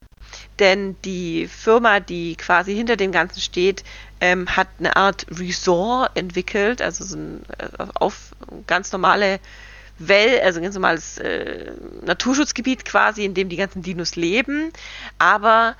denn 0.59 0.95
die 1.03 1.47
Firma, 1.47 1.99
die 1.99 2.35
quasi 2.35 2.75
hinter 2.75 2.95
dem 2.95 3.11
Ganzen 3.11 3.41
steht, 3.41 3.83
ähm, 4.21 4.55
hat 4.55 4.67
eine 4.79 4.95
Art 4.95 5.25
Resort 5.31 6.11
entwickelt, 6.15 6.81
also 6.81 7.03
so 7.03 7.17
ein 7.17 7.41
äh, 7.57 7.85
auf 7.95 8.33
ganz 8.67 8.91
normale 8.91 9.39
Well, 9.97 10.41
also 10.41 10.61
ganz 10.61 10.73
normales 10.73 11.17
äh, 11.17 11.71
Naturschutzgebiet 12.03 12.85
quasi, 12.85 13.25
in 13.25 13.33
dem 13.33 13.49
die 13.49 13.55
ganzen 13.55 13.83
Dinos 13.83 14.15
leben. 14.15 14.71
Aber 15.19 15.75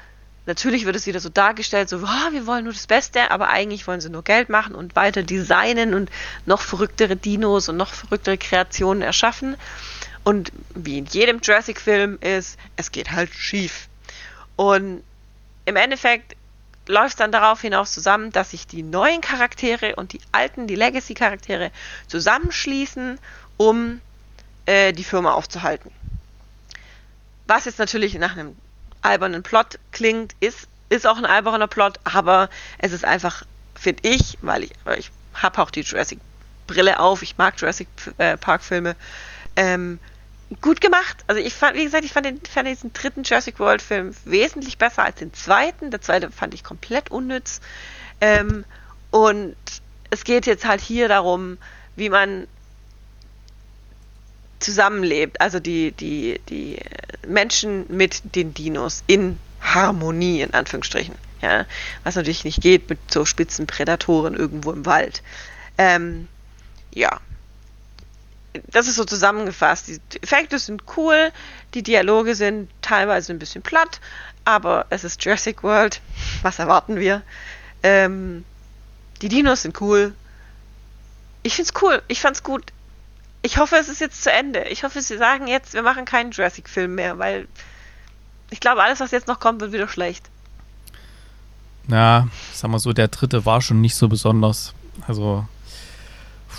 natürlich 0.45 0.85
wird 0.85 0.95
es 0.95 1.07
wieder 1.07 1.19
so 1.19 1.29
dargestellt, 1.29 1.89
so, 1.89 1.97
oh, 1.97 2.31
wir 2.31 2.45
wollen 2.45 2.65
nur 2.65 2.73
das 2.73 2.87
Beste, 2.87 3.31
aber 3.31 3.49
eigentlich 3.49 3.87
wollen 3.87 4.01
sie 4.01 4.09
nur 4.09 4.23
Geld 4.23 4.49
machen 4.49 4.75
und 4.75 4.95
weiter 4.95 5.23
designen 5.23 5.93
und 5.93 6.11
noch 6.45 6.61
verrücktere 6.61 7.15
Dinos 7.15 7.69
und 7.69 7.77
noch 7.77 7.93
verrücktere 7.93 8.37
Kreationen 8.37 9.01
erschaffen. 9.01 9.55
Und 10.23 10.51
wie 10.75 10.99
in 10.99 11.05
jedem 11.05 11.39
Jurassic-Film 11.41 12.19
ist, 12.21 12.59
es 12.75 12.91
geht 12.91 13.11
halt 13.11 13.33
schief. 13.33 13.87
Und 14.55 15.01
im 15.65 15.75
Endeffekt 15.75 16.35
läuft 16.87 17.19
dann 17.19 17.31
darauf 17.31 17.61
hinaus 17.61 17.91
zusammen, 17.91 18.31
dass 18.31 18.51
sich 18.51 18.67
die 18.67 18.83
neuen 18.83 19.21
Charaktere 19.21 19.95
und 19.95 20.13
die 20.13 20.21
alten, 20.31 20.67
die 20.67 20.75
Legacy-Charaktere 20.75 21.71
zusammenschließen, 22.07 23.19
um 23.57 24.01
äh, 24.65 24.91
die 24.93 25.03
Firma 25.03 25.33
aufzuhalten. 25.33 25.91
Was 27.47 27.65
jetzt 27.65 27.79
natürlich 27.79 28.15
nach 28.15 28.33
einem 28.33 28.55
albernen 29.01 29.43
Plot 29.43 29.79
klingt, 29.91 30.35
ist, 30.39 30.67
ist 30.89 31.07
auch 31.07 31.17
ein 31.17 31.25
alberner 31.25 31.67
Plot, 31.67 31.99
aber 32.03 32.49
es 32.77 32.91
ist 32.91 33.05
einfach, 33.05 33.43
finde 33.75 34.07
ich, 34.07 34.37
weil 34.41 34.63
ich, 34.63 34.71
ich 34.97 35.11
habe 35.33 35.61
auch 35.61 35.71
die 35.71 35.81
Jurassic 35.81 36.19
Brille 36.67 36.99
auf, 36.99 37.21
ich 37.21 37.37
mag 37.37 37.59
Jurassic 37.59 37.87
äh, 38.17 38.37
Park 38.37 38.63
Filme, 38.63 38.95
ähm, 39.55 39.99
gut 40.59 40.81
gemacht. 40.81 41.23
Also 41.27 41.41
ich 41.41 41.53
fand, 41.53 41.77
wie 41.77 41.83
gesagt, 41.83 42.03
ich 42.03 42.11
fand, 42.11 42.25
den, 42.25 42.41
fand 42.41 42.67
diesen 42.67 42.91
dritten 42.93 43.23
Jurassic 43.23 43.59
World 43.59 43.81
Film 43.81 44.13
wesentlich 44.25 44.77
besser 44.77 45.03
als 45.03 45.15
den 45.15 45.33
zweiten. 45.33 45.91
Der 45.91 46.01
zweite 46.01 46.31
fand 46.31 46.53
ich 46.53 46.63
komplett 46.63 47.09
unnütz. 47.09 47.61
Ähm, 48.19 48.65
und 49.11 49.55
es 50.09 50.23
geht 50.23 50.45
jetzt 50.45 50.65
halt 50.65 50.81
hier 50.81 51.07
darum, 51.07 51.57
wie 51.95 52.09
man 52.09 52.47
zusammenlebt, 54.59 55.41
also 55.41 55.59
die, 55.59 55.91
die, 55.91 56.39
die 56.49 56.77
Menschen 57.27 57.85
mit 57.89 58.35
den 58.35 58.53
Dinos 58.53 59.03
in 59.07 59.39
Harmonie, 59.61 60.41
in 60.41 60.53
Anführungsstrichen. 60.53 61.15
Ja, 61.41 61.65
was 62.03 62.15
natürlich 62.15 62.45
nicht 62.45 62.61
geht 62.61 62.89
mit 62.89 62.99
so 63.09 63.25
spitzen 63.25 63.65
Prädatoren 63.65 64.35
irgendwo 64.35 64.71
im 64.71 64.85
Wald. 64.85 65.23
Ähm, 65.77 66.27
ja. 66.93 67.19
Das 68.67 68.87
ist 68.87 68.95
so 68.95 69.05
zusammengefasst. 69.05 69.87
Die 69.87 70.21
Effekte 70.21 70.59
sind 70.59 70.83
cool, 70.97 71.31
die 71.73 71.83
Dialoge 71.83 72.35
sind 72.35 72.69
teilweise 72.81 73.31
ein 73.31 73.39
bisschen 73.39 73.61
platt, 73.61 74.01
aber 74.43 74.85
es 74.89 75.03
ist 75.03 75.23
Jurassic 75.23 75.63
World. 75.63 76.01
Was 76.41 76.59
erwarten 76.59 76.97
wir? 76.97 77.21
Ähm, 77.83 78.43
die 79.21 79.29
Dinos 79.29 79.61
sind 79.61 79.79
cool. 79.81 80.13
Ich 81.43 81.55
find's 81.55 81.73
cool. 81.81 82.01
Ich 82.07 82.21
fand's 82.21 82.43
gut 82.43 82.71
ich 83.41 83.57
hoffe, 83.57 83.75
es 83.75 83.89
ist 83.89 84.01
jetzt 84.01 84.23
zu 84.23 84.31
Ende. 84.31 84.63
Ich 84.65 84.83
hoffe, 84.83 85.01
sie 85.01 85.17
sagen 85.17 85.47
jetzt, 85.47 85.73
wir 85.73 85.81
machen 85.81 86.05
keinen 86.05 86.31
Jurassic-Film 86.31 86.95
mehr, 86.95 87.17
weil 87.17 87.47
ich 88.49 88.59
glaube, 88.59 88.83
alles, 88.83 88.99
was 88.99 89.11
jetzt 89.11 89.27
noch 89.27 89.39
kommt, 89.39 89.61
wird 89.61 89.71
wieder 89.71 89.87
schlecht. 89.87 90.29
Ja, 91.87 92.27
sag 92.53 92.69
mal 92.69 92.79
so, 92.79 92.93
der 92.93 93.07
dritte 93.07 93.45
war 93.45 93.61
schon 93.61 93.81
nicht 93.81 93.95
so 93.95 94.07
besonders. 94.07 94.73
Also, 95.07 95.45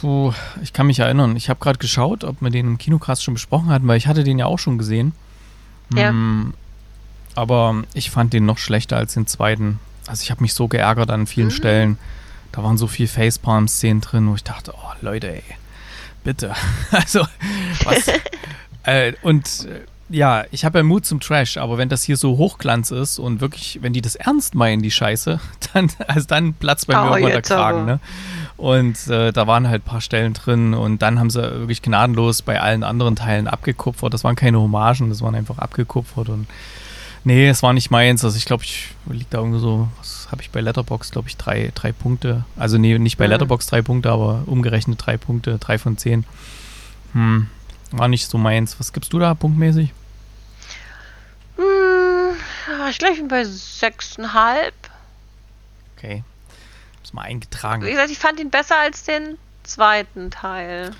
puh, 0.00 0.32
ich 0.62 0.72
kann 0.72 0.86
mich 0.86 0.98
erinnern. 0.98 1.36
Ich 1.36 1.48
habe 1.48 1.60
gerade 1.60 1.78
geschaut, 1.78 2.24
ob 2.24 2.40
wir 2.40 2.50
den 2.50 2.66
im 2.66 2.78
Kinocast 2.78 3.22
schon 3.22 3.34
besprochen 3.34 3.70
hatten, 3.70 3.86
weil 3.88 3.98
ich 3.98 4.06
hatte 4.06 4.24
den 4.24 4.38
ja 4.38 4.46
auch 4.46 4.58
schon 4.58 4.78
gesehen. 4.78 5.12
Ja. 5.94 6.08
Hm, 6.08 6.54
aber 7.34 7.84
ich 7.94 8.10
fand 8.10 8.32
den 8.32 8.46
noch 8.46 8.58
schlechter 8.58 8.96
als 8.96 9.14
den 9.14 9.26
zweiten. 9.26 9.78
Also 10.06 10.22
ich 10.22 10.30
habe 10.30 10.42
mich 10.42 10.54
so 10.54 10.68
geärgert 10.68 11.10
an 11.10 11.26
vielen 11.26 11.48
mhm. 11.48 11.52
Stellen. 11.52 11.98
Da 12.52 12.62
waren 12.62 12.76
so 12.76 12.86
viele 12.86 13.08
Facepalm-Szenen 13.08 14.00
drin, 14.02 14.28
wo 14.28 14.34
ich 14.34 14.44
dachte, 14.44 14.74
oh 14.76 14.92
Leute, 15.00 15.32
ey 15.34 15.42
bitte. 16.24 16.54
Also, 16.90 17.26
was? 17.84 18.08
äh, 18.84 19.12
und 19.22 19.66
äh, 19.66 19.80
ja, 20.08 20.44
ich 20.50 20.64
habe 20.64 20.78
ja 20.78 20.84
Mut 20.84 21.06
zum 21.06 21.20
Trash, 21.20 21.56
aber 21.56 21.78
wenn 21.78 21.88
das 21.88 22.02
hier 22.02 22.16
so 22.16 22.36
Hochglanz 22.36 22.90
ist 22.90 23.18
und 23.18 23.40
wirklich, 23.40 23.78
wenn 23.80 23.92
die 23.92 24.02
das 24.02 24.14
ernst 24.14 24.54
meinen, 24.54 24.82
die 24.82 24.90
Scheiße, 24.90 25.40
dann, 25.72 25.90
also 26.06 26.26
dann 26.26 26.54
platzt 26.54 26.86
bei 26.86 26.98
oh, 26.98 27.04
mir 27.04 27.10
irgendwann 27.12 27.32
der 27.32 27.42
Kragen, 27.42 27.84
ne? 27.86 28.00
Und 28.62 29.08
äh, 29.08 29.32
da 29.32 29.48
waren 29.48 29.68
halt 29.68 29.82
ein 29.82 29.84
paar 29.84 30.00
Stellen 30.00 30.34
drin 30.34 30.72
und 30.72 31.02
dann 31.02 31.18
haben 31.18 31.30
sie 31.30 31.42
wirklich 31.42 31.82
gnadenlos 31.82 32.42
bei 32.42 32.60
allen 32.60 32.84
anderen 32.84 33.16
Teilen 33.16 33.48
abgekupfert. 33.48 34.14
Das 34.14 34.22
waren 34.22 34.36
keine 34.36 34.60
Hommagen, 34.60 35.08
das 35.08 35.20
waren 35.20 35.34
einfach 35.34 35.58
abgekupfert 35.58 36.28
und 36.28 36.46
nee, 37.24 37.48
es 37.48 37.64
war 37.64 37.72
nicht 37.72 37.90
meins. 37.90 38.24
Also 38.24 38.36
ich 38.36 38.44
glaube, 38.44 38.62
ich 38.62 38.94
liegt 39.10 39.34
da 39.34 39.38
irgendwo 39.38 39.58
so, 39.58 39.88
was 39.98 40.28
habe 40.30 40.42
ich 40.42 40.50
bei 40.50 40.60
Letterbox, 40.60 41.10
glaube 41.10 41.26
ich, 41.26 41.36
drei, 41.36 41.72
drei 41.74 41.90
Punkte. 41.90 42.44
Also 42.56 42.78
nee, 42.78 42.96
nicht 43.00 43.18
bei 43.18 43.24
mhm. 43.24 43.32
Letterbox 43.32 43.66
drei 43.66 43.82
Punkte, 43.82 44.12
aber 44.12 44.44
umgerechnet 44.46 45.04
drei 45.04 45.16
Punkte, 45.16 45.58
drei 45.58 45.76
von 45.76 45.98
zehn. 45.98 46.24
Hm. 47.14 47.48
war 47.90 48.06
nicht 48.06 48.30
so 48.30 48.38
meins. 48.38 48.78
Was 48.78 48.92
gibst 48.92 49.12
du 49.12 49.18
da 49.18 49.34
punktmäßig? 49.34 49.92
Hm, 51.56 52.36
ich 52.88 52.98
glaube, 52.98 53.14
ich 53.14 53.18
bin 53.18 53.26
bei 53.26 53.42
6,5. 53.42 54.70
Okay. 55.96 56.22
Hab's 57.02 57.12
mal 57.12 57.22
eingetragen. 57.22 57.84
Wie 57.84 57.90
gesagt, 57.90 58.10
ich 58.12 58.18
fand 58.18 58.38
ihn 58.38 58.50
besser 58.50 58.76
als 58.80 59.02
den 59.02 59.36
zweiten 59.64 60.30
Teil. 60.30 60.92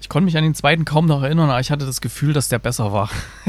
Ich 0.00 0.08
konnte 0.08 0.24
mich 0.24 0.36
an 0.38 0.42
den 0.44 0.54
zweiten 0.54 0.86
kaum 0.86 1.04
noch 1.04 1.22
erinnern, 1.22 1.50
aber 1.50 1.60
ich 1.60 1.70
hatte 1.70 1.84
das 1.84 2.00
Gefühl, 2.00 2.32
dass 2.32 2.48
der 2.48 2.58
besser 2.58 2.90
war. 2.94 3.10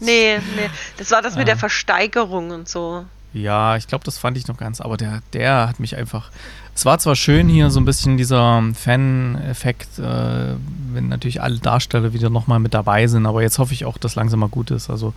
Nee, 0.00 0.38
nee. 0.38 0.70
Das 0.96 1.10
war 1.10 1.20
das 1.20 1.34
mit 1.34 1.42
Ah. 1.42 1.44
der 1.46 1.56
Versteigerung 1.58 2.50
und 2.50 2.68
so. 2.70 3.04
Ja, 3.34 3.76
ich 3.76 3.86
glaube, 3.86 4.02
das 4.04 4.16
fand 4.16 4.38
ich 4.38 4.46
noch 4.48 4.56
ganz, 4.56 4.80
aber 4.80 4.96
der, 4.96 5.20
der 5.34 5.68
hat 5.68 5.78
mich 5.80 5.96
einfach. 5.96 6.30
Es 6.74 6.86
war 6.86 6.98
zwar 6.98 7.16
schön 7.16 7.48
hier 7.50 7.68
so 7.70 7.80
ein 7.80 7.84
bisschen 7.84 8.16
dieser 8.16 8.62
Fan-Effekt, 8.74 9.98
äh, 9.98 10.54
wenn 10.92 11.08
natürlich 11.08 11.42
alle 11.42 11.58
Darsteller 11.58 12.14
wieder 12.14 12.30
nochmal 12.30 12.58
mit 12.60 12.72
dabei 12.72 13.06
sind, 13.06 13.26
aber 13.26 13.42
jetzt 13.42 13.58
hoffe 13.58 13.74
ich 13.74 13.84
auch, 13.84 13.98
dass 13.98 14.14
langsam 14.14 14.40
mal 14.40 14.48
gut 14.48 14.70
ist. 14.70 14.88
Also, 14.88 15.12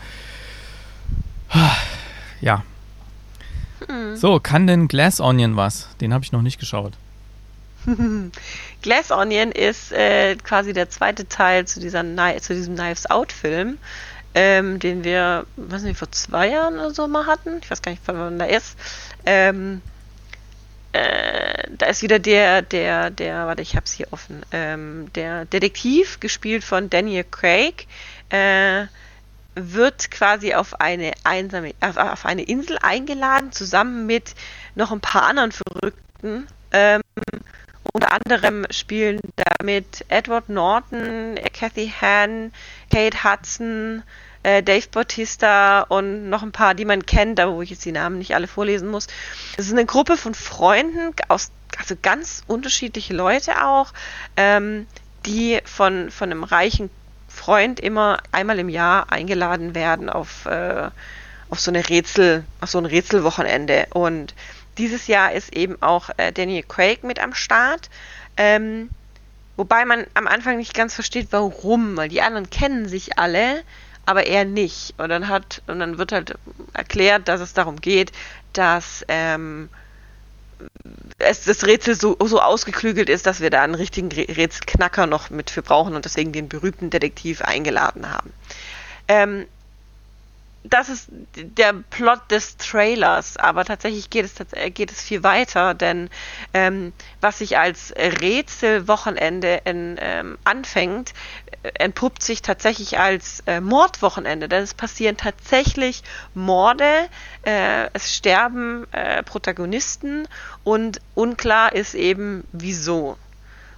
ja. 2.41 2.63
So, 4.15 4.39
kann 4.39 4.67
denn 4.67 4.87
Glass 4.87 5.19
Onion 5.19 5.55
was? 5.55 5.89
Den 6.01 6.13
habe 6.13 6.23
ich 6.23 6.31
noch 6.31 6.41
nicht 6.41 6.59
geschaut. 6.59 6.93
Glass 8.81 9.11
Onion 9.11 9.51
ist 9.51 9.91
äh, 9.91 10.35
quasi 10.35 10.73
der 10.73 10.89
zweite 10.89 11.27
Teil 11.27 11.65
zu, 11.65 11.79
dieser 11.79 12.03
zu 12.41 12.53
diesem 12.53 12.75
Knives 12.75 13.09
Out-Film, 13.09 13.77
ähm, 14.33 14.79
den 14.79 15.03
wir, 15.03 15.45
weiß 15.55 15.83
nicht, 15.83 15.97
vor 15.97 16.11
zwei 16.11 16.49
Jahren 16.49 16.75
oder 16.75 16.91
so 16.91 17.07
mal 17.07 17.25
hatten. 17.25 17.59
Ich 17.61 17.69
weiß 17.69 17.81
gar 17.81 17.91
nicht, 17.91 18.01
wann 18.05 18.39
der 18.39 18.49
ist. 18.49 18.77
Ähm, 19.25 19.81
äh, 20.93 21.67
da 21.77 21.87
ist 21.87 22.01
wieder 22.01 22.19
der, 22.19 22.61
der, 22.61 23.09
der, 23.09 23.47
warte, 23.47 23.61
ich 23.61 23.75
hab's 23.75 23.91
hier 23.91 24.07
offen, 24.11 24.43
ähm, 24.51 25.11
der 25.13 25.45
Detektiv, 25.45 26.19
gespielt 26.21 26.63
von 26.63 26.89
Daniel 26.89 27.25
Craig, 27.29 27.85
äh, 28.29 28.85
wird 29.55 30.11
quasi 30.11 30.53
auf 30.53 30.79
eine 30.79 31.13
einsame, 31.23 31.73
auf, 31.81 32.25
eine 32.25 32.43
Insel 32.43 32.77
eingeladen, 32.81 33.51
zusammen 33.51 34.05
mit 34.05 34.35
noch 34.75 34.91
ein 34.91 35.01
paar 35.01 35.23
anderen 35.23 35.51
Verrückten. 35.51 36.47
Ähm, 36.71 37.01
unter 37.93 38.11
anderem 38.11 38.65
spielen 38.71 39.21
damit 39.35 40.05
Edward 40.09 40.49
Norton, 40.49 41.39
Kathy 41.53 41.93
Hahn, 42.01 42.51
Kate 42.91 43.23
Hudson, 43.23 44.03
äh, 44.43 44.61
Dave 44.61 44.87
Bautista 44.91 45.81
und 45.81 46.29
noch 46.29 46.43
ein 46.43 46.51
paar, 46.51 46.75
die 46.75 46.85
man 46.85 47.05
kennt, 47.05 47.39
aber 47.39 47.53
wo 47.53 47.61
ich 47.61 47.69
jetzt 47.69 47.85
die 47.85 47.91
Namen 47.91 48.17
nicht 48.17 48.35
alle 48.35 48.47
vorlesen 48.47 48.89
muss. 48.89 49.07
Es 49.57 49.67
ist 49.67 49.71
eine 49.71 49.85
Gruppe 49.85 50.17
von 50.17 50.33
Freunden 50.33 51.13
aus, 51.29 51.51
also 51.79 51.95
ganz 52.01 52.43
unterschiedliche 52.47 53.13
Leute 53.13 53.65
auch, 53.65 53.93
ähm, 54.35 54.87
die 55.25 55.61
von, 55.63 56.11
von 56.11 56.31
einem 56.31 56.43
reichen 56.43 56.89
Freund 57.45 57.79
immer 57.79 58.17
einmal 58.31 58.57
im 58.57 58.69
Jahr 58.69 59.11
eingeladen 59.11 59.75
werden 59.75 60.09
auf, 60.09 60.47
äh, 60.47 60.89
auf 61.51 61.59
so 61.59 61.69
eine 61.69 61.87
Rätsel, 61.87 62.43
auf 62.59 62.71
so 62.71 62.79
ein 62.79 62.87
Rätselwochenende. 62.87 63.85
Und 63.93 64.33
dieses 64.79 65.05
Jahr 65.05 65.31
ist 65.31 65.55
eben 65.55 65.79
auch 65.79 66.09
äh, 66.17 66.31
Daniel 66.31 66.63
Craig 66.63 67.03
mit 67.03 67.19
am 67.19 67.35
Start. 67.35 67.91
Ähm, 68.35 68.89
wobei 69.57 69.85
man 69.85 70.07
am 70.15 70.25
Anfang 70.25 70.57
nicht 70.57 70.73
ganz 70.73 70.95
versteht, 70.95 71.27
warum, 71.29 71.95
weil 71.97 72.09
die 72.09 72.23
anderen 72.23 72.49
kennen 72.49 72.89
sich 72.89 73.19
alle, 73.19 73.61
aber 74.07 74.25
er 74.25 74.45
nicht. 74.45 74.95
Und 74.97 75.09
dann 75.09 75.27
hat, 75.27 75.61
und 75.67 75.79
dann 75.79 75.99
wird 75.99 76.13
halt 76.13 76.33
erklärt, 76.73 77.27
dass 77.27 77.41
es 77.41 77.53
darum 77.53 77.79
geht, 77.79 78.11
dass 78.53 79.05
ähm, 79.07 79.69
es 81.17 81.43
das 81.43 81.65
Rätsel 81.65 81.95
so, 81.95 82.17
so 82.25 82.41
ausgeklügelt 82.41 83.09
ist, 83.09 83.25
dass 83.25 83.41
wir 83.41 83.49
da 83.49 83.61
einen 83.61 83.75
richtigen 83.75 84.09
Rä- 84.09 84.35
Rätselknacker 84.35 85.07
noch 85.07 85.29
mit 85.29 85.49
für 85.49 85.61
brauchen 85.61 85.95
und 85.95 86.05
deswegen 86.05 86.31
den 86.31 86.49
berühmten 86.49 86.89
Detektiv 86.89 87.41
eingeladen 87.41 88.11
haben. 88.11 88.31
Ähm, 89.07 89.45
das 90.69 90.89
ist 90.89 91.09
der 91.35 91.73
Plot 91.73 92.31
des 92.31 92.57
Trailers, 92.57 93.37
aber 93.37 93.65
tatsächlich 93.65 94.09
geht 94.09 94.25
es, 94.25 94.33
äh, 94.53 94.71
geht 94.71 94.91
es 94.91 95.01
viel 95.01 95.23
weiter, 95.23 95.73
denn 95.73 96.09
ähm, 96.53 96.93
was 97.21 97.39
sich 97.39 97.57
als 97.57 97.93
Rätselwochenende 97.95 99.61
in, 99.65 99.97
ähm, 99.99 100.37
anfängt, 100.43 101.13
äh, 101.63 101.71
entpuppt 101.75 102.23
sich 102.23 102.41
tatsächlich 102.41 102.99
als 102.99 103.43
äh, 103.45 103.61
Mordwochenende, 103.61 104.49
denn 104.49 104.63
es 104.63 104.73
passieren 104.73 105.17
tatsächlich 105.17 106.03
Morde, 106.33 107.07
äh, 107.45 107.89
es 107.93 108.15
sterben 108.15 108.91
äh, 108.91 109.23
Protagonisten 109.23 110.27
und 110.63 110.99
unklar 111.13 111.73
ist 111.73 111.93
eben 111.93 112.43
wieso. 112.51 113.17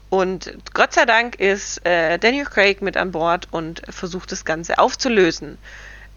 Und 0.10 0.58
Gott 0.74 0.94
sei 0.94 1.06
Dank 1.06 1.36
ist 1.36 1.86
äh, 1.86 2.18
Daniel 2.18 2.46
Craig 2.46 2.82
mit 2.82 2.96
an 2.96 3.12
Bord 3.12 3.50
und 3.52 3.82
versucht 3.90 4.32
das 4.32 4.46
Ganze 4.46 4.78
aufzulösen. 4.78 5.58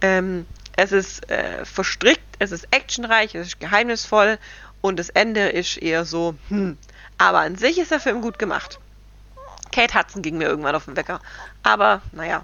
Ähm, 0.00 0.46
es 0.82 0.92
ist 0.92 1.30
äh, 1.30 1.64
verstrickt, 1.64 2.36
es 2.38 2.52
ist 2.52 2.68
actionreich, 2.70 3.34
es 3.34 3.48
ist 3.48 3.60
geheimnisvoll 3.60 4.38
und 4.80 4.98
das 4.98 5.10
Ende 5.10 5.48
ist 5.48 5.76
eher 5.76 6.04
so, 6.04 6.34
hm. 6.48 6.78
Aber 7.18 7.40
an 7.40 7.56
sich 7.56 7.78
ist 7.78 7.90
der 7.90 8.00
Film 8.00 8.22
gut 8.22 8.38
gemacht. 8.38 8.80
Kate 9.72 9.92
Hudson 9.96 10.22
ging 10.22 10.38
mir 10.38 10.48
irgendwann 10.48 10.74
auf 10.74 10.86
den 10.86 10.96
Wecker. 10.96 11.20
Aber 11.62 12.00
naja. 12.12 12.42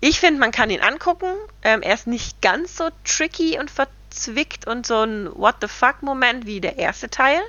Ich 0.00 0.18
finde, 0.18 0.40
man 0.40 0.50
kann 0.50 0.70
ihn 0.70 0.80
angucken. 0.80 1.32
Ähm, 1.62 1.82
er 1.82 1.94
ist 1.94 2.08
nicht 2.08 2.42
ganz 2.42 2.76
so 2.76 2.88
tricky 3.04 3.60
und 3.60 3.70
verzwickt 3.70 4.66
und 4.66 4.86
so 4.86 5.04
ein 5.04 5.30
What 5.36 5.56
the 5.60 5.68
fuck-Moment 5.68 6.46
wie 6.46 6.60
der 6.60 6.78
erste 6.78 7.08
Teil. 7.08 7.40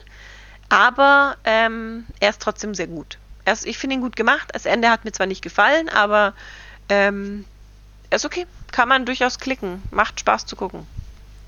Aber 0.70 1.38
ähm, 1.44 2.06
er 2.20 2.30
ist 2.30 2.42
trotzdem 2.42 2.76
sehr 2.76 2.88
gut. 2.88 3.18
Er 3.46 3.54
ist, 3.54 3.66
ich 3.66 3.80
finde 3.80 3.96
ihn 3.96 4.02
gut 4.02 4.16
gemacht. 4.16 4.50
Das 4.54 4.68
Ende 4.68 4.92
hat 4.92 5.06
mir 5.06 5.14
zwar 5.14 5.26
nicht 5.26 5.42
gefallen, 5.42 5.90
aber 5.90 6.36
ähm, 6.88 7.46
ist 8.16 8.26
okay. 8.26 8.46
Kann 8.72 8.90
man 8.90 9.06
durchaus 9.06 9.40
klicken. 9.40 9.82
Macht 9.92 10.20
Spaß 10.20 10.46
zu 10.46 10.56
gucken. 10.56 10.88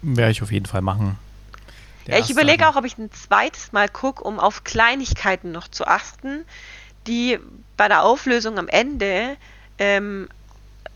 Werde 0.01 0.31
ich 0.31 0.41
auf 0.41 0.51
jeden 0.51 0.65
Fall 0.65 0.81
machen. 0.81 1.17
Der 2.07 2.19
ich 2.19 2.29
überlege 2.29 2.67
auch, 2.67 2.75
ob 2.75 2.85
ich 2.85 2.97
ein 2.97 3.11
zweites 3.11 3.71
Mal 3.71 3.87
gucke, 3.87 4.23
um 4.23 4.39
auf 4.39 4.63
Kleinigkeiten 4.63 5.51
noch 5.51 5.67
zu 5.67 5.85
achten, 5.85 6.43
die 7.07 7.37
bei 7.77 7.87
der 7.87 8.03
Auflösung 8.03 8.57
am 8.57 8.67
Ende 8.67 9.37
ähm, 9.77 10.27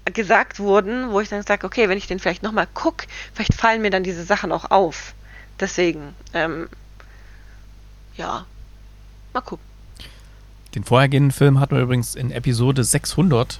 gesagt 0.06 0.60
wurden, 0.60 1.12
wo 1.12 1.20
ich 1.20 1.30
dann 1.30 1.44
sage, 1.44 1.68
okay, 1.68 1.88
wenn 1.88 1.98
ich 1.98 2.08
den 2.08 2.20
vielleicht 2.20 2.44
nochmal 2.44 2.68
gucke, 2.74 3.08
vielleicht 3.34 3.54
fallen 3.54 3.82
mir 3.82 3.92
dann 3.92 4.04
diese 4.04 4.24
Sachen 4.24 4.52
auch 4.52 4.72
auf. 4.72 5.14
Deswegen, 5.60 6.16
ähm, 6.34 6.68
ja, 8.18 8.46
mal 9.34 9.42
gucken. 9.42 9.66
Den 10.76 10.84
vorhergehenden 10.84 11.32
Film 11.32 11.60
hatten 11.60 11.76
wir 11.76 11.84
übrigens 11.84 12.16
in 12.16 12.32
Episode 12.32 12.84
600. 12.84 13.60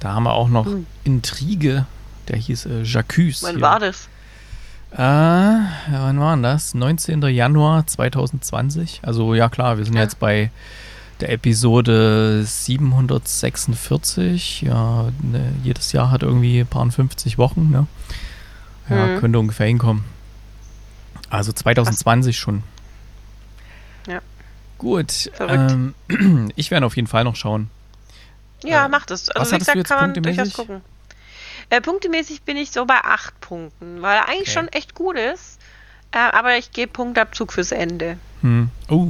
Da 0.00 0.14
haben 0.14 0.24
wir 0.24 0.32
auch 0.34 0.48
noch 0.48 0.66
Hm. 0.66 0.86
Intrige. 1.04 1.86
Der 2.28 2.36
hieß 2.38 2.66
äh, 2.66 2.82
Jacques. 2.82 3.42
Wann 3.42 3.52
hier. 3.56 3.60
war 3.62 3.78
das? 3.80 4.08
Äh, 4.92 4.98
wann 4.98 6.18
war 6.20 6.34
denn 6.34 6.42
das? 6.42 6.74
19. 6.74 7.22
Januar 7.22 7.86
2020. 7.86 9.00
Also 9.02 9.34
ja 9.34 9.48
klar, 9.48 9.78
wir 9.78 9.84
sind 9.84 9.94
Ja. 9.96 10.02
jetzt 10.02 10.18
bei 10.18 10.50
der 11.20 11.30
Episode 11.32 12.42
746. 12.44 14.62
Ja, 14.62 15.08
ne, 15.22 15.52
jedes 15.62 15.92
Jahr 15.92 16.10
hat 16.10 16.22
irgendwie 16.22 16.60
ein 16.60 16.66
paar 16.66 16.90
50 16.90 17.38
Wochen, 17.38 17.70
ne? 17.70 17.86
Ja, 18.88 19.06
Mhm. 19.06 19.18
könnte 19.20 19.38
ungefähr 19.38 19.66
hinkommen. 19.66 20.04
Also 21.28 21.52
2020 21.52 22.38
schon. 22.38 22.62
Ja. 24.06 24.20
Gut. 24.78 25.30
Ähm, 25.40 25.94
ich 26.56 26.70
werde 26.70 26.86
auf 26.86 26.96
jeden 26.96 27.08
Fall 27.08 27.24
noch 27.24 27.36
schauen. 27.36 27.68
Ja, 28.64 28.86
Äh, 28.86 28.88
mach 28.88 29.06
das. 29.06 29.28
was 29.28 29.36
Also 29.36 29.54
wie 29.54 29.58
gesagt, 29.58 29.84
kann 29.88 30.12
man 30.12 30.22
durchaus 30.22 30.52
gucken. 30.52 30.80
Äh, 31.70 31.80
punktemäßig 31.80 32.42
bin 32.42 32.56
ich 32.56 32.70
so 32.70 32.84
bei 32.86 32.98
acht 33.04 33.38
Punkten, 33.40 34.00
weil 34.02 34.16
er 34.16 34.28
eigentlich 34.28 34.42
Okay. 34.48 34.52
schon 34.52 34.68
echt 34.68 34.94
gut 34.94 35.16
ist. 35.16 35.58
Äh, 36.12 36.18
aber 36.18 36.56
ich 36.56 36.72
gebe 36.72 36.90
Punktabzug 36.92 37.52
fürs 37.52 37.72
Ende. 37.72 38.16
Hm. 38.40 38.70
Oh. 38.88 39.08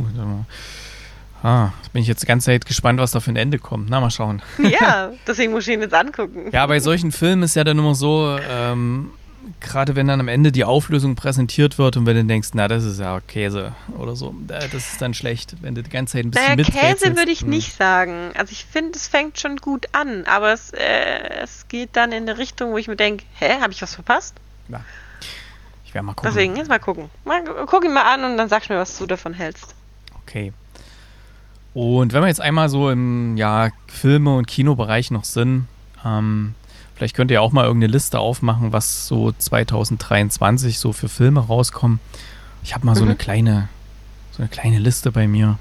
Ah, 1.42 1.70
bin 1.92 2.02
ich 2.02 2.08
jetzt 2.08 2.22
die 2.22 2.26
ganze 2.26 2.46
Zeit 2.46 2.66
gespannt, 2.66 2.98
was 2.98 3.12
da 3.12 3.20
für 3.20 3.30
ein 3.30 3.36
Ende 3.36 3.58
kommt. 3.60 3.88
Na, 3.90 4.00
mal 4.00 4.10
schauen. 4.10 4.42
Ja, 4.58 5.12
deswegen 5.26 5.52
muss 5.52 5.68
ich 5.68 5.74
ihn 5.74 5.80
jetzt 5.82 5.94
angucken. 5.94 6.50
Ja, 6.52 6.66
bei 6.66 6.80
solchen 6.80 7.12
Filmen 7.12 7.44
ist 7.44 7.54
ja 7.54 7.62
dann 7.62 7.78
immer 7.78 7.94
so, 7.94 8.36
ähm, 8.50 9.12
gerade 9.60 9.96
wenn 9.96 10.06
dann 10.06 10.20
am 10.20 10.28
Ende 10.28 10.52
die 10.52 10.64
Auflösung 10.64 11.14
präsentiert 11.14 11.78
wird 11.78 11.96
und 11.96 12.06
wenn 12.06 12.16
du 12.16 12.24
denkst, 12.24 12.50
na, 12.54 12.68
das 12.68 12.84
ist 12.84 13.00
ja 13.00 13.20
Käse 13.20 13.74
oder 13.96 14.16
so, 14.16 14.34
das 14.46 14.72
ist 14.74 15.02
dann 15.02 15.14
schlecht, 15.14 15.54
wenn 15.62 15.74
du 15.74 15.82
die 15.82 15.90
ganze 15.90 16.12
Zeit 16.14 16.24
ein 16.26 16.30
bisschen 16.30 16.56
Naja, 16.56 16.94
Käse 16.94 17.16
würde 17.16 17.30
ich 17.30 17.42
Hm. 17.42 17.50
nicht 17.50 17.74
sagen. 17.76 18.30
Also 18.36 18.52
ich 18.52 18.64
finde, 18.64 18.92
es 18.96 19.08
fängt 19.08 19.38
schon 19.38 19.56
gut 19.56 19.86
an, 19.92 20.24
aber 20.26 20.52
es, 20.52 20.70
äh, 20.72 21.40
es 21.42 21.66
geht 21.68 21.90
dann 21.94 22.12
in 22.12 22.22
eine 22.28 22.38
Richtung, 22.38 22.72
wo 22.72 22.78
ich 22.78 22.88
mir 22.88 22.96
denke, 22.96 23.24
hä, 23.38 23.60
habe 23.60 23.72
ich 23.72 23.82
was 23.82 23.94
verpasst? 23.94 24.34
Ich 25.84 25.94
werde 25.94 26.04
mal 26.04 26.12
gucken. 26.12 26.30
Deswegen, 26.30 26.56
jetzt 26.56 26.68
mal 26.68 26.78
gucken. 26.78 27.08
Mal, 27.24 27.42
guck 27.66 27.84
ihn 27.84 27.94
mal 27.94 28.02
an 28.02 28.22
und 28.24 28.36
dann 28.36 28.48
sagst 28.50 28.68
du 28.68 28.74
mir, 28.74 28.80
was 28.80 28.98
du 28.98 29.06
davon 29.06 29.32
hältst. 29.32 29.74
Okay. 30.22 30.52
Und 31.72 32.12
wenn 32.12 32.20
wir 32.22 32.28
jetzt 32.28 32.42
einmal 32.42 32.68
so 32.68 32.90
im 32.90 33.36
ja, 33.38 33.70
Filme- 33.86 34.36
und 34.36 34.46
Kinobereich 34.46 35.10
noch 35.10 35.24
sind, 35.24 35.66
ähm, 36.04 36.54
vielleicht 36.98 37.14
könnt 37.16 37.30
ihr 37.30 37.40
auch 37.40 37.52
mal 37.52 37.64
irgendeine 37.64 37.92
Liste 37.92 38.18
aufmachen, 38.18 38.72
was 38.72 39.06
so 39.06 39.32
2023 39.32 40.78
so 40.78 40.92
für 40.92 41.08
Filme 41.08 41.40
rauskommen. 41.40 42.00
Ich 42.62 42.74
habe 42.74 42.84
mal 42.84 42.94
so 42.94 43.04
Mhm. 43.04 43.10
eine 43.10 43.16
kleine, 43.16 43.68
so 44.32 44.42
eine 44.42 44.48
kleine 44.48 44.78
Liste 44.78 45.10
bei 45.12 45.26
mir, 45.28 45.58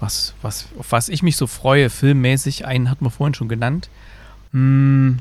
was, 0.00 0.34
was, 0.42 0.66
auf 0.78 0.92
was 0.92 1.08
ich 1.08 1.22
mich 1.22 1.36
so 1.36 1.46
freue, 1.46 1.88
filmmäßig. 1.88 2.66
Einen 2.66 2.90
hat 2.90 3.00
man 3.00 3.10
vorhin 3.10 3.34
schon 3.34 3.48
genannt. 3.48 3.88
Hm, 4.52 5.18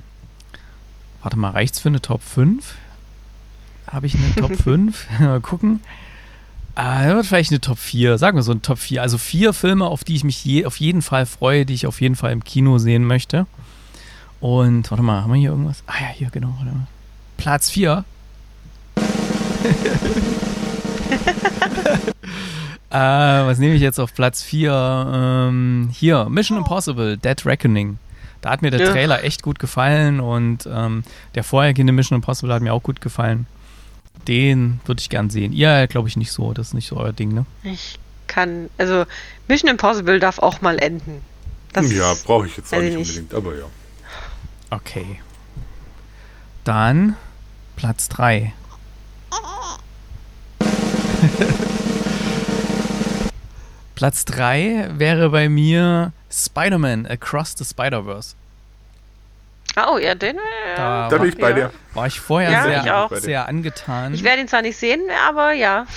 warte 1.21 1.37
mal, 1.37 1.51
reicht's 1.51 1.79
für 1.79 1.89
eine 1.89 2.01
Top 2.01 2.21
5? 2.23 2.75
Habe 3.87 4.07
ich 4.07 4.15
eine 4.15 4.33
Top 4.35 4.55
5? 4.61 5.07
mal 5.19 5.39
gucken. 5.39 5.79
Wird 6.75 7.27
vielleicht 7.27 7.51
eine 7.51 7.61
Top 7.61 7.77
4, 7.77 8.17
sagen 8.17 8.35
wir 8.35 8.41
so 8.41 8.51
eine 8.51 8.63
Top 8.63 8.79
4. 8.79 9.03
Also 9.03 9.19
vier 9.19 9.53
Filme, 9.53 9.85
auf 9.85 10.03
die 10.03 10.15
ich 10.15 10.23
mich 10.23 10.43
je, 10.43 10.65
auf 10.65 10.77
jeden 10.77 11.03
Fall 11.03 11.27
freue, 11.27 11.67
die 11.67 11.75
ich 11.75 11.85
auf 11.85 12.01
jeden 12.01 12.15
Fall 12.15 12.31
im 12.31 12.43
Kino 12.43 12.79
sehen 12.79 13.05
möchte. 13.05 13.45
Und 14.43 14.91
warte 14.91 15.01
mal, 15.01 15.21
haben 15.21 15.31
wir 15.31 15.39
hier 15.39 15.51
irgendwas? 15.51 15.83
Ah 15.87 15.93
ja, 16.01 16.07
hier, 16.07 16.29
genau. 16.29 16.53
Warte 16.57 16.75
mal. 16.75 16.87
Platz 17.37 17.69
4. 17.69 18.03
äh, 22.89 22.93
was 22.93 23.57
nehme 23.59 23.75
ich 23.75 23.81
jetzt 23.81 23.99
auf 23.99 24.13
Platz 24.13 24.43
4? 24.43 25.13
Ähm, 25.47 25.89
hier, 25.93 26.27
Mission 26.29 26.57
Impossible, 26.57 27.15
Dead 27.15 27.45
Reckoning. 27.45 27.99
Da 28.41 28.49
hat 28.49 28.61
mir 28.61 28.69
der 28.69 28.81
Ja. 28.81 28.91
Trailer 28.91 29.23
echt 29.23 29.43
gut 29.43 29.59
gefallen 29.59 30.19
und 30.19 30.67
ähm, 30.69 31.05
der 31.35 31.45
vorhergehende 31.45 31.93
Mission 31.93 32.17
Impossible 32.17 32.53
hat 32.53 32.61
mir 32.61 32.73
auch 32.73 32.83
gut 32.83 32.99
gefallen. 32.99 33.47
Den 34.27 34.81
würde 34.83 34.99
ich 34.99 35.09
gern 35.09 35.29
sehen. 35.29 35.53
Ihr 35.53 35.87
glaube 35.87 36.09
ich 36.09 36.17
nicht 36.17 36.33
so, 36.33 36.51
das 36.51 36.67
ist 36.67 36.73
nicht 36.73 36.89
so 36.89 36.97
euer 36.97 37.13
Ding, 37.13 37.33
ne? 37.33 37.45
Ich 37.63 37.97
kann, 38.27 38.69
also 38.77 39.05
Mission 39.47 39.69
Impossible 39.69 40.19
darf 40.19 40.39
auch 40.39 40.59
mal 40.59 40.79
enden. 40.79 41.21
Das 41.71 41.89
ja, 41.93 42.13
brauche 42.25 42.47
ich 42.47 42.57
jetzt 42.57 42.73
auch 42.73 42.79
nicht 42.79 42.89
ich 42.89 42.97
nicht. 42.97 43.09
unbedingt, 43.19 43.33
aber 43.33 43.55
ja. 43.57 43.67
Okay. 44.69 45.19
Dann 46.63 47.15
Platz 47.75 48.07
3. 48.09 48.53
Platz 53.95 54.25
3 54.25 54.89
wäre 54.97 55.29
bei 55.29 55.49
mir 55.49 56.11
Spider-Man 56.31 57.05
Across 57.05 57.55
the 57.57 57.65
Spider-Verse. 57.65 58.35
Oh 59.87 59.97
ja, 59.97 60.13
den. 60.15 60.35
Äh, 60.37 60.39
Da 60.75 61.09
Da 61.09 61.17
bin 61.17 61.29
ich 61.29 61.37
bei 61.37 61.49
ja. 61.49 61.55
dir. 61.55 61.71
war 61.93 62.07
ich 62.07 62.19
vorher 62.19 62.51
Ja, 62.51 62.63
sehr, 62.63 62.83
ich 62.83 62.91
auch. 62.91 63.11
sehr 63.15 63.47
angetan. 63.47 64.13
Ich 64.13 64.23
werde 64.23 64.41
ihn 64.41 64.47
zwar 64.47 64.61
nicht 64.61 64.77
sehen, 64.77 65.01
aber 65.27 65.53
ja. 65.53 65.85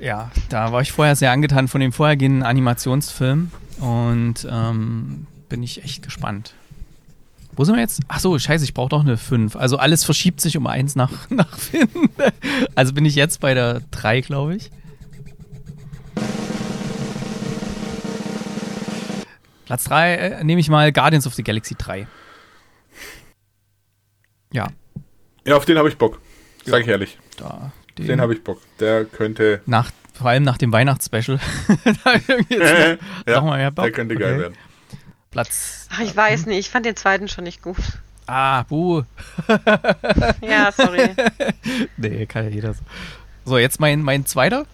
Ja, 0.00 0.30
da 0.50 0.72
war 0.72 0.80
ich 0.82 0.90
vorher 0.92 1.14
sehr 1.16 1.30
angetan 1.30 1.68
von 1.68 1.80
dem 1.80 1.92
vorhergehenden 1.92 2.42
Animationsfilm 2.42 3.50
und 3.78 4.46
ähm, 4.50 5.26
bin 5.48 5.62
ich 5.62 5.84
echt 5.84 6.02
gespannt. 6.02 6.52
Wo 7.56 7.64
sind 7.64 7.74
wir 7.76 7.82
jetzt? 7.82 8.00
Ach 8.08 8.18
so, 8.18 8.38
scheiße, 8.38 8.64
ich 8.64 8.74
brauche 8.74 8.88
doch 8.88 9.00
eine 9.02 9.16
5. 9.16 9.54
Also 9.56 9.76
alles 9.76 10.04
verschiebt 10.04 10.40
sich 10.40 10.56
um 10.56 10.66
eins 10.66 10.96
nach, 10.96 11.10
nach 11.30 11.56
Finn. 11.58 11.88
Also 12.74 12.92
bin 12.92 13.04
ich 13.04 13.14
jetzt 13.14 13.40
bei 13.40 13.54
der 13.54 13.80
3, 13.92 14.20
glaube 14.22 14.56
ich. 14.56 14.70
Platz 19.66 19.84
3 19.84 20.14
äh, 20.14 20.44
nehme 20.44 20.60
ich 20.60 20.68
mal 20.68 20.92
Guardians 20.92 21.26
of 21.26 21.34
the 21.34 21.42
Galaxy 21.42 21.74
3. 21.76 22.06
Ja, 24.52 24.68
Ja, 25.46 25.56
auf 25.56 25.64
den 25.64 25.78
habe 25.78 25.88
ich 25.88 25.96
Bock. 25.96 26.20
Sag 26.64 26.82
ich 26.82 26.88
ehrlich. 26.88 27.18
da. 27.36 27.72
Den 27.98 28.20
habe 28.20 28.34
ich 28.34 28.42
Bock. 28.42 28.60
Der 28.80 29.04
könnte. 29.04 29.60
nach, 29.66 29.90
vor 30.12 30.26
allem 30.28 30.42
nach 30.42 30.58
dem 30.58 30.72
Weihnachtsspecial. 30.72 31.38
da 32.04 32.12
irgendwie 32.26 32.54
jetzt 32.54 33.00
ja, 33.26 33.36
noch 33.36 33.44
mal 33.44 33.58
mehr 33.58 33.70
Bock. 33.70 33.84
der 33.84 33.92
könnte 33.92 34.16
geil 34.16 34.32
Okay. 34.34 34.40
werden. 34.42 34.54
Platz. 35.34 35.88
Ach, 35.92 36.00
ich 36.00 36.16
weiß 36.16 36.46
nicht, 36.46 36.58
ich 36.60 36.70
fand 36.70 36.86
den 36.86 36.94
zweiten 36.96 37.26
schon 37.28 37.42
nicht 37.44 37.60
gut. 37.60 37.76
Ah, 38.26 38.62
buh. 38.62 39.02
Ja, 40.40 40.70
sorry. 40.72 41.10
Nee, 41.96 42.24
kann 42.26 42.44
ja 42.44 42.50
jeder 42.50 42.72
so. 42.74 42.80
So, 43.44 43.58
jetzt 43.58 43.80
mein, 43.80 44.00
mein 44.00 44.24
zweiter. 44.26 44.64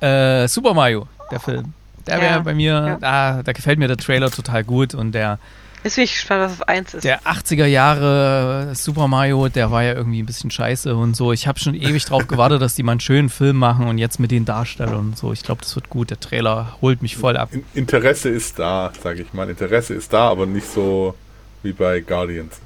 Äh, 0.00 0.48
Super 0.48 0.74
Mario, 0.74 1.06
der 1.30 1.40
Film. 1.40 1.72
Der 2.06 2.20
wäre 2.20 2.34
Ja, 2.34 2.38
bei 2.40 2.54
mir, 2.54 2.98
ja. 3.00 3.08
ah, 3.38 3.42
da 3.42 3.52
gefällt 3.52 3.78
mir 3.78 3.88
der 3.88 3.96
Trailer 3.96 4.30
total 4.30 4.62
gut 4.64 4.94
und 4.94 5.12
der, 5.12 5.38
Jetzt 5.86 5.94
bin 5.94 6.02
ich 6.04 6.14
gespannt, 6.14 6.40
was 6.42 6.52
auf 6.60 6.66
1 6.68 6.94
ist. 6.94 7.04
der 7.04 7.22
80er 7.22 7.64
Jahre 7.66 8.72
Super 8.74 9.06
Mario, 9.06 9.48
der 9.48 9.70
war 9.70 9.84
ja 9.84 9.92
irgendwie 9.92 10.20
ein 10.20 10.26
bisschen 10.26 10.50
scheiße 10.50 10.96
und 10.96 11.14
so. 11.14 11.32
Ich 11.32 11.46
habe 11.46 11.60
schon 11.60 11.76
ewig 11.76 12.04
drauf 12.04 12.26
gewartet, 12.28 12.60
dass 12.60 12.74
die 12.74 12.82
mal 12.82 12.90
einen 12.90 13.00
schönen 13.00 13.28
Film 13.28 13.56
machen 13.56 13.86
und 13.86 13.96
jetzt 13.98 14.18
mit 14.18 14.32
den 14.32 14.44
Darstellern 14.44 14.96
und 14.96 15.16
so. 15.16 15.32
Ich 15.32 15.44
glaube, 15.44 15.60
das 15.62 15.76
wird 15.76 15.88
gut. 15.88 16.10
Der 16.10 16.18
Trailer 16.18 16.76
holt 16.82 17.02
mich 17.02 17.16
voll 17.16 17.36
ab. 17.36 17.50
In- 17.52 17.64
Interesse 17.74 18.28
ist 18.30 18.58
da, 18.58 18.92
sage 19.00 19.22
ich 19.22 19.32
mal. 19.32 19.48
Interesse 19.48 19.94
ist 19.94 20.12
da, 20.12 20.28
aber 20.28 20.44
nicht 20.46 20.66
so 20.68 21.14
wie 21.62 21.70
bei 21.72 22.00
Guardians. 22.00 22.58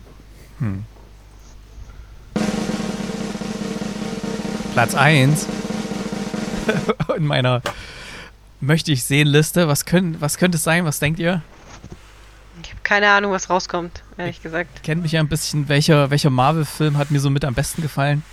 Platz 4.73 4.95
1 4.95 5.47
in 7.19 7.27
meiner 7.27 7.61
möchte 8.63 8.93
ich 8.93 9.05
sehen 9.05 9.27
Liste. 9.29 9.69
Was, 9.69 9.85
können, 9.85 10.17
was 10.21 10.39
könnte 10.39 10.57
es 10.57 10.65
sein? 10.65 10.87
Was 10.87 11.01
denkt 11.01 11.19
ihr? 11.19 11.43
Ich 12.91 12.93
keine 12.93 13.09
Ahnung, 13.13 13.31
was 13.31 13.49
rauskommt, 13.49 14.03
ehrlich 14.19 14.43
gesagt. 14.43 14.83
Kennt 14.83 15.03
mich 15.03 15.13
ja 15.13 15.21
ein 15.21 15.29
bisschen. 15.29 15.69
Welcher, 15.69 16.11
welcher 16.11 16.29
Marvel-Film 16.31 16.99
hat 16.99 17.13
mir 17.13 17.21
so 17.21 17.31
mit 17.31 17.45
am 17.45 17.55
besten 17.55 17.83
gefallen? 17.83 18.25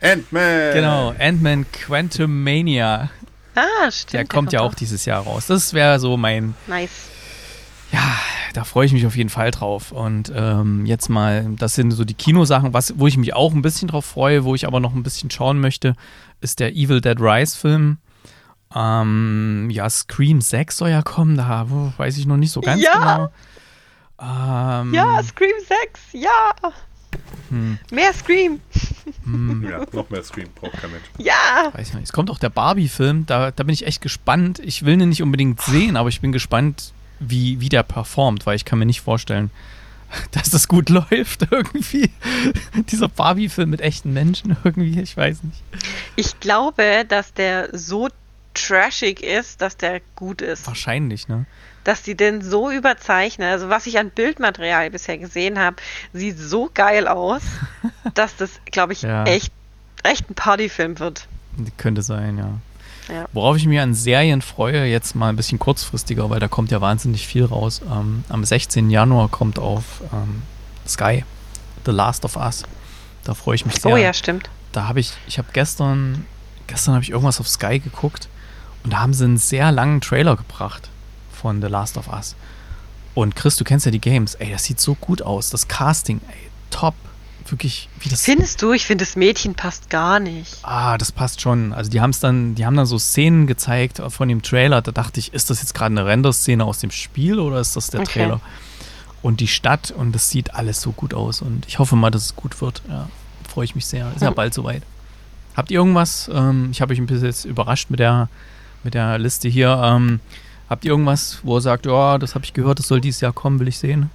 Ant-Man! 0.00 0.72
Genau, 0.72 1.14
Ant-Man 1.18 1.66
Quantumania. 1.72 3.10
Ah, 3.54 3.90
stimmt. 3.90 4.14
Der 4.14 4.24
kommt 4.24 4.54
ja 4.54 4.60
auch 4.60 4.70
auch. 4.70 4.74
dieses 4.74 5.04
Jahr 5.04 5.24
raus. 5.24 5.46
Das 5.46 5.74
wäre 5.74 6.00
so 6.00 6.16
mein, 6.16 6.54
Nice. 6.66 7.10
ja, 7.92 8.18
da 8.54 8.64
freue 8.64 8.86
ich 8.86 8.94
mich 8.94 9.04
auf 9.04 9.14
jeden 9.14 9.28
Fall 9.28 9.50
drauf. 9.50 9.92
Und 9.92 10.32
ähm, 10.34 10.86
jetzt 10.86 11.10
mal, 11.10 11.50
das 11.58 11.74
sind 11.74 11.90
so 11.90 12.06
die 12.06 12.14
Kinosachen, 12.14 12.72
was, 12.72 12.98
wo 12.98 13.08
ich 13.08 13.18
mich 13.18 13.34
auch 13.34 13.52
ein 13.52 13.60
bisschen 13.60 13.88
drauf 13.88 14.06
freue, 14.06 14.44
wo 14.44 14.54
ich 14.54 14.66
aber 14.66 14.80
noch 14.80 14.94
ein 14.94 15.02
bisschen 15.02 15.30
schauen 15.30 15.60
möchte, 15.60 15.96
ist 16.40 16.60
der 16.60 16.72
Evil 16.72 17.02
Dead 17.02 17.20
Rise 17.20 17.58
Film. 17.58 17.98
Ähm, 18.74 19.68
ja, 19.70 19.88
Scream 19.90 20.40
6 20.40 20.76
soll 20.78 20.90
ja 20.90 21.02
kommen, 21.02 21.36
da 21.36 21.66
wo, 21.68 21.92
weiß 21.96 22.16
ich 22.18 22.26
noch 22.26 22.36
nicht 22.36 22.52
so 22.52 22.60
ganz 22.60 22.82
Ja. 22.82 22.92
genau. 24.18 24.82
Ähm, 24.82 24.94
Ja, 24.94 25.22
Scream 25.22 25.52
6, 25.58 26.00
ja. 26.12 26.70
Hm. 27.50 27.78
Mehr 27.90 28.12
Scream. 28.14 28.60
Ja, 29.68 29.84
noch 29.92 30.08
mehr 30.08 30.22
Scream 30.22 30.48
braucht 30.54 30.72
kein 30.80 30.90
Mensch. 30.90 31.04
Ja. 31.18 31.70
Weiß 31.72 31.88
ich 31.88 31.94
nicht. 31.94 32.04
Es 32.04 32.12
kommt 32.12 32.30
auch 32.30 32.38
der 32.38 32.48
Barbie-Film, 32.48 33.26
da, 33.26 33.50
da 33.50 33.62
bin 33.64 33.72
ich 33.74 33.86
echt 33.86 34.00
gespannt. 34.00 34.58
Ich 34.60 34.84
will 34.84 35.00
ihn 35.00 35.08
nicht 35.10 35.22
unbedingt 35.22 35.60
sehen, 35.60 35.96
aber 35.96 36.08
ich 36.08 36.20
bin 36.20 36.32
gespannt, 36.32 36.92
wie, 37.20 37.60
wie 37.60 37.68
der 37.68 37.82
performt, 37.82 38.46
weil 38.46 38.56
ich 38.56 38.64
kann 38.64 38.78
mir 38.78 38.86
nicht 38.86 39.02
vorstellen, 39.02 39.50
dass 40.30 40.48
das 40.50 40.68
gut 40.68 40.88
läuft 40.88 41.46
irgendwie. 41.50 42.10
Dieser 42.90 43.08
Barbie-Film 43.08 43.68
mit 43.70 43.80
echten 43.82 44.12
Menschen 44.14 44.56
irgendwie, 44.64 45.00
ich 45.00 45.16
weiß 45.16 45.42
nicht. 45.42 45.62
Ich 46.16 46.40
glaube, 46.40 47.04
dass 47.06 47.34
der 47.34 47.76
so 47.76 48.08
trashig 48.54 49.22
ist, 49.22 49.60
dass 49.62 49.76
der 49.76 50.00
gut 50.16 50.42
ist. 50.42 50.66
Wahrscheinlich, 50.66 51.28
ne? 51.28 51.46
Dass 51.84 52.02
die 52.02 52.14
den 52.16 52.42
so 52.42 52.70
überzeichnen. 52.70 53.48
Also 53.48 53.68
was 53.68 53.86
ich 53.86 53.98
an 53.98 54.10
Bildmaterial 54.10 54.90
bisher 54.90 55.18
gesehen 55.18 55.58
habe, 55.58 55.76
sieht 56.12 56.38
so 56.38 56.70
geil 56.72 57.08
aus, 57.08 57.42
dass 58.14 58.36
das, 58.36 58.50
glaube 58.70 58.92
ich, 58.92 59.02
Ja. 59.02 59.24
echt, 59.24 59.52
echt 60.04 60.30
ein 60.30 60.34
Partyfilm 60.34 60.98
wird. 60.98 61.26
Könnte 61.76 62.02
sein, 62.02 62.38
ja. 62.38 62.50
Ja. 63.12 63.26
Worauf 63.32 63.56
ich 63.56 63.66
mich 63.66 63.80
an 63.80 63.94
Serien 63.94 64.42
freue, 64.42 64.84
jetzt 64.86 65.16
mal 65.16 65.28
ein 65.28 65.36
bisschen 65.36 65.58
kurzfristiger, 65.58 66.30
weil 66.30 66.38
da 66.38 66.46
kommt 66.46 66.70
ja 66.70 66.80
wahnsinnig 66.80 67.26
viel 67.26 67.44
raus. 67.44 67.82
Ähm, 67.84 68.22
am 68.28 68.44
16. 68.44 68.90
Januar 68.90 69.28
kommt 69.28 69.58
auf 69.58 69.82
ähm, 70.12 70.42
Sky 70.86 71.24
The 71.84 71.90
Last 71.90 72.24
of 72.24 72.36
Us. 72.36 72.62
Da 73.24 73.34
freue 73.34 73.56
ich 73.56 73.66
mich 73.66 73.74
sehr. 73.80 73.92
Oh 73.92 73.96
ja, 73.96 74.12
stimmt. 74.14 74.48
da 74.70 74.86
habe 74.88 75.00
ich, 75.00 75.12
ich 75.26 75.38
habe 75.38 75.48
gestern, 75.52 76.24
gestern 76.68 76.94
habe 76.94 77.02
ich 77.02 77.10
irgendwas 77.10 77.40
auf 77.40 77.48
Sky 77.48 77.80
geguckt 77.80 78.28
und 78.84 78.92
da 78.92 79.00
haben 79.00 79.14
sie 79.14 79.24
einen 79.24 79.36
sehr 79.38 79.70
langen 79.72 80.00
Trailer 80.00 80.36
gebracht 80.36 80.88
von 81.32 81.60
The 81.60 81.68
Last 81.68 81.96
of 81.96 82.08
Us. 82.08 82.34
Und 83.14 83.36
Chris, 83.36 83.56
du 83.56 83.64
kennst 83.64 83.84
ja 83.86 83.92
die 83.92 84.00
Games, 84.00 84.34
ey, 84.36 84.50
das 84.50 84.64
sieht 84.64 84.80
so 84.80 84.94
gut 84.94 85.22
aus, 85.22 85.50
das 85.50 85.68
Casting, 85.68 86.20
ey, 86.28 86.50
top, 86.70 86.94
wirklich, 87.46 87.88
wie 88.00 88.08
das, 88.08 88.24
Findest 88.24 88.62
du, 88.62 88.72
ich 88.72 88.86
finde, 88.86 89.04
das 89.04 89.16
Mädchen 89.16 89.54
passt 89.54 89.90
gar 89.90 90.18
nicht. 90.18 90.56
ah, 90.62 90.96
das 90.96 91.12
passt 91.12 91.40
schon. 91.42 91.72
Also 91.74 91.90
die 91.90 92.00
haben 92.00 92.10
es 92.10 92.20
dann, 92.20 92.54
die 92.54 92.64
haben 92.64 92.76
dann 92.76 92.86
so 92.86 92.98
Szenen 92.98 93.46
gezeigt 93.46 94.00
von 94.08 94.28
dem 94.28 94.40
Trailer, 94.42 94.80
da 94.80 94.92
dachte 94.92 95.20
ich, 95.20 95.34
ist 95.34 95.50
das 95.50 95.60
jetzt 95.60 95.74
gerade 95.74 95.92
eine 95.92 96.06
Render-Szene 96.06 96.64
aus 96.64 96.78
dem 96.78 96.90
Spiel 96.90 97.38
oder 97.38 97.60
ist 97.60 97.76
das 97.76 97.88
der 97.90 98.00
Okay. 98.00 98.20
Trailer? 98.20 98.40
Und 99.20 99.40
die 99.40 99.46
Stadt 99.48 99.90
und 99.92 100.12
das 100.12 100.30
sieht 100.30 100.54
alles 100.54 100.80
so 100.80 100.90
gut 100.92 101.14
aus 101.14 101.42
und 101.42 101.66
ich 101.68 101.78
hoffe 101.78 101.94
mal, 101.94 102.10
dass 102.10 102.24
es 102.24 102.34
gut 102.36 102.60
wird, 102.60 102.82
ja, 102.88 103.08
freue 103.48 103.64
ich 103.66 103.74
mich 103.74 103.86
sehr, 103.86 104.10
ist 104.14 104.22
ja 104.22 104.28
Hm. 104.28 104.34
bald 104.34 104.54
soweit. 104.54 104.82
Habt 105.54 105.70
ihr 105.70 105.78
irgendwas? 105.78 106.30
Ähm, 106.32 106.68
ich 106.72 106.80
habe 106.80 106.92
euch 106.94 106.98
ein 106.98 107.06
bisschen 107.06 107.26
jetzt 107.26 107.44
überrascht 107.44 107.90
mit 107.90 108.00
der, 108.00 108.28
mit 108.84 108.94
der 108.94 109.18
Liste 109.18 109.48
hier. 109.48 109.80
Ähm, 109.82 110.20
habt 110.68 110.84
ihr 110.84 110.90
irgendwas, 110.90 111.40
wo 111.42 111.56
ihr 111.56 111.60
sagt, 111.60 111.86
ja, 111.86 112.18
das 112.18 112.34
habe 112.34 112.44
ich 112.44 112.54
gehört, 112.54 112.78
das 112.78 112.88
soll 112.88 113.00
dieses 113.00 113.20
Jahr 113.20 113.32
kommen, 113.32 113.60
will 113.60 113.68
ich 113.68 113.78
sehen? 113.78 114.10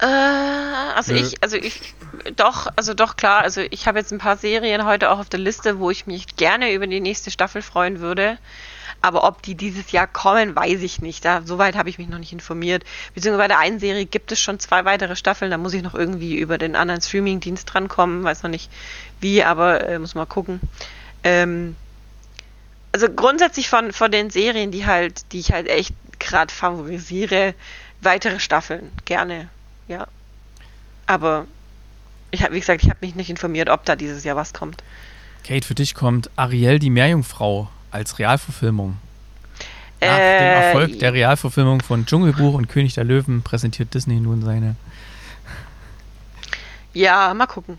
Äh, 0.00 0.06
also 0.06 1.12
Nö. 1.12 1.20
ich, 1.20 1.42
also 1.42 1.56
ich, 1.56 1.94
doch, 2.36 2.68
also 2.76 2.94
doch 2.94 3.16
klar, 3.16 3.42
also 3.42 3.60
ich 3.70 3.86
habe 3.86 3.98
jetzt 3.98 4.12
ein 4.12 4.18
paar 4.18 4.36
Serien 4.36 4.84
heute 4.84 5.10
auch 5.10 5.18
auf 5.18 5.28
der 5.28 5.40
Liste, 5.40 5.78
wo 5.78 5.90
ich 5.90 6.06
mich 6.06 6.36
gerne 6.36 6.72
über 6.72 6.86
die 6.86 7.00
nächste 7.00 7.30
Staffel 7.30 7.62
freuen 7.62 8.00
würde. 8.00 8.38
Aber 9.00 9.24
ob 9.24 9.42
die 9.42 9.54
dieses 9.54 9.92
Jahr 9.92 10.08
kommen, 10.08 10.56
weiß 10.56 10.82
ich 10.82 11.00
nicht. 11.00 11.24
Da, 11.24 11.42
soweit 11.44 11.76
habe 11.76 11.88
ich 11.88 11.98
mich 11.98 12.08
noch 12.08 12.18
nicht 12.18 12.32
informiert. 12.32 12.82
Beziehungsweise 13.14 13.44
bei 13.44 13.48
der 13.48 13.60
einen 13.60 13.78
Serie 13.78 14.06
gibt 14.06 14.32
es 14.32 14.40
schon 14.40 14.58
zwei 14.58 14.84
weitere 14.84 15.14
Staffeln. 15.14 15.52
Da 15.52 15.58
muss 15.58 15.74
ich 15.74 15.82
noch 15.82 15.94
irgendwie 15.94 16.36
über 16.36 16.58
den 16.58 16.74
anderen 16.74 17.00
Streaming-Dienst 17.00 17.72
drankommen. 17.72 18.24
Weiß 18.24 18.42
noch 18.42 18.50
nicht 18.50 18.70
wie, 19.20 19.44
aber 19.44 19.86
äh, 19.88 20.00
muss 20.00 20.16
mal 20.16 20.26
gucken. 20.26 20.60
Ähm, 21.22 21.76
also 23.00 23.14
grundsätzlich 23.14 23.68
von, 23.68 23.92
von 23.92 24.10
den 24.10 24.28
Serien, 24.30 24.72
die 24.72 24.84
halt, 24.84 25.32
die 25.32 25.38
ich 25.38 25.52
halt 25.52 25.68
echt 25.68 25.94
gerade 26.18 26.52
favorisiere, 26.52 27.54
weitere 28.00 28.40
Staffeln, 28.40 28.90
gerne, 29.04 29.48
ja. 29.86 30.08
Aber 31.06 31.46
ich 32.32 32.42
habe, 32.42 32.54
wie 32.54 32.60
gesagt, 32.60 32.82
ich 32.82 32.90
habe 32.90 32.98
mich 33.00 33.14
nicht 33.14 33.30
informiert, 33.30 33.70
ob 33.70 33.84
da 33.84 33.94
dieses 33.94 34.24
Jahr 34.24 34.34
was 34.34 34.52
kommt. 34.52 34.82
Kate, 35.44 35.64
für 35.64 35.76
dich 35.76 35.94
kommt 35.94 36.28
Ariel 36.34 36.80
die 36.80 36.90
Meerjungfrau 36.90 37.68
als 37.92 38.18
Realverfilmung. 38.18 38.96
Nach 40.00 40.08
dem 40.08 40.18
Äh, 40.18 40.66
Erfolg 40.66 40.98
der 40.98 41.12
Realverfilmung 41.12 41.80
von 41.80 42.04
Dschungelbuch 42.04 42.54
und 42.54 42.68
König 42.68 42.94
der 42.94 43.04
Löwen 43.04 43.42
präsentiert 43.42 43.94
Disney 43.94 44.18
nun 44.18 44.44
seine. 44.44 44.74
Ja, 46.94 47.32
mal 47.32 47.46
gucken. 47.46 47.78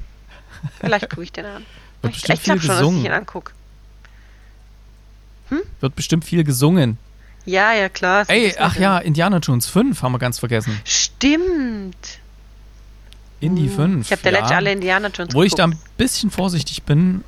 Vielleicht 0.79 1.09
gucke 1.09 1.23
ich 1.23 1.33
den 1.33 1.45
an. 1.45 1.65
Wird 2.01 2.15
Ich, 2.15 2.19
ich 2.19 2.23
glaube 2.23 2.41
schon, 2.41 2.55
dass 2.55 2.63
ich 2.63 2.71
ihn 2.71 3.03
gesungen. 3.03 3.25
Angucke. 5.51 5.69
Wird 5.79 5.95
bestimmt 5.95 6.25
viel 6.25 6.43
gesungen. 6.43 6.97
Ja, 7.45 7.73
ja, 7.73 7.89
klar. 7.89 8.25
Ey, 8.27 8.53
ach 8.59 8.75
ja, 8.75 8.99
Indiana 8.99 9.37
Jones 9.37 9.67
5 9.67 10.01
haben 10.03 10.11
wir 10.11 10.19
ganz 10.19 10.39
vergessen. 10.39 10.79
Stimmt. 10.83 12.19
Indie 13.39 13.69
5. 13.69 13.95
Uh, 13.95 14.01
Ich 14.01 14.11
habe 14.11 14.21
der 14.21 14.33
ja. 14.33 14.39
letzte 14.39 14.55
alle 14.55 14.71
Indiana 14.73 15.07
Jones 15.07 15.33
Wo 15.33 15.43
ich 15.43 15.53
da 15.55 15.63
ein 15.63 15.79
bisschen 15.97 16.29
vorsichtig 16.29 16.83
bin, 16.83 17.23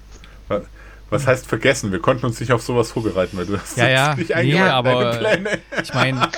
Was 1.09 1.25
heißt 1.27 1.47
vergessen? 1.47 1.91
Wir 1.91 1.99
konnten 1.99 2.25
uns 2.25 2.39
nicht 2.39 2.51
auf 2.51 2.61
sowas 2.61 2.91
vorbereiten, 2.91 3.37
weil 3.37 3.45
du 3.45 3.57
hast 3.57 3.77
Ja, 3.77 3.87
ja, 3.89 4.15
nicht 4.15 4.29
nee, 4.29 4.59
aber- 4.59 5.15
Pläne. 5.17 5.59
ich 5.83 5.93
meine, 5.93 6.29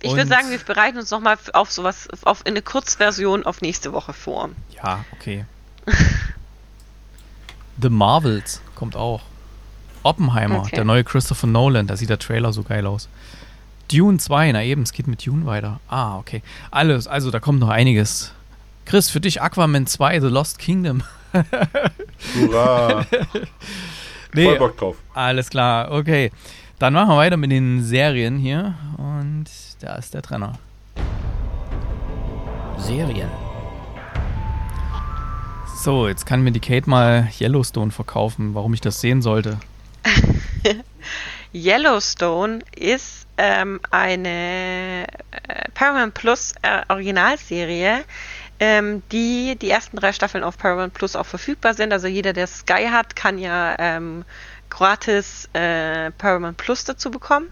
Ich 0.00 0.10
würde 0.12 0.26
sagen, 0.28 0.50
wir 0.50 0.58
bereiten 0.58 0.98
uns 0.98 1.10
nochmal 1.10 1.38
auf 1.52 1.70
sowas, 1.70 2.08
auf 2.22 2.40
in 2.44 2.52
eine 2.52 2.62
Kurzversion 2.62 3.44
auf 3.46 3.60
nächste 3.62 3.92
Woche 3.92 4.12
vor. 4.12 4.50
ja, 4.82 5.04
okay. 5.12 5.44
The 7.80 7.88
Marvels 7.90 8.60
kommt 8.74 8.94
auch. 8.96 9.22
Oppenheimer, 10.04 10.60
Okay. 10.60 10.76
der 10.76 10.84
neue 10.84 11.02
Christopher 11.02 11.46
Nolan, 11.48 11.86
da 11.88 11.96
sieht 11.96 12.10
der 12.10 12.18
Trailer 12.18 12.52
so 12.52 12.62
geil 12.62 12.86
aus. 12.86 13.08
Dune 13.92 14.18
2, 14.18 14.52
na 14.52 14.62
eben, 14.62 14.82
es 14.82 14.92
geht 14.92 15.06
mit 15.08 15.26
Dune 15.26 15.44
weiter. 15.46 15.80
Ah, 15.88 16.16
okay. 16.18 16.42
Alles, 16.70 17.06
also 17.08 17.30
da 17.30 17.40
kommt 17.40 17.58
noch 17.60 17.68
einiges. 17.68 18.32
Chris, 18.86 19.10
für 19.10 19.20
dich 19.20 19.42
Aquaman 19.42 19.86
2, 19.86 20.20
The 20.20 20.28
Lost 20.28 20.58
Kingdom. 20.58 21.02
Hurra! 22.34 23.04
Nee, 24.34 24.44
Voll 24.46 24.58
Bock 24.58 24.76
drauf. 24.78 24.96
Alles 25.14 25.50
klar, 25.50 25.90
okay. 25.90 26.30
Dann 26.78 26.92
machen 26.92 27.08
wir 27.10 27.16
weiter 27.16 27.36
mit 27.36 27.50
den 27.50 27.82
Serien 27.82 28.38
hier. 28.38 28.74
Und 28.96 29.44
da 29.80 29.94
ist 29.96 30.12
der 30.14 30.22
Trenner. 30.22 30.58
Serien. 32.78 33.28
So, 35.76 36.08
jetzt 36.08 36.24
kann 36.26 36.42
mir 36.42 36.50
die 36.52 36.60
Kate 36.60 36.88
mal 36.88 37.28
Yellowstone 37.38 37.90
verkaufen, 37.90 38.54
warum 38.54 38.74
ich 38.74 38.80
das 38.80 39.00
sehen 39.00 39.22
sollte. 39.22 39.58
Yellowstone 41.54 42.60
ist 42.74 43.26
ähm, 43.36 43.80
eine 43.90 45.06
äh, 45.06 45.68
Paramount 45.74 46.14
Plus 46.14 46.52
äh, 46.62 46.82
Originalserie, 46.88 48.04
ähm, 48.60 49.02
die 49.10 49.56
die 49.60 49.70
ersten 49.70 49.96
drei 49.96 50.12
Staffeln 50.12 50.44
auf 50.44 50.58
Paramount 50.58 50.94
Plus 50.94 51.16
auch 51.16 51.26
verfügbar 51.26 51.74
sind. 51.74 51.92
Also 51.92 52.06
jeder, 52.06 52.32
der 52.32 52.46
Sky 52.46 52.88
hat, 52.90 53.16
kann 53.16 53.38
ja 53.38 53.76
ähm, 53.78 54.24
gratis 54.70 55.48
äh, 55.52 56.10
Paramount 56.12 56.56
Plus 56.56 56.84
dazu 56.84 57.10
bekommen. 57.10 57.48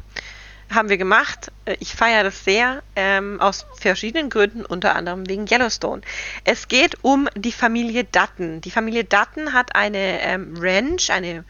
Haben 0.73 0.89
wir 0.89 0.97
gemacht. 0.99 1.53
Äh, 1.65 1.77
Ich 1.81 1.95
feiere 1.95 2.25
das 2.25 2.45
sehr, 2.45 2.83
ähm, 2.97 3.41
aus 3.41 3.67
verschiedenen 3.79 4.31
Gründen, 4.31 4.65
unter 4.65 4.97
anderem 4.97 5.29
wegen 5.29 5.47
Yellowstone. 5.47 6.03
Es 6.45 6.69
geht 6.69 6.97
um 7.03 7.29
die 7.37 7.53
Familie 7.53 8.05
Dutton. 8.05 8.61
Die 8.61 8.71
Familie 8.71 9.05
Dutton 9.05 9.53
hat 9.53 9.75
eine 9.77 10.21
ähm, 10.23 10.55
Ranch, 10.59 11.11
eine 11.11 11.45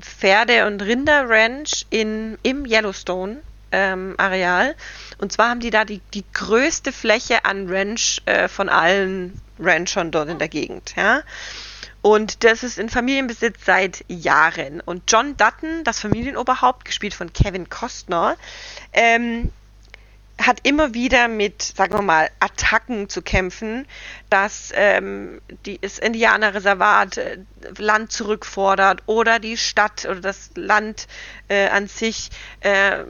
Pferde- 0.00 0.66
und 0.66 0.82
Rinderranch 0.82 1.86
in, 1.90 2.38
im 2.42 2.66
Yellowstone. 2.66 3.38
Ähm, 3.72 4.14
Areal. 4.18 4.76
Und 5.18 5.32
zwar 5.32 5.48
haben 5.48 5.58
die 5.58 5.70
da 5.70 5.84
die, 5.84 6.00
die 6.12 6.24
größte 6.32 6.92
Fläche 6.92 7.44
an 7.44 7.68
Ranch 7.68 8.22
äh, 8.24 8.46
von 8.46 8.68
allen 8.68 9.40
Ranchern 9.58 10.12
dort 10.12 10.28
in 10.28 10.38
der 10.38 10.46
Gegend. 10.48 10.94
Ja? 10.96 11.22
Und 12.00 12.44
das 12.44 12.62
ist 12.62 12.78
in 12.78 12.88
Familienbesitz 12.88 13.64
seit 13.64 14.04
Jahren. 14.08 14.80
Und 14.80 15.10
John 15.10 15.36
Dutton, 15.36 15.84
das 15.84 16.00
Familienoberhaupt, 16.00 16.84
gespielt 16.84 17.14
von 17.14 17.32
Kevin 17.32 17.68
Costner, 17.68 18.36
ähm, 18.92 19.50
hat 20.38 20.58
immer 20.64 20.94
wieder 20.94 21.28
mit, 21.28 21.62
sagen 21.62 21.94
wir 21.94 22.02
mal, 22.02 22.28
Attacken 22.40 23.08
zu 23.08 23.22
kämpfen, 23.22 23.86
dass 24.30 24.72
ähm, 24.74 25.40
die, 25.64 25.78
das 25.78 25.98
Indianerreservat 25.98 27.18
äh, 27.18 27.38
Land 27.78 28.10
zurückfordert 28.10 29.02
oder 29.06 29.38
die 29.38 29.56
Stadt 29.56 30.04
oder 30.04 30.20
das 30.20 30.50
Land 30.56 31.06
äh, 31.48 31.68
an 31.68 31.86
sich 31.86 32.30
äh, 32.60 33.04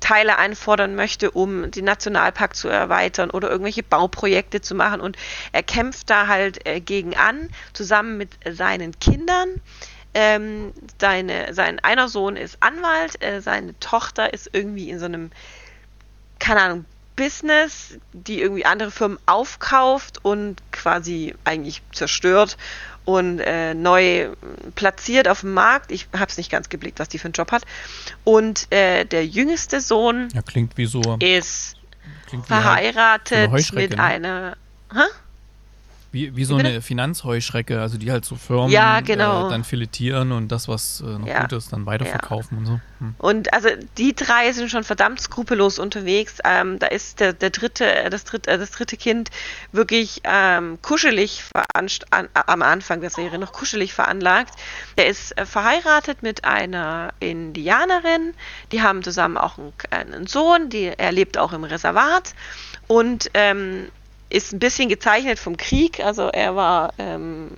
Teile 0.00 0.38
einfordern 0.38 0.94
möchte, 0.94 1.30
um 1.30 1.70
den 1.70 1.86
Nationalpark 1.86 2.54
zu 2.54 2.68
erweitern 2.68 3.30
oder 3.30 3.48
irgendwelche 3.48 3.82
Bauprojekte 3.82 4.60
zu 4.60 4.74
machen. 4.74 5.00
Und 5.00 5.16
er 5.52 5.62
kämpft 5.62 6.10
da 6.10 6.26
halt 6.26 6.66
äh, 6.66 6.80
gegen 6.80 7.16
an, 7.16 7.48
zusammen 7.72 8.18
mit 8.18 8.30
seinen 8.48 8.98
Kindern. 9.00 9.60
Ähm, 10.18 10.72
seine, 10.98 11.52
sein 11.52 11.78
einer 11.80 12.08
Sohn 12.08 12.36
ist 12.36 12.56
Anwalt, 12.60 13.22
äh, 13.22 13.42
seine 13.42 13.78
Tochter 13.80 14.32
ist 14.32 14.48
irgendwie 14.52 14.88
in 14.88 14.98
so 14.98 15.04
einem 15.04 15.30
keine 16.46 16.62
Ahnung, 16.62 16.84
Business, 17.16 17.98
die 18.12 18.40
irgendwie 18.40 18.64
andere 18.66 18.90
Firmen 18.90 19.18
aufkauft 19.26 20.24
und 20.24 20.56
quasi 20.70 21.34
eigentlich 21.44 21.82
zerstört 21.92 22.56
und 23.04 23.40
äh, 23.40 23.74
neu 23.74 24.28
platziert 24.74 25.26
auf 25.26 25.40
dem 25.40 25.54
Markt. 25.54 25.90
Ich 25.90 26.08
habe 26.12 26.26
es 26.30 26.36
nicht 26.36 26.50
ganz 26.50 26.68
geblickt, 26.68 27.00
was 27.00 27.08
die 27.08 27.18
für 27.18 27.26
einen 27.26 27.32
Job 27.32 27.50
hat. 27.50 27.64
Und 28.22 28.70
äh, 28.70 29.04
der 29.04 29.26
jüngste 29.26 29.80
Sohn 29.80 30.28
Ja, 30.34 30.42
klingt 30.42 30.76
wie 30.76 30.86
so. 30.86 31.00
ist 31.18 31.76
Klingt 32.26 32.48
wie, 32.48 32.54
halt, 32.54 32.62
verheiratet 32.62 33.50
Heuschrecke, 33.50 33.88
mit 33.88 33.96
ne? 33.96 34.04
einer. 34.04 34.56
Hä? 34.92 35.00
Wie, 36.16 36.34
wie 36.34 36.44
so 36.46 36.56
eine 36.56 36.80
Finanzheuschrecke, 36.80 37.78
also 37.78 37.98
die 37.98 38.10
halt 38.10 38.24
so 38.24 38.36
Firmen 38.36 38.70
Ja, 38.70 39.00
genau. 39.00 39.46
äh, 39.46 39.50
dann 39.50 39.64
filetieren 39.64 40.32
und 40.32 40.48
das, 40.48 40.66
was 40.66 41.02
äh, 41.02 41.04
noch 41.04 41.26
Ja. 41.26 41.42
gut 41.42 41.52
ist, 41.52 41.70
dann 41.74 41.84
weiterverkaufen 41.84 42.56
und 42.56 42.64
so. 42.64 42.80
Hm. 43.00 43.14
Und 43.18 43.52
also 43.52 43.68
die 43.98 44.14
drei 44.16 44.50
sind 44.52 44.70
schon 44.70 44.82
verdammt 44.82 45.20
skrupellos 45.20 45.78
unterwegs. 45.78 46.38
Ähm, 46.42 46.78
da 46.78 46.86
ist 46.86 47.20
der, 47.20 47.34
der 47.34 47.50
dritte, 47.50 47.84
äh, 47.84 48.08
das 48.08 48.24
dritte, 48.24 48.50
äh, 48.50 48.56
das 48.56 48.70
dritte 48.70 48.96
Kind 48.96 49.30
wirklich 49.72 50.22
ähm, 50.24 50.78
kuschelig 50.80 51.42
veranst 51.44 52.10
an, 52.10 52.30
am 52.32 52.62
Anfang 52.62 53.02
der 53.02 53.10
Serie 53.10 53.38
noch 53.38 53.52
kuschelig 53.52 53.92
veranlagt. 53.92 54.54
Der 54.96 55.08
ist 55.08 55.36
äh, 55.36 55.44
verheiratet 55.44 56.22
mit 56.22 56.46
einer 56.46 57.12
Indianerin. 57.20 58.32
Die 58.72 58.80
haben 58.80 59.02
zusammen 59.02 59.36
auch 59.36 59.58
einen, 59.58 60.14
einen 60.14 60.26
Sohn. 60.26 60.70
Die, 60.70 60.86
er 60.96 61.12
lebt 61.12 61.36
auch 61.36 61.52
im 61.52 61.64
Reservat 61.64 62.34
und 62.86 63.30
ähm, 63.34 63.88
ist 64.36 64.52
ein 64.52 64.58
bisschen 64.58 64.88
gezeichnet 64.88 65.38
vom 65.38 65.56
Krieg. 65.56 66.00
Also 66.00 66.28
er 66.28 66.54
war 66.54 66.92
ähm, 66.98 67.50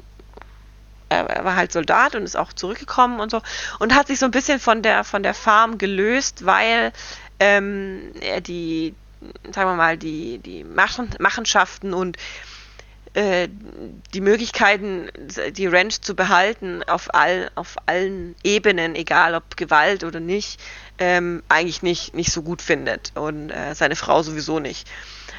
er 1.09 1.45
war 1.45 1.57
halt 1.57 1.73
Soldat 1.73 2.15
und 2.15 2.23
ist 2.23 2.37
auch 2.37 2.53
zurückgekommen 2.53 3.19
und 3.21 3.31
so 3.31 3.41
und 3.79 3.95
hat 3.95 4.09
sich 4.09 4.19
so 4.19 4.27
ein 4.27 4.31
bisschen 4.31 4.61
von 4.61 4.83
der 4.83 5.05
von 5.05 5.23
der 5.23 5.35
Farm 5.35 5.79
gelöst, 5.79 6.45
weil 6.45 6.93
ähm, 7.41 8.13
er 8.21 8.41
die, 8.41 8.95
sagen 9.53 9.71
wir 9.71 9.77
mal, 9.77 9.97
die 9.97 10.39
die 10.39 10.65
Machen, 10.65 11.11
Machenschaften 11.19 11.95
und 11.95 12.17
äh, 13.15 13.49
die 14.13 14.21
Möglichkeiten, 14.21 15.09
die 15.57 15.67
Ranch 15.67 16.03
zu 16.03 16.15
behalten 16.15 16.83
auf 16.85 17.15
all 17.15 17.51
auf 17.55 17.77
allen 17.87 18.37
Ebenen, 18.45 18.95
egal 18.95 19.35
ob 19.35 19.57
Gewalt 19.57 20.05
oder 20.05 20.21
nicht, 20.21 20.61
ähm, 20.99 21.43
eigentlich 21.49 21.83
nicht 21.83 22.15
nicht 22.15 22.31
so 22.31 22.43
gut 22.43 22.61
findet 22.61 23.13
und 23.17 23.51
äh, 23.51 23.75
seine 23.75 23.97
Frau 23.97 24.23
sowieso 24.23 24.61
nicht. 24.61 24.87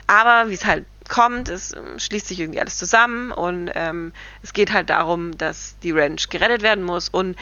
Aber 0.07 0.49
wie 0.49 0.55
es 0.55 0.65
halt 0.65 0.85
kommt, 1.09 1.49
es 1.49 1.73
ähm, 1.73 1.99
schließt 1.99 2.27
sich 2.27 2.39
irgendwie 2.39 2.61
alles 2.61 2.77
zusammen 2.77 3.31
und 3.31 3.71
ähm, 3.75 4.13
es 4.43 4.53
geht 4.53 4.71
halt 4.71 4.89
darum, 4.89 5.37
dass 5.37 5.75
die 5.83 5.91
Ranch 5.91 6.29
gerettet 6.29 6.61
werden 6.61 6.83
muss 6.83 7.09
und 7.09 7.35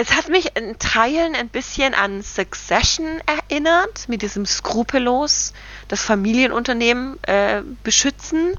es 0.00 0.16
hat 0.16 0.28
mich 0.28 0.56
in 0.56 0.78
Teilen 0.78 1.34
ein 1.34 1.48
bisschen 1.48 1.92
an 1.92 2.22
Succession 2.22 3.20
erinnert, 3.26 4.08
mit 4.08 4.22
diesem 4.22 4.46
skrupellos 4.46 5.52
das 5.88 6.02
Familienunternehmen 6.02 7.18
äh, 7.24 7.62
beschützen, 7.82 8.54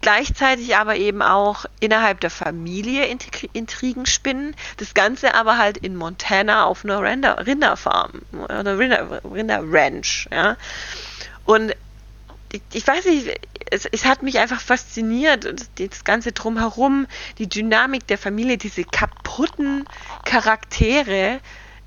gleichzeitig 0.00 0.76
aber 0.76 0.96
eben 0.96 1.20
auch 1.20 1.66
innerhalb 1.78 2.20
der 2.20 2.30
Familie 2.30 3.04
Intri- 3.04 3.50
Intrigen 3.52 4.06
spinnen, 4.06 4.56
das 4.78 4.94
Ganze 4.94 5.34
aber 5.34 5.58
halt 5.58 5.76
in 5.76 5.94
Montana 5.94 6.64
auf 6.64 6.86
einer 6.86 7.02
Rinder, 7.02 7.46
Rinderfarm 7.46 8.22
oder 8.32 8.78
Rinder, 8.78 9.20
Rinderranch, 9.22 10.26
ja. 10.32 10.56
Und 11.44 11.74
ich, 12.72 12.86
weiß 12.86 13.04
nicht, 13.06 13.40
es, 13.70 13.86
es 13.86 14.04
hat 14.04 14.22
mich 14.22 14.38
einfach 14.38 14.60
fasziniert, 14.60 15.46
und 15.46 15.68
das, 15.78 16.04
Ganze 16.04 16.32
drumherum, 16.32 17.06
die 17.38 17.48
Dynamik 17.48 18.06
der 18.06 18.18
Familie, 18.18 18.58
diese 18.58 18.84
kaputten 18.84 19.84
Charaktere, 20.24 21.40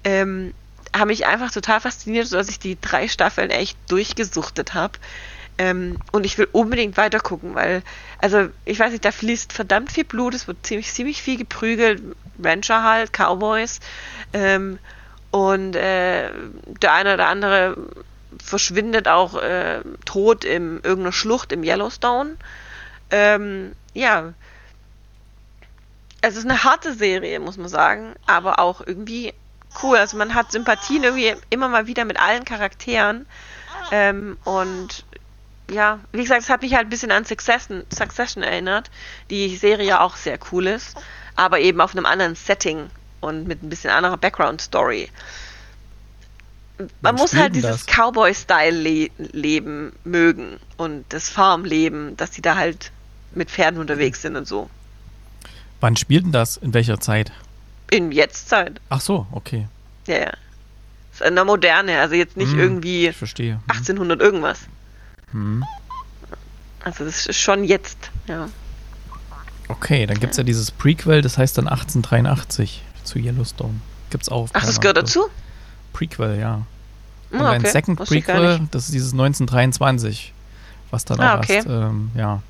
ähm, 0.04 0.54
haben 0.96 1.08
mich 1.08 1.26
einfach 1.26 1.52
total 1.52 1.82
fasziniert, 1.82 2.28
sodass 2.28 2.50
ich 2.50 2.60
die 2.60 2.78
drei 2.80 3.08
Staffeln 3.08 3.50
echt 3.50 3.78
durchgesuchtet 3.90 4.74
habe. 4.74 5.00
Ähm, 5.58 6.00
und 6.12 6.26
ich 6.26 6.38
will 6.38 6.48
unbedingt 6.52 6.98
weiter 6.98 7.20
gucken, 7.20 7.54
weil, 7.56 7.84
also 8.20 8.50
ich 8.66 8.80
weiß 8.80 8.92
nicht, 8.92 9.06
da 9.06 9.12
fließt 9.12 9.54
verdammt 9.54 9.92
viel 9.92 10.04
Blut, 10.04 10.34
es 10.34 10.48
wird 10.48 10.66
ziemlich, 10.66 10.92
ziemlich 10.92 11.22
viel 11.22 11.38
geprügelt, 11.38 12.02
Rancher 12.44 12.84
halt, 12.84 13.12
Cowboys. 13.12 13.80
Ähm, 14.34 14.80
und 15.30 15.76
äh, 15.76 16.30
der 16.82 16.94
eine 16.94 17.16
oder 17.16 17.28
andere 17.28 17.76
verschwindet 18.44 19.08
auch 19.08 19.36
äh, 19.42 19.82
tot 20.06 20.44
in 20.44 20.76
irgendeiner 20.84 21.14
Schlucht 21.14 21.52
im 21.52 21.64
Yellowstone. 21.64 22.36
Ähm, 23.10 23.74
ja, 23.94 24.34
es 26.22 26.36
ist 26.36 26.46
eine 26.46 26.64
harte 26.64 26.94
Serie, 26.94 27.40
muss 27.40 27.58
man 27.58 27.68
sagen, 27.70 28.16
aber 28.26 28.60
auch 28.60 28.82
irgendwie 28.86 29.34
cool. 29.82 29.98
Also 29.98 30.18
man 30.18 30.36
hat 30.36 30.52
Sympathien 30.52 31.04
irgendwie 31.04 31.34
immer 31.50 31.70
mal 31.70 31.88
wieder 31.88 32.06
mit 32.06 32.20
allen 32.20 32.46
Charakteren. 32.46 33.26
Ähm, 33.92 34.38
und 34.44 35.06
ja, 35.70 36.00
wie 36.12 36.22
gesagt, 36.22 36.44
es 36.44 36.50
hat 36.50 36.62
mich 36.62 36.76
halt 36.76 36.88
ein 36.88 36.90
bisschen 36.90 37.12
an 37.12 37.26
Succession, 37.26 37.84
Succession 37.94 38.44
erinnert, 38.44 38.92
die 39.30 39.56
Serie 39.56 39.88
ja 39.88 40.02
auch 40.02 40.16
sehr 40.16 40.38
cool 40.52 40.68
ist, 40.68 40.98
aber 41.36 41.60
eben 41.60 41.82
auf 41.82 41.96
einem 41.96 42.06
anderen 42.06 42.36
Setting 42.36 42.90
und 43.22 43.48
mit 43.48 43.64
ein 43.64 43.70
bisschen 43.70 43.90
anderer 43.90 44.18
Background-Story. 44.18 45.10
Man 47.02 47.16
muss 47.16 47.36
halt 47.36 47.56
dieses 47.56 47.86
Cowboy-Style-Leben 47.86 49.32
-Le 49.34 49.92
mögen 50.04 50.60
und 50.78 51.06
das 51.10 51.30
Farmleben, 51.30 52.18
dass 52.18 52.32
die 52.32 52.42
da 52.42 52.56
halt 52.56 52.92
mit 53.34 53.50
Pferden 53.50 53.80
unterwegs 53.80 54.22
sind 54.22 54.36
und 54.36 54.48
so. 54.48 54.70
Wann 55.80 55.98
spielt 55.98 56.26
denn 56.26 56.32
das? 56.32 56.58
In 56.58 56.74
welcher 56.74 57.00
Zeit? 57.00 57.32
In 57.90 58.12
Jetztzeit. 58.12 58.80
Ach 58.90 59.02
so, 59.02 59.28
okay. 59.32 59.68
Ja, 60.08 60.18
ja. 60.18 60.26
Das 61.12 61.22
ist 61.22 61.24
eine 61.24 61.46
moderne, 61.46 62.00
also 62.00 62.16
jetzt 62.16 62.38
nicht 62.38 62.52
Hm, 62.52 62.60
irgendwie 62.60 63.08
Ich 63.08 63.16
verstehe. 63.16 63.54
Hm. 63.54 63.62
1800 63.68 64.22
irgendwas. 64.22 64.60
Hm. 65.32 65.64
Also 66.84 67.06
das 67.06 67.28
ist 67.28 67.40
schon 67.40 67.64
jetzt, 67.64 67.98
ja. 68.28 68.50
Okay, 69.68 70.06
dann 70.06 70.20
gibt 70.20 70.32
es 70.32 70.38
ja 70.38 70.44
dieses 70.44 70.72
Prequel, 70.72 71.22
das 71.22 71.38
heißt 71.38 71.58
dann 71.58 71.68
1883 71.68 72.82
zu 73.04 73.20
Yellowstone. 73.20 73.80
Gibt's 74.10 74.30
auch. 74.30 74.50
Ach, 74.54 74.66
das 74.66 74.82
gehört 74.82 74.98
dazu? 74.98 75.28
Prequel, 75.94 76.40
ja. 76.40 76.66
Und 77.34 77.42
Ah, 77.42 77.52
ein 77.52 77.62
okay. 77.62 77.72
Second 77.72 78.00
Wusste 78.00 78.16
ich 78.18 78.26
gar 78.26 78.38
Prequel, 78.38 78.68
das 78.72 78.86
ist 78.86 78.94
dieses 78.94 79.12
1923, 79.14 80.34
was 80.92 81.04
dann 81.06 81.20
Ah, 81.20 81.36
auch 81.36 81.38
okay. 81.40 81.56
erst, 81.56 81.68
ähm, 81.68 82.12
ja, 82.16 82.42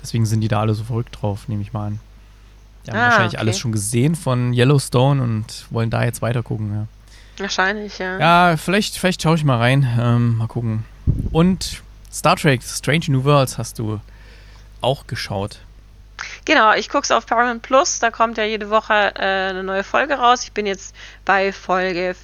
deswegen 0.00 0.26
sind 0.26 0.40
die 0.40 0.48
da 0.48 0.60
alle 0.60 0.74
so 0.74 0.84
verrückt 0.84 1.18
drauf, 1.20 1.48
nehme 1.48 1.62
ich 1.62 1.72
mal 1.72 1.88
an. 1.88 2.00
Die 2.86 2.90
haben 2.90 2.98
Ah, 2.98 3.04
wahrscheinlich 3.08 3.34
okay. 3.34 3.40
alles 3.40 3.58
schon 3.58 3.72
gesehen 3.72 4.14
von 4.14 4.52
Yellowstone 4.54 5.22
und 5.22 5.66
wollen 5.70 5.90
da 5.90 6.04
jetzt 6.04 6.22
weiter 6.22 6.42
gucken, 6.42 6.72
ja. 6.72 6.86
Wahrscheinlich, 7.42 7.98
ja. 7.98 8.18
Ja, 8.18 8.56
vielleicht, 8.56 8.96
vielleicht 8.96 9.22
schaue 9.22 9.36
ich 9.36 9.44
mal 9.44 9.58
rein, 9.58 9.86
ähm, 10.00 10.38
mal 10.38 10.46
gucken. 10.48 10.84
Und 11.30 11.82
Star 12.12 12.36
Trek 12.36 12.62
Strange 12.62 13.04
New 13.08 13.24
Worlds 13.24 13.58
hast 13.58 13.78
du 13.78 14.00
auch 14.80 15.06
geschaut. 15.06 15.58
Genau, 16.44 16.72
ich 16.74 16.88
gucke 16.88 17.04
es 17.04 17.10
auf 17.12 17.26
Paramount 17.26 17.62
Plus, 17.62 17.98
da 18.00 18.10
kommt 18.10 18.38
ja 18.38 18.44
jede 18.44 18.70
Woche 18.70 18.92
äh, 19.16 19.50
eine 19.50 19.62
neue 19.62 19.84
Folge 19.84 20.14
raus. 20.14 20.42
Ich 20.44 20.52
bin 20.52 20.66
jetzt 20.66 20.94
bei 21.24 21.52
Folge 21.52 22.16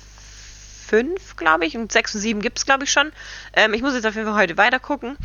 5, 0.84 1.36
glaube 1.36 1.66
ich, 1.66 1.76
und 1.76 1.90
6 1.90 2.16
und 2.16 2.20
7 2.20 2.40
gibt 2.40 2.58
es, 2.58 2.66
glaube 2.66 2.84
ich, 2.84 2.92
schon. 2.92 3.12
Ähm, 3.54 3.74
ich 3.74 3.82
muss 3.82 3.94
jetzt 3.94 4.06
auf 4.06 4.14
jeden 4.14 4.26
Fall 4.26 4.40
heute 4.40 4.56
weiter 4.56 4.78
gucken. 4.78 5.16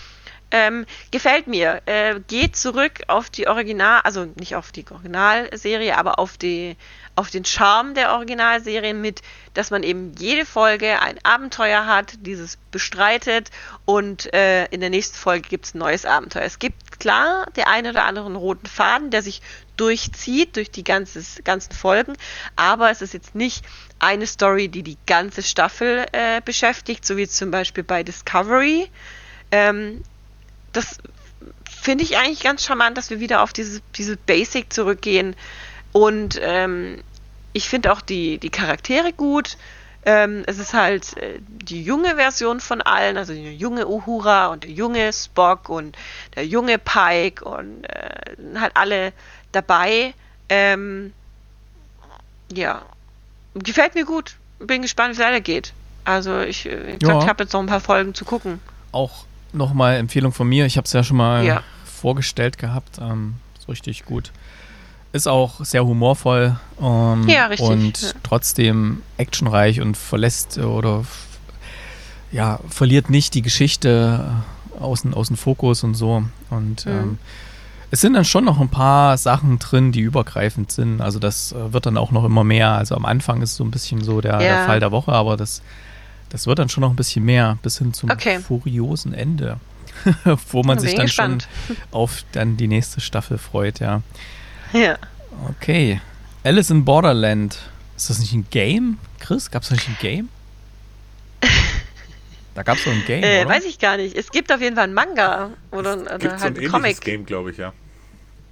Ähm, 0.51 0.85
gefällt 1.11 1.47
mir. 1.47 1.81
Äh, 1.85 2.19
geht 2.27 2.55
zurück 2.55 3.03
auf 3.07 3.29
die 3.29 3.47
Original, 3.47 4.01
also 4.03 4.25
nicht 4.35 4.55
auf 4.55 4.71
die 4.71 4.85
Originalserie, 4.89 5.95
aber 5.95 6.17
auf 6.17 6.37
die 6.37 6.75
auf 7.19 7.29
den 7.29 7.43
Charme 7.43 7.95
der 7.95 8.13
Originalserie 8.13 8.93
mit, 8.93 9.21
dass 9.53 9.71
man 9.71 9.83
eben 9.83 10.13
jede 10.17 10.45
Folge 10.45 11.01
ein 11.01 11.19
Abenteuer 11.23 11.85
hat, 11.85 12.13
dieses 12.21 12.57
bestreitet 12.71 13.51
und 13.83 14.33
äh, 14.33 14.67
in 14.67 14.79
der 14.79 14.89
nächsten 14.89 15.17
Folge 15.17 15.49
gibt 15.49 15.65
es 15.65 15.73
ein 15.73 15.79
neues 15.79 16.05
Abenteuer. 16.05 16.43
Es 16.43 16.59
gibt 16.59 17.01
klar 17.01 17.47
der 17.57 17.67
eine 17.67 17.89
oder 17.89 18.05
anderen 18.05 18.37
roten 18.37 18.67
Faden, 18.67 19.11
der 19.11 19.21
sich 19.21 19.41
durchzieht 19.75 20.55
durch 20.55 20.71
die 20.71 20.85
ganzes, 20.85 21.41
ganzen 21.43 21.73
Folgen, 21.73 22.15
aber 22.55 22.89
es 22.89 23.01
ist 23.01 23.13
jetzt 23.13 23.35
nicht 23.35 23.65
eine 23.99 24.25
Story, 24.25 24.69
die 24.69 24.83
die 24.83 24.97
ganze 25.05 25.43
Staffel 25.43 26.05
äh, 26.11 26.41
beschäftigt, 26.43 27.05
so 27.05 27.17
wie 27.17 27.27
zum 27.27 27.51
Beispiel 27.51 27.83
bei 27.83 28.03
Discovery. 28.03 28.89
Ähm, 29.51 30.03
das 30.73 30.97
finde 31.69 32.03
ich 32.03 32.17
eigentlich 32.17 32.41
ganz 32.43 32.65
charmant, 32.65 32.97
dass 32.97 33.09
wir 33.09 33.19
wieder 33.19 33.41
auf 33.41 33.53
diese, 33.53 33.81
diese 33.95 34.17
Basic 34.17 34.71
zurückgehen. 34.71 35.35
Und 35.91 36.39
ähm, 36.41 37.01
ich 37.53 37.67
finde 37.67 37.91
auch 37.91 38.01
die, 38.01 38.37
die 38.37 38.49
Charaktere 38.49 39.13
gut. 39.13 39.57
Ähm, 40.05 40.43
es 40.47 40.59
ist 40.59 40.73
halt 40.73 41.17
äh, 41.17 41.39
die 41.47 41.83
junge 41.83 42.15
Version 42.15 42.61
von 42.61 42.81
allen, 42.81 43.17
also 43.17 43.33
der 43.33 43.53
junge 43.53 43.87
Uhura 43.87 44.47
und 44.47 44.63
der 44.63 44.71
junge 44.71 45.11
Spock 45.11 45.67
und 45.67 45.97
der 46.35 46.45
junge 46.45 46.77
Pike 46.77 47.43
und 47.43 47.83
äh, 47.83 48.35
halt 48.55 48.71
alle 48.75 49.13
dabei. 49.51 50.13
Ähm, 50.47 51.13
ja, 52.53 52.85
gefällt 53.55 53.95
mir 53.95 54.05
gut. 54.05 54.35
Bin 54.59 54.81
gespannt, 54.81 55.17
wie 55.17 55.21
es 55.21 55.27
weitergeht. 55.27 55.73
Also 56.05 56.39
ich, 56.41 56.65
äh, 56.65 56.95
ich, 56.95 57.03
Ja. 57.03 57.25
habe 57.27 57.43
jetzt 57.43 57.53
noch 57.53 57.59
ein 57.61 57.65
paar 57.67 57.79
Folgen 57.79 58.13
zu 58.13 58.25
gucken. 58.25 58.59
Auch 58.91 59.25
nochmal 59.53 59.95
Empfehlung 59.97 60.31
von 60.31 60.47
mir. 60.47 60.65
Ich 60.65 60.77
habe 60.77 60.85
es 60.85 60.93
ja 60.93 61.03
schon 61.03 61.17
mal 61.17 61.43
Ja. 61.45 61.63
vorgestellt 61.85 62.57
gehabt. 62.57 62.97
Ähm, 62.99 63.35
ist 63.57 63.67
richtig 63.69 64.05
gut. 64.05 64.31
Ist 65.11 65.27
auch 65.27 65.63
sehr 65.65 65.83
humorvoll 65.85 66.59
ähm, 66.79 67.27
Ja, 67.27 67.47
richtig, 67.47 67.67
und 67.67 68.01
ja. 68.01 68.09
trotzdem 68.21 69.01
actionreich 69.17 69.81
und 69.81 69.97
verlässt 69.97 70.57
äh, 70.57 70.61
oder 70.61 71.03
ja, 72.31 72.59
verliert 72.69 73.09
nicht 73.09 73.33
die 73.33 73.41
Geschichte 73.41 74.31
aus, 74.79 75.01
dem- 75.01 75.13
aus 75.13 75.27
dem 75.27 75.37
Fokus 75.37 75.83
und 75.83 75.95
so. 75.95 76.23
Und 76.51 76.85
Mhm. 76.85 76.91
ähm, 76.91 77.17
es 77.91 78.01
sind 78.01 78.13
dann 78.13 78.25
schon 78.25 78.45
noch 78.45 78.59
ein 78.59 78.69
paar 78.69 79.17
Sachen 79.17 79.59
drin, 79.59 79.91
die 79.91 80.01
übergreifend 80.01 80.71
sind. 80.71 81.01
Also 81.01 81.19
das 81.19 81.51
äh, 81.53 81.73
wird 81.73 81.85
dann 81.85 81.97
auch 81.97 82.11
noch 82.11 82.23
immer 82.23 82.43
mehr. 82.43 82.71
Also 82.71 82.95
am 82.95 83.05
Anfang 83.05 83.41
ist 83.41 83.55
so 83.55 83.63
ein 83.63 83.71
bisschen 83.71 84.03
so 84.03 84.21
der, 84.21 84.37
der 84.37 84.47
Ja. 84.47 84.65
Fall 84.65 84.79
der 84.79 84.91
Woche, 84.91 85.11
aber 85.11 85.37
das, 85.37 85.61
das 86.29 86.45
wird 86.47 86.59
dann 86.59 86.69
schon 86.69 86.81
noch 86.81 86.89
ein 86.91 86.95
bisschen 86.95 87.25
mehr, 87.25 87.57
bis 87.63 87.77
hin 87.79 87.93
zum 87.93 88.11
Okay. 88.11 88.39
furiosen 88.39 89.13
Ende. 89.13 89.57
Wo 90.51 90.63
man 90.63 90.79
sich 90.79 90.95
dann 90.95 91.07
ich 91.07 91.13
schon 91.13 91.39
gespannt. 91.39 91.81
auf 91.91 92.23
dann 92.31 92.57
die 92.57 92.67
nächste 92.67 93.01
Staffel 93.01 93.37
freut, 93.37 93.79
ja. 93.79 94.01
Ja. 94.71 94.97
Okay. 95.49 95.99
Alice 96.43 96.69
in 96.69 96.85
Borderland. 96.85 97.57
Ist 97.97 98.09
das 98.09 98.19
nicht 98.19 98.33
ein 98.33 98.45
Game? 98.49 98.97
Chris, 99.19 99.51
gab 99.51 99.63
es 99.63 99.71
nicht 99.71 99.87
ein 99.89 99.97
Game? 99.99 100.29
Da 102.59 102.63
gab 102.63 102.75
es 102.75 102.83
doch 102.83 102.91
ein 102.91 103.05
Game, 103.05 103.23
Äh, 103.23 103.45
oder? 103.45 103.55
weiß 103.55 103.63
ich 103.63 103.79
gar 103.79 103.95
nicht. 103.95 104.17
Es 104.17 104.31
gibt 104.31 104.51
auf 104.51 104.59
jeden 104.59 104.75
Fall 104.75 104.83
einen 104.83 104.93
Manga 104.93 105.51
oder, 105.71 105.93
oder 105.93 106.17
Gibt 106.17 106.39
so 106.39 106.43
halt 106.43 106.57
ein 106.57 106.63
einen 106.63 106.69
Comic. 106.69 106.99
Game, 106.99 107.25
glaube 107.25 107.51
ich, 107.51 107.57
ja. 107.57 107.71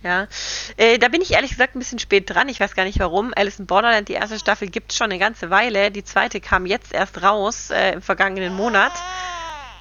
Ja. 0.02 0.30
Äh, 0.78 0.98
da 0.98 1.10
bin 1.10 1.22
ich 1.22 1.34
ehrlich 1.34 1.52
gesagt 1.52 1.76
ein 1.76 1.80
bisschen 1.80 2.00
spät 2.00 2.30
dran. 2.30 2.48
Ich 2.48 2.62
weiß 2.62 2.74
gar 2.74 2.86
nicht 2.86 3.00
warum. 3.00 3.34
Alice 3.36 3.60
in 3.60 3.66
Borderland, 3.66 4.08
die 4.08 4.14
erste 4.14 4.40
Staffel 4.40 4.70
gibt 4.70 4.94
es 4.94 4.98
schon 4.98 5.12
eine 5.12 5.20
ganze 5.20 5.50
Weile. 5.50 5.92
Die 5.92 6.06
zweite 6.06 6.40
kam 6.40 6.66
jetzt 6.66 6.94
erst 6.94 7.22
raus 7.22 7.70
äh, 7.70 7.92
im 7.96 8.02
vergangenen 8.02 8.54
Monat. 8.56 8.94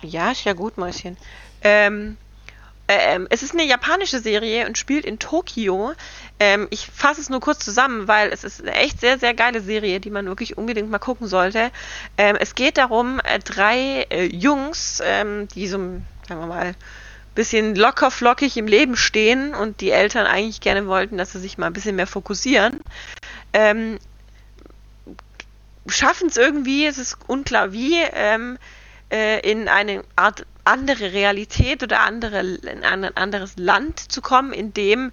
Ja, 0.03 0.33
ist 0.33 0.43
ja 0.43 0.55
gut, 0.55 0.77
Mäuschen. 0.77 1.17
Ähm, 1.63 2.17
ähm, 2.89 3.29
es 3.31 3.45
ist 3.45 3.53
eine 3.53 3.63
japanische 3.65 4.19
Serie 4.19 4.67
und 4.67 4.77
spielt 4.77 5.05
in 5.05 5.21
Tokio. 5.21 5.93
Ähm, 6.39 6.67
ich 6.71 6.87
fasse 6.87 7.21
es 7.21 7.31
nur 7.31 7.41
kurz 7.41 7.65
zusammen, 7.65 8.09
weil 8.09 8.31
es 8.31 8.45
ist 8.45 8.61
eine 8.61 8.75
echt 8.75 9.01
sehr, 9.01 9.19
sehr 9.19 9.33
geile 9.33 9.61
Serie, 9.61 10.01
die 10.01 10.11
man 10.11 10.27
wirklich 10.27 10.59
unbedingt 10.59 10.91
mal 10.91 10.99
gucken 10.99 11.27
sollte. 11.27 11.71
Ähm, 12.19 12.37
es 12.39 12.55
geht 12.55 12.77
darum, 12.77 13.21
äh, 13.21 13.39
drei 13.39 14.07
äh, 14.11 14.25
Jungs, 14.25 15.01
ähm, 15.03 15.49
die 15.49 15.67
so, 15.67 15.79
sagen 15.79 16.41
wir 16.41 16.47
mal, 16.47 16.75
bisschen 17.35 17.75
locker 17.75 18.11
flockig 18.11 18.57
im 18.57 18.67
Leben 18.67 18.97
stehen 18.97 19.55
und 19.55 19.81
die 19.81 19.91
Eltern 19.91 20.27
eigentlich 20.27 20.61
gerne 20.61 20.87
wollten, 20.87 21.19
dass 21.19 21.33
sie 21.33 21.41
sich 21.41 21.59
mal 21.59 21.67
ein 21.67 21.73
bisschen 21.73 21.97
mehr 21.97 22.07
fokussieren, 22.07 22.81
ähm, 23.53 23.99
schaffen 25.87 26.29
es 26.29 26.37
irgendwie, 26.37 26.87
es 26.87 26.99
ist 26.99 27.19
unklar 27.29 27.73
wie, 27.73 27.95
ähm, 28.13 28.59
äh, 29.13 29.49
in 29.49 29.69
eine 29.69 30.03
Art 30.17 30.47
andere 30.65 31.13
Realität 31.13 31.83
oder 31.83 32.01
andere, 32.01 32.41
in 32.41 32.83
ein 32.83 33.17
anderes 33.17 33.57
Land 33.57 34.01
zu 34.01 34.21
kommen, 34.21 34.53
in 34.53 34.75
dem 34.75 35.13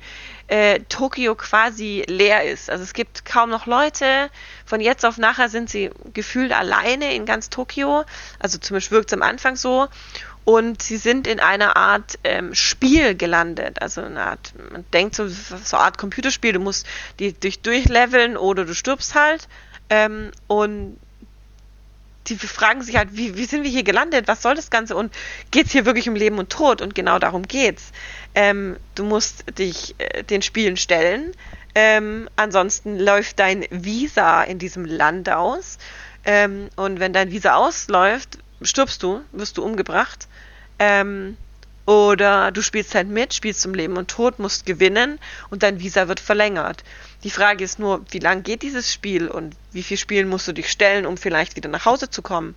äh, 0.53 0.81
Tokio 0.87 1.33
quasi 1.33 2.03
leer 2.07 2.43
ist. 2.43 2.69
Also 2.69 2.83
es 2.83 2.93
gibt 2.93 3.25
kaum 3.25 3.49
noch 3.49 3.65
Leute. 3.65 4.29
Von 4.67 4.81
jetzt 4.81 5.03
auf 5.03 5.17
nachher 5.17 5.49
sind 5.49 5.67
sie 5.67 5.89
gefühlt 6.13 6.51
alleine 6.51 7.15
in 7.15 7.25
ganz 7.25 7.49
Tokio. 7.49 8.03
Also 8.37 8.59
zumindest 8.59 8.91
wirkt 8.91 9.11
es 9.11 9.17
am 9.17 9.23
Anfang 9.23 9.55
so. 9.55 9.87
Und 10.45 10.83
sie 10.83 10.97
sind 10.97 11.25
in 11.25 11.39
einer 11.39 11.75
Art 11.75 12.19
ähm, 12.23 12.53
Spiel 12.53 13.15
gelandet. 13.15 13.81
Also 13.81 14.01
eine 14.01 14.21
Art, 14.21 14.53
man 14.71 14.85
denkt 14.93 15.15
so, 15.15 15.27
so 15.27 15.55
eine 15.75 15.85
Art 15.85 15.97
Computerspiel, 15.97 16.53
du 16.53 16.59
musst 16.59 16.85
die 17.17 17.33
dich 17.33 17.61
durchleveln 17.61 18.37
oder 18.37 18.65
du 18.65 18.75
stirbst 18.75 19.15
halt. 19.15 19.47
Ähm, 19.89 20.29
und 20.45 20.99
die 22.27 22.37
fragen 22.37 22.81
sich 22.81 22.95
halt, 22.95 23.09
wie, 23.11 23.35
wie 23.35 23.45
sind 23.45 23.63
wir 23.63 23.71
hier 23.71 23.83
gelandet? 23.83 24.27
Was 24.27 24.41
soll 24.41 24.55
das 24.55 24.69
Ganze? 24.69 24.95
Und 24.95 25.13
geht 25.51 25.67
es 25.67 25.71
hier 25.71 25.85
wirklich 25.85 26.07
um 26.07 26.15
Leben 26.15 26.39
und 26.39 26.49
Tod? 26.49 26.81
Und 26.81 26.95
genau 26.95 27.19
darum 27.19 27.43
geht's. 27.43 27.91
Ähm, 28.35 28.77
du 28.95 29.03
musst 29.03 29.45
dich 29.57 29.95
äh, 29.97 30.23
den 30.23 30.41
Spielen 30.41 30.77
stellen. 30.77 31.33
Ähm, 31.75 32.29
ansonsten 32.35 32.99
läuft 32.99 33.39
dein 33.39 33.65
Visa 33.69 34.43
in 34.43 34.59
diesem 34.59 34.85
Land 34.85 35.29
aus. 35.29 35.77
Ähm, 36.23 36.69
und 36.75 36.99
wenn 36.99 37.13
dein 37.13 37.31
Visa 37.31 37.55
ausläuft, 37.55 38.37
stirbst 38.61 39.03
du, 39.03 39.21
wirst 39.31 39.57
du 39.57 39.63
umgebracht. 39.63 40.27
Ähm, 40.79 41.37
Oder 41.85 42.51
du 42.51 42.61
spielst 42.61 42.95
halt 42.95 43.09
mit, 43.09 43.33
spielst 43.33 43.59
zum 43.61 43.73
Leben 43.73 43.97
und 43.97 44.09
Tod, 44.09 44.39
musst 44.39 44.65
gewinnen 44.65 45.19
und 45.49 45.63
dein 45.63 45.81
Visa 45.81 46.07
wird 46.07 46.21
verlängert. 46.21 46.83
Die 47.23 47.29
Frage 47.29 47.63
ist 47.63 47.79
nur, 47.79 48.05
wie 48.11 48.19
lang 48.19 48.43
geht 48.43 48.61
dieses 48.63 48.91
Spiel 48.91 49.27
und 49.27 49.55
wie 49.71 49.83
viel 49.83 49.97
Spielen 49.97 50.27
musst 50.27 50.47
du 50.47 50.53
dich 50.53 50.69
stellen, 50.69 51.05
um 51.05 51.17
vielleicht 51.17 51.55
wieder 51.55 51.69
nach 51.69 51.85
Hause 51.85 52.09
zu 52.09 52.21
kommen? 52.21 52.55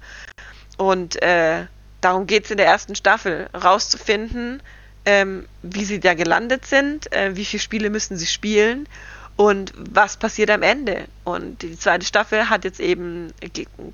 Und 0.77 1.23
äh, 1.23 1.67
darum 2.01 2.27
geht 2.27 2.45
es 2.45 2.51
in 2.51 2.57
der 2.57 2.67
ersten 2.67 2.97
Staffel, 2.97 3.49
rauszufinden, 3.55 4.63
ähm, 5.05 5.47
wie 5.63 5.85
sie 5.85 6.01
da 6.01 6.15
gelandet 6.15 6.67
sind, 6.67 7.13
äh, 7.13 7.37
wie 7.37 7.45
viele 7.45 7.63
Spiele 7.63 7.91
müssen 7.91 8.17
sie 8.17 8.27
spielen 8.27 8.89
und 9.37 9.73
was 9.77 10.17
passiert 10.17 10.51
am 10.51 10.63
Ende. 10.63 11.07
Und 11.25 11.63
die 11.63 11.79
zweite 11.79 12.05
Staffel 12.05 12.51
hat 12.51 12.65
jetzt 12.65 12.81
eben, 12.81 13.33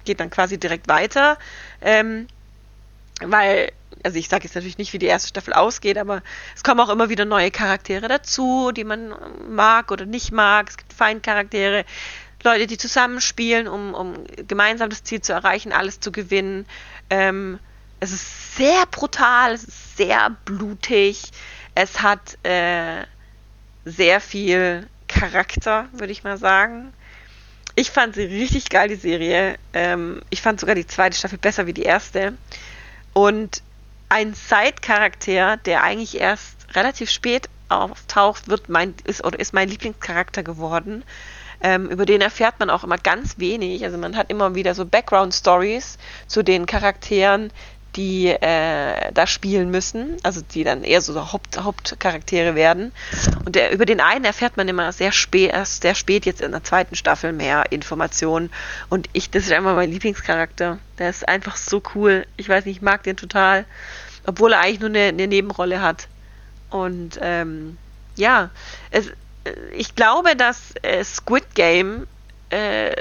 geht 0.04 0.20
dann 0.20 0.30
quasi 0.30 0.58
direkt 0.58 0.88
weiter, 0.88 1.38
ähm, 1.82 2.28
weil, 3.26 3.72
also 4.02 4.18
ich 4.18 4.28
sage 4.28 4.44
jetzt 4.44 4.54
natürlich 4.54 4.78
nicht, 4.78 4.92
wie 4.92 4.98
die 4.98 5.06
erste 5.06 5.28
Staffel 5.28 5.52
ausgeht, 5.52 5.98
aber 5.98 6.22
es 6.54 6.62
kommen 6.62 6.80
auch 6.80 6.88
immer 6.88 7.08
wieder 7.08 7.24
neue 7.24 7.50
Charaktere 7.50 8.08
dazu, 8.08 8.72
die 8.72 8.84
man 8.84 9.14
mag 9.48 9.90
oder 9.90 10.06
nicht 10.06 10.32
mag. 10.32 10.68
Es 10.68 10.76
gibt 10.76 10.92
Feindcharaktere, 10.92 11.84
Leute, 12.44 12.66
die 12.66 12.78
zusammenspielen, 12.78 13.68
um, 13.68 13.94
um 13.94 14.24
gemeinsam 14.48 14.90
das 14.90 15.04
Ziel 15.04 15.20
zu 15.20 15.32
erreichen, 15.32 15.72
alles 15.72 16.00
zu 16.00 16.10
gewinnen. 16.10 16.66
Ähm, 17.08 17.58
es 18.00 18.12
ist 18.12 18.56
sehr 18.56 18.84
brutal, 18.90 19.52
es 19.52 19.64
ist 19.64 19.96
sehr 19.96 20.30
blutig, 20.44 21.30
es 21.74 22.02
hat 22.02 22.36
äh, 22.44 23.04
sehr 23.84 24.20
viel 24.20 24.88
Charakter, 25.06 25.88
würde 25.92 26.12
ich 26.12 26.24
mal 26.24 26.36
sagen. 26.36 26.92
Ich 27.74 27.90
fand 27.90 28.14
sie 28.14 28.24
richtig 28.24 28.68
geil, 28.68 28.88
die 28.88 28.96
Serie. 28.96 29.56
Ähm, 29.72 30.20
ich 30.30 30.42
fand 30.42 30.60
sogar 30.60 30.74
die 30.74 30.86
zweite 30.86 31.16
Staffel 31.16 31.38
besser 31.38 31.66
wie 31.66 31.72
die 31.72 31.82
erste. 31.82 32.34
Und 33.12 33.62
ein 34.08 34.34
Side-Charakter, 34.34 35.56
der 35.58 35.82
eigentlich 35.82 36.20
erst 36.20 36.56
relativ 36.74 37.10
spät 37.10 37.48
auftaucht, 37.68 38.48
wird 38.48 38.68
mein, 38.68 38.94
ist 39.04 39.24
oder 39.24 39.38
ist 39.38 39.54
mein 39.54 39.68
Lieblingscharakter 39.68 40.42
geworden. 40.42 41.04
Ähm, 41.62 41.88
über 41.88 42.04
den 42.04 42.20
erfährt 42.20 42.58
man 42.58 42.70
auch 42.70 42.84
immer 42.84 42.98
ganz 42.98 43.38
wenig. 43.38 43.84
Also 43.84 43.96
man 43.96 44.16
hat 44.16 44.30
immer 44.30 44.54
wieder 44.54 44.74
so 44.74 44.84
Background-Stories 44.84 45.96
zu 46.26 46.42
den 46.42 46.66
Charakteren, 46.66 47.52
die 47.96 48.28
äh, 48.28 49.12
da 49.12 49.26
spielen 49.26 49.70
müssen, 49.70 50.16
also 50.22 50.40
die 50.40 50.64
dann 50.64 50.82
eher 50.82 51.00
so 51.00 51.32
Haupt, 51.32 51.58
Hauptcharaktere 51.62 52.54
werden. 52.54 52.92
Und 53.44 53.54
der, 53.54 53.72
über 53.72 53.84
den 53.84 54.00
einen 54.00 54.24
erfährt 54.24 54.56
man 54.56 54.68
immer 54.68 54.92
sehr 54.92 55.12
spät, 55.12 55.52
erst 55.52 55.82
sehr 55.82 55.94
spät 55.94 56.24
jetzt 56.24 56.40
in 56.40 56.52
der 56.52 56.64
zweiten 56.64 56.94
Staffel 56.94 57.32
mehr 57.32 57.70
Informationen. 57.70 58.50
Und 58.88 59.08
ich, 59.12 59.30
das 59.30 59.44
ist 59.44 59.52
einfach 59.52 59.74
mein 59.74 59.90
Lieblingscharakter. 59.90 60.78
Der 60.98 61.10
ist 61.10 61.28
einfach 61.28 61.56
so 61.56 61.82
cool. 61.94 62.26
Ich 62.36 62.48
weiß 62.48 62.64
nicht, 62.64 62.76
ich 62.76 62.82
mag 62.82 63.02
den 63.02 63.16
total, 63.16 63.66
obwohl 64.26 64.52
er 64.52 64.60
eigentlich 64.60 64.80
nur 64.80 64.88
eine, 64.88 65.08
eine 65.08 65.26
Nebenrolle 65.26 65.82
hat. 65.82 66.08
Und 66.70 67.18
ähm, 67.20 67.76
ja, 68.16 68.50
es, 68.90 69.10
ich 69.76 69.94
glaube, 69.94 70.36
dass 70.36 70.74
äh, 70.82 71.04
Squid 71.04 71.54
Game 71.54 72.06
äh, 72.52 72.94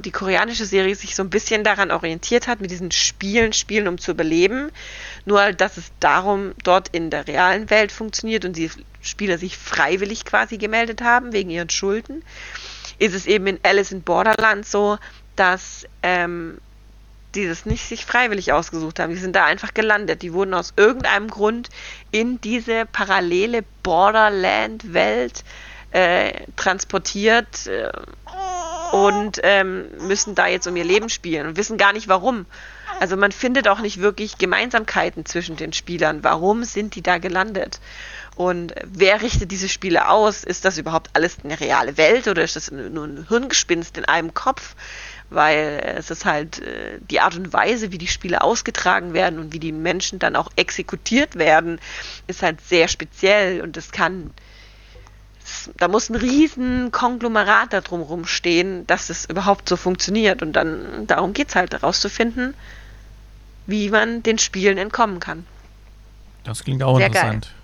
die 0.00 0.10
koreanische 0.10 0.64
Serie 0.64 0.96
sich 0.96 1.14
so 1.14 1.22
ein 1.22 1.30
bisschen 1.30 1.62
daran 1.62 1.92
orientiert 1.92 2.48
hat, 2.48 2.60
mit 2.60 2.72
diesen 2.72 2.90
Spielen, 2.90 3.52
Spielen, 3.52 3.86
um 3.86 3.98
zu 3.98 4.10
überleben. 4.10 4.72
Nur, 5.24 5.52
dass 5.52 5.76
es 5.76 5.92
darum 6.00 6.52
dort 6.64 6.88
in 6.88 7.10
der 7.10 7.28
realen 7.28 7.70
Welt 7.70 7.92
funktioniert 7.92 8.44
und 8.44 8.56
die 8.56 8.70
Spieler 9.00 9.38
sich 9.38 9.56
freiwillig 9.56 10.24
quasi 10.24 10.58
gemeldet 10.58 11.00
haben, 11.00 11.32
wegen 11.32 11.50
ihren 11.50 11.70
Schulden, 11.70 12.24
ist 12.98 13.14
es 13.14 13.26
eben 13.26 13.46
in 13.46 13.60
Alice 13.62 13.92
in 13.92 14.02
Borderland 14.02 14.66
so, 14.66 14.98
dass 15.36 15.86
ähm, 16.02 16.58
die 17.36 17.46
das 17.46 17.64
nicht 17.64 17.86
sich 17.86 18.04
freiwillig 18.04 18.52
ausgesucht 18.52 18.98
haben. 18.98 19.10
Die 19.10 19.20
sind 19.20 19.36
da 19.36 19.44
einfach 19.44 19.74
gelandet. 19.74 20.22
Die 20.22 20.32
wurden 20.32 20.54
aus 20.54 20.72
irgendeinem 20.76 21.28
Grund 21.28 21.68
in 22.10 22.40
diese 22.40 22.84
parallele 22.86 23.62
Borderland-Welt 23.84 25.44
äh, 25.92 26.32
transportiert. 26.56 27.68
Äh, 27.68 27.92
und 28.92 29.40
ähm, 29.42 29.86
müssen 30.06 30.34
da 30.34 30.46
jetzt 30.46 30.66
um 30.66 30.76
ihr 30.76 30.84
Leben 30.84 31.08
spielen 31.08 31.46
und 31.46 31.56
wissen 31.56 31.76
gar 31.76 31.92
nicht 31.92 32.08
warum. 32.08 32.46
Also 33.00 33.16
man 33.16 33.32
findet 33.32 33.68
auch 33.68 33.80
nicht 33.80 34.00
wirklich 34.00 34.38
Gemeinsamkeiten 34.38 35.24
zwischen 35.24 35.56
den 35.56 35.72
Spielern. 35.72 36.24
Warum 36.24 36.64
sind 36.64 36.94
die 36.94 37.02
da 37.02 37.18
gelandet? 37.18 37.80
Und 38.34 38.74
wer 38.84 39.20
richtet 39.20 39.50
diese 39.50 39.68
Spiele 39.68 40.08
aus? 40.08 40.44
Ist 40.44 40.64
das 40.64 40.78
überhaupt 40.78 41.10
alles 41.12 41.38
eine 41.42 41.58
reale 41.58 41.96
Welt 41.96 42.28
oder 42.28 42.42
ist 42.42 42.56
das 42.56 42.70
nur 42.70 43.04
ein 43.04 43.26
Hirngespinst 43.28 43.98
in 43.98 44.04
einem 44.04 44.32
Kopf? 44.32 44.74
Weil 45.30 45.82
es 45.98 46.10
ist 46.10 46.24
halt 46.24 46.60
äh, 46.60 46.98
die 47.00 47.20
Art 47.20 47.36
und 47.36 47.52
Weise, 47.52 47.92
wie 47.92 47.98
die 47.98 48.06
Spiele 48.06 48.40
ausgetragen 48.40 49.12
werden 49.12 49.38
und 49.38 49.52
wie 49.52 49.58
die 49.58 49.72
Menschen 49.72 50.18
dann 50.18 50.36
auch 50.36 50.50
exekutiert 50.56 51.36
werden, 51.36 51.80
ist 52.28 52.42
halt 52.42 52.60
sehr 52.62 52.88
speziell 52.88 53.60
und 53.60 53.76
es 53.76 53.90
kann 53.90 54.30
da 55.76 55.88
muss 55.88 56.10
ein 56.10 56.16
riesen 56.16 56.92
Konglomerat 56.92 57.72
da 57.72 57.80
drumherum 57.80 58.26
stehen, 58.26 58.86
dass 58.86 59.10
es 59.10 59.24
überhaupt 59.26 59.68
so 59.68 59.76
funktioniert. 59.76 60.42
Und 60.42 60.52
dann 60.54 61.06
darum 61.06 61.32
geht 61.32 61.48
es 61.48 61.56
halt, 61.56 61.72
herauszufinden, 61.72 62.54
wie 63.66 63.90
man 63.90 64.22
den 64.22 64.38
Spielen 64.38 64.78
entkommen 64.78 65.20
kann. 65.20 65.46
Das 66.44 66.64
klingt 66.64 66.82
auch 66.82 66.96
Sehr 66.96 67.06
interessant. 67.06 67.54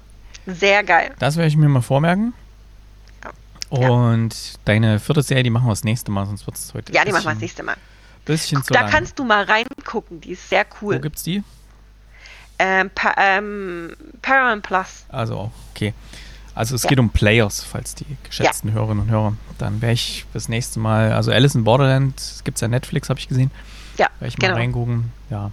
Geil. 0.47 0.55
Sehr 0.55 0.85
geil. 0.85 1.15
Das 1.19 1.37
werde 1.37 1.49
ich 1.49 1.57
mir 1.57 1.69
mal 1.69 1.81
vormerken. 1.81 2.35
Und 3.71 4.35
ja. 4.35 4.59
deine 4.67 5.01
vierte 5.01 5.23
Serie, 5.23 5.43
die 5.43 5.51
machen 5.51 5.67
wir 5.67 5.73
das 5.73 5.85
nächste 5.85 6.11
Mal, 6.11 6.27
sonst 6.27 6.47
wird 6.47 6.57
es 6.57 6.73
heute. 6.75 6.93
Ja, 6.93 7.05
die 7.05 7.13
machen 7.13 7.25
wir 7.25 7.33
das 7.33 7.41
nächste 7.41 7.63
Mal. 7.63 7.77
Bisschen 8.25 8.59
Guck, 8.59 8.67
zu 8.67 8.73
da 8.75 8.83
lang. 8.83 8.91
kannst 8.91 9.19
du 9.19 9.25
mal 9.25 9.45
reingucken, 9.45 10.21
die 10.21 10.33
ist 10.33 10.49
sehr 10.49 10.65
cool. 10.81 10.97
Wo 10.97 11.01
gibt's 11.01 11.25
die? 11.25 11.43
Ähm, 12.59 12.91
pa 12.95 13.15
ähm, 13.17 13.97
Paramount 14.23 14.63
Plus. 14.63 15.07
Also, 15.09 15.51
okay. 15.73 15.93
Also 16.55 16.75
es 16.77 16.85
ja. 16.85 16.91
geht 16.91 17.01
um 17.01 17.11
Players, 17.11 17.65
falls 17.65 17.95
die 17.95 18.07
geschätzten 18.23 18.69
ja. 18.69 18.75
Hörerinnen 18.75 19.05
und 19.05 19.11
Hörer. 19.11 19.37
Dann 19.59 19.83
wäre 19.83 19.93
ich 19.93 20.25
das 20.33 20.49
nächste 20.49 20.79
Mal, 20.79 21.13
also 21.13 21.33
Alice 21.33 21.55
in 21.55 21.65
Borderland, 21.65 22.43
gibt 22.45 22.57
es 22.57 22.61
ja 22.61 22.69
Netflix, 22.69 23.09
habe 23.09 23.19
ich 23.19 23.29
gesehen. 23.29 23.51
Ja, 23.99 24.09
Werde 24.19 24.29
ich 24.29 24.39
mal 24.39 24.49
genau. 24.49 24.59
reingucken. 24.59 25.13
Ja. 25.31 25.51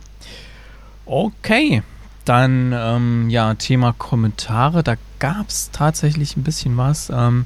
Okay. 1.05 1.81
Dann, 2.25 2.71
ähm, 2.75 3.29
ja, 3.31 3.55
Thema 3.55 3.93
Kommentare. 3.93 4.83
Da 4.83 4.95
gab 5.17 5.49
es 5.49 5.71
tatsächlich 5.71 6.37
ein 6.37 6.43
bisschen 6.43 6.77
was. 6.77 7.09
Ähm, 7.09 7.45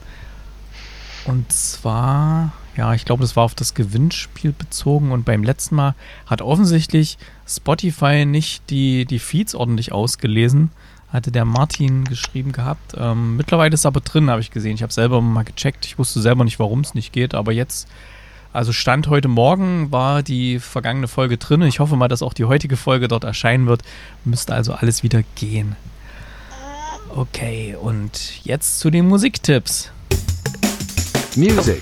und 1.26 1.52
zwar, 1.52 2.52
ja, 2.76 2.94
ich 2.94 3.06
glaube, 3.06 3.22
das 3.22 3.38
war 3.38 3.44
auf 3.44 3.56
das 3.56 3.74
Gewinnspiel 3.74 4.52
bezogen. 4.52 5.12
Und 5.12 5.24
beim 5.24 5.44
letzten 5.44 5.76
Mal 5.76 5.96
hat 6.26 6.42
offensichtlich 6.42 7.18
Spotify 7.48 8.26
nicht 8.26 8.70
die, 8.70 9.06
die 9.06 9.20
Feeds 9.20 9.56
ordentlich 9.56 9.94
ausgelesen 9.94 10.72
hatte 11.16 11.32
der 11.32 11.46
Martin 11.46 12.04
geschrieben 12.04 12.52
gehabt. 12.52 12.94
Ähm, 12.98 13.38
mittlerweile 13.38 13.74
ist 13.74 13.82
es 13.82 13.86
aber 13.86 14.02
drin, 14.02 14.30
habe 14.30 14.42
ich 14.42 14.52
gesehen. 14.52 14.76
Ich 14.76 14.84
habe 14.84 14.94
selber 14.94 15.22
mal 15.22 15.44
gecheckt. 15.44 15.86
Ich 15.86 15.98
wusste 15.98 16.22
selber 16.22 16.44
nicht, 16.44 16.60
warum 16.60 16.82
es 16.82 16.94
nicht 16.94 17.14
geht, 17.14 17.34
aber 17.34 17.52
jetzt, 17.52 17.88
also 18.54 18.72
Stand 18.72 19.08
heute 19.08 19.28
Morgen 19.28 19.92
war 19.92 20.24
die 20.24 20.60
vergangene 20.60 21.08
Folge 21.08 21.38
drin. 21.38 21.62
Ich 21.64 21.80
hoffe 21.80 21.96
mal, 21.96 22.08
dass 22.08 22.22
auch 22.22 22.34
die 22.34 22.46
heutige 22.46 22.78
Folge 22.78 23.08
dort 23.08 23.24
erscheinen 23.24 23.68
wird. 23.68 23.82
Müsste 24.24 24.54
also 24.54 24.74
alles 24.74 25.04
wieder 25.04 25.24
gehen. 25.36 25.76
Okay, 27.16 27.76
und 27.82 28.44
jetzt 28.44 28.80
zu 28.80 28.90
den 28.90 29.08
Musiktipps. 29.08 29.92
Music. 31.36 31.82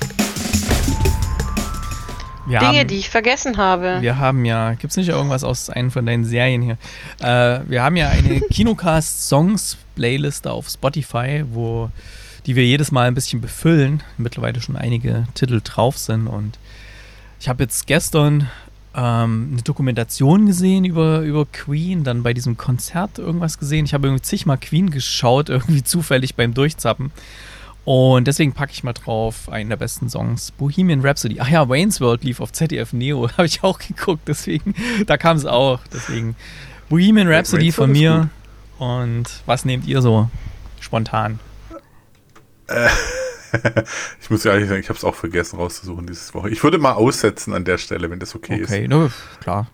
Wir 2.46 2.60
Dinge, 2.60 2.80
haben, 2.80 2.88
die 2.88 2.98
ich 2.98 3.10
vergessen 3.10 3.58
habe. 3.58 3.98
Wir 4.02 4.18
haben 4.18 4.46
ja, 4.46 4.74
gibt 4.74 4.92
es 4.92 4.98
nicht 4.98 5.10
irgendwas 5.10 5.44
aus 5.44 5.70
einer 5.70 5.92
von 5.92 6.06
deinen 6.06 6.26
Serien 6.26 6.62
hier? 6.62 6.78
Äh, 7.22 7.62
wir 7.68 7.84
haben 7.84 7.96
ja 7.96 8.10
eine 8.10 8.42
Kinocast-Songs-Playliste 8.52 10.52
auf 10.52 10.70
Spotify, 10.70 11.44
wo 11.50 11.90
die 12.46 12.56
wir 12.56 12.66
jedes 12.66 12.92
Mal 12.92 13.08
ein 13.08 13.16
bisschen 13.16 13.42
befüllen. 13.42 14.04
Mittlerweile 14.18 14.62
schon 14.62 14.76
einige 14.76 15.28
Titel 15.34 15.62
drauf 15.64 15.98
sind. 15.98 16.28
Und 16.28 16.60
ich 17.40 17.48
habe 17.48 17.64
jetzt 17.64 17.88
gestern 17.88 18.50
ähm, 18.96 19.50
eine 19.54 19.62
Dokumentation 19.62 20.46
gesehen 20.46 20.86
über, 20.86 21.22
über 21.22 21.46
Queen, 21.46 22.04
dann 22.04 22.24
bei 22.24 22.34
diesem 22.34 22.58
Konzert 22.58 23.18
irgendwas 23.18 23.58
gesehen. 23.58 23.86
Ich 23.86 23.94
habe 23.94 24.08
irgendwie 24.08 24.24
zigmal 24.24 24.58
Queen 24.58 24.92
geschaut, 24.92 25.50
irgendwie 25.50 25.84
zufällig 25.84 26.36
beim 26.36 26.54
Durchzappen. 26.54 27.12
Und 27.86 28.28
deswegen 28.28 28.54
packe 28.54 28.72
ich 28.72 28.84
mal 28.84 28.94
drauf 28.94 29.50
einen 29.50 29.70
der 29.70 29.76
besten 29.76 30.10
Songs, 30.10 30.52
Bohemian 30.52 31.02
Rhapsody. 31.02 31.40
Ach 31.42 31.50
ja, 31.50 31.68
Wayne's 31.68 32.00
World 32.00 32.24
lief 32.24 32.40
auf 32.40 32.54
ZDF 32.54 32.94
Neo, 32.94 33.30
habe 33.38 33.46
ich 33.46 33.64
auch 33.64 33.80
geguckt, 33.80 34.24
deswegen, 34.28 34.74
da 35.06 35.18
kam 35.18 35.36
es 35.36 35.46
auch. 35.46 35.82
Deswegen 35.92 36.36
Bohemian 36.90 37.28
Rhapsody 37.28 37.72
von 37.72 37.92
mir. 37.92 38.30
Und 38.80 39.26
was 39.46 39.66
nehmt 39.66 39.86
ihr 39.86 40.02
so 40.02 40.30
spontan? 40.80 41.40
Äh, 42.68 42.90
ich 44.22 44.30
muss 44.30 44.44
ja 44.44 44.54
ehrlich 44.54 44.70
sagen, 44.70 44.80
ich 44.80 44.90
habe 44.90 44.98
es 44.98 45.04
auch 45.04 45.16
vergessen 45.16 45.58
rauszusuchen 45.58 46.08
dieses 46.08 46.34
Woche. 46.34 46.50
Ich 46.50 46.64
würde 46.64 46.78
mal 46.78 46.94
aussetzen 46.94 47.54
an 47.54 47.66
der 47.66 47.78
Stelle, 47.78 48.10
wenn 48.10 48.20
das 48.20 48.34
okay, 48.34 48.54
okay 48.54 48.64
ist. 48.64 48.70
Okay, 48.70 48.88
ne, 48.88 49.12
klar. 49.42 49.68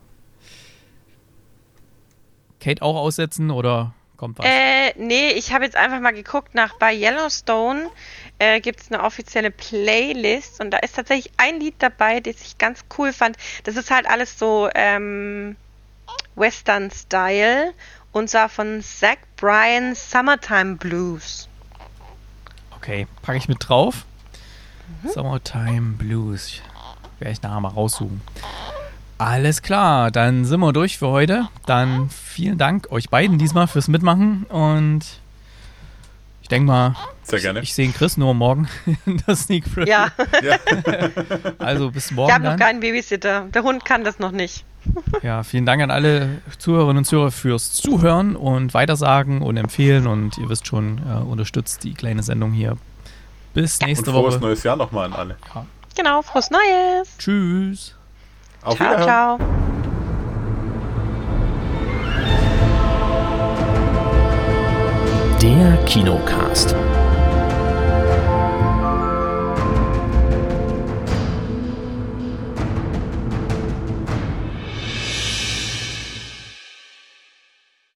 Kate 2.60 2.82
auch 2.82 2.96
aussetzen 2.96 3.52
oder 3.52 3.94
Kommt 4.20 4.38
was? 4.38 4.46
Äh, 4.46 4.94
nee, 4.98 5.30
ich 5.30 5.54
habe 5.54 5.64
jetzt 5.64 5.78
einfach 5.78 6.02
mal 6.02 6.12
geguckt 6.12 6.54
nach 6.54 6.78
bei 6.78 6.94
Yellowstone 6.94 7.90
äh, 8.38 8.60
gibt 8.60 8.82
es 8.82 8.92
eine 8.92 9.02
offizielle 9.02 9.50
Playlist 9.50 10.60
und 10.60 10.72
da 10.72 10.80
ist 10.80 10.98
tatsächlich 10.98 11.32
ein 11.38 11.62
Lied 11.62 11.76
dabei, 11.80 12.20
das 12.20 12.42
ich 12.42 12.58
ganz 12.58 12.84
cool 12.98 13.14
fand. 13.14 13.38
Das 13.64 13.78
ist 13.78 13.90
halt 13.92 14.06
alles 14.10 14.38
so 14.38 14.70
ähm, 14.76 15.56
Western-Style 16.36 17.74
Und 18.12 18.30
zwar 18.30 18.50
von 18.50 18.82
Zach 18.82 19.20
Bryan 19.38 19.96
Summertime 19.96 20.76
Blues. 20.76 21.48
Okay, 22.76 23.08
packe 23.22 23.38
ich 23.38 23.48
mit 23.48 23.70
drauf. 23.70 24.06
Summertime 25.06 25.94
Blues. 25.94 26.62
Werde 27.20 27.32
ich 27.32 27.42
nachher 27.42 27.62
mal 27.62 27.70
raussuchen. 27.70 28.22
Alles 29.20 29.62
klar, 29.62 30.12
dann 30.12 30.46
sind 30.46 30.60
wir 30.62 30.72
durch 30.74 30.98
für 30.98 31.08
heute. 31.10 31.48
Dann 31.66 32.10
vielen 32.10 32.58
Dank 32.58 32.90
euch 32.92 33.10
beiden 33.10 33.38
diesmal 33.38 33.68
fürs 33.68 33.90
Mitmachen 33.90 34.46
und 34.46 35.02
ich 36.42 36.48
denke 36.48 36.68
mal, 36.68 36.96
Sehr 37.24 37.40
gerne. 37.42 37.60
ich 37.60 37.74
sehe 37.74 37.92
Chris 37.92 38.16
nur 38.16 38.34
morgen 38.34 38.68
in 39.06 39.18
der 39.28 39.36
Sneak 39.36 39.66
Preview. 39.72 39.90
Ja, 39.92 40.08
Ja. 40.42 40.58
Also 41.60 41.92
bis 41.92 42.12
morgen 42.12 42.32
haben 42.34 42.44
noch 42.44 42.52
dann. 42.52 42.60
keinen 42.60 42.80
Babysitter. 42.80 43.42
Der 43.54 43.62
Hund 43.64 43.84
kann 43.84 44.04
das 44.04 44.20
noch 44.20 44.32
nicht. 44.32 44.64
Ja, 45.22 45.44
vielen 45.44 45.66
Dank 45.66 45.82
an 45.84 45.92
alle 45.92 46.42
Zuhörerinnen 46.58 47.00
und 47.00 47.06
Zuhörer 47.06 47.32
fürs 47.32 47.74
Zuhören 47.74 48.38
und 48.38 48.74
Weitersagen 48.74 49.42
und 49.42 49.58
empfehlen 49.58 50.08
und 50.08 50.38
ihr 50.38 50.48
wisst 50.48 50.66
schon, 50.66 51.00
äh, 51.06 51.20
unterstützt 51.22 51.84
die 51.84 51.94
kleine 51.94 52.24
Sendung 52.24 52.54
hier. 52.54 52.78
Bis 53.54 53.80
Und 53.82 53.88
nächste 53.88 54.12
frohes 54.12 54.36
Woche. 54.36 54.42
neues 54.46 54.64
Jahr 54.64 54.78
nochmal 54.78 55.08
an 55.08 55.14
alle. 55.14 55.36
Genau, 55.98 56.22
frohes 56.22 56.50
Neues. 56.50 57.10
Tschüss. 57.18 57.96
Auf 58.64 58.76
Ciao, 58.76 58.92
Wiederhören. 58.92 59.38
ciao. 59.38 59.40
Der 65.42 65.78
Kinocast. 65.86 66.76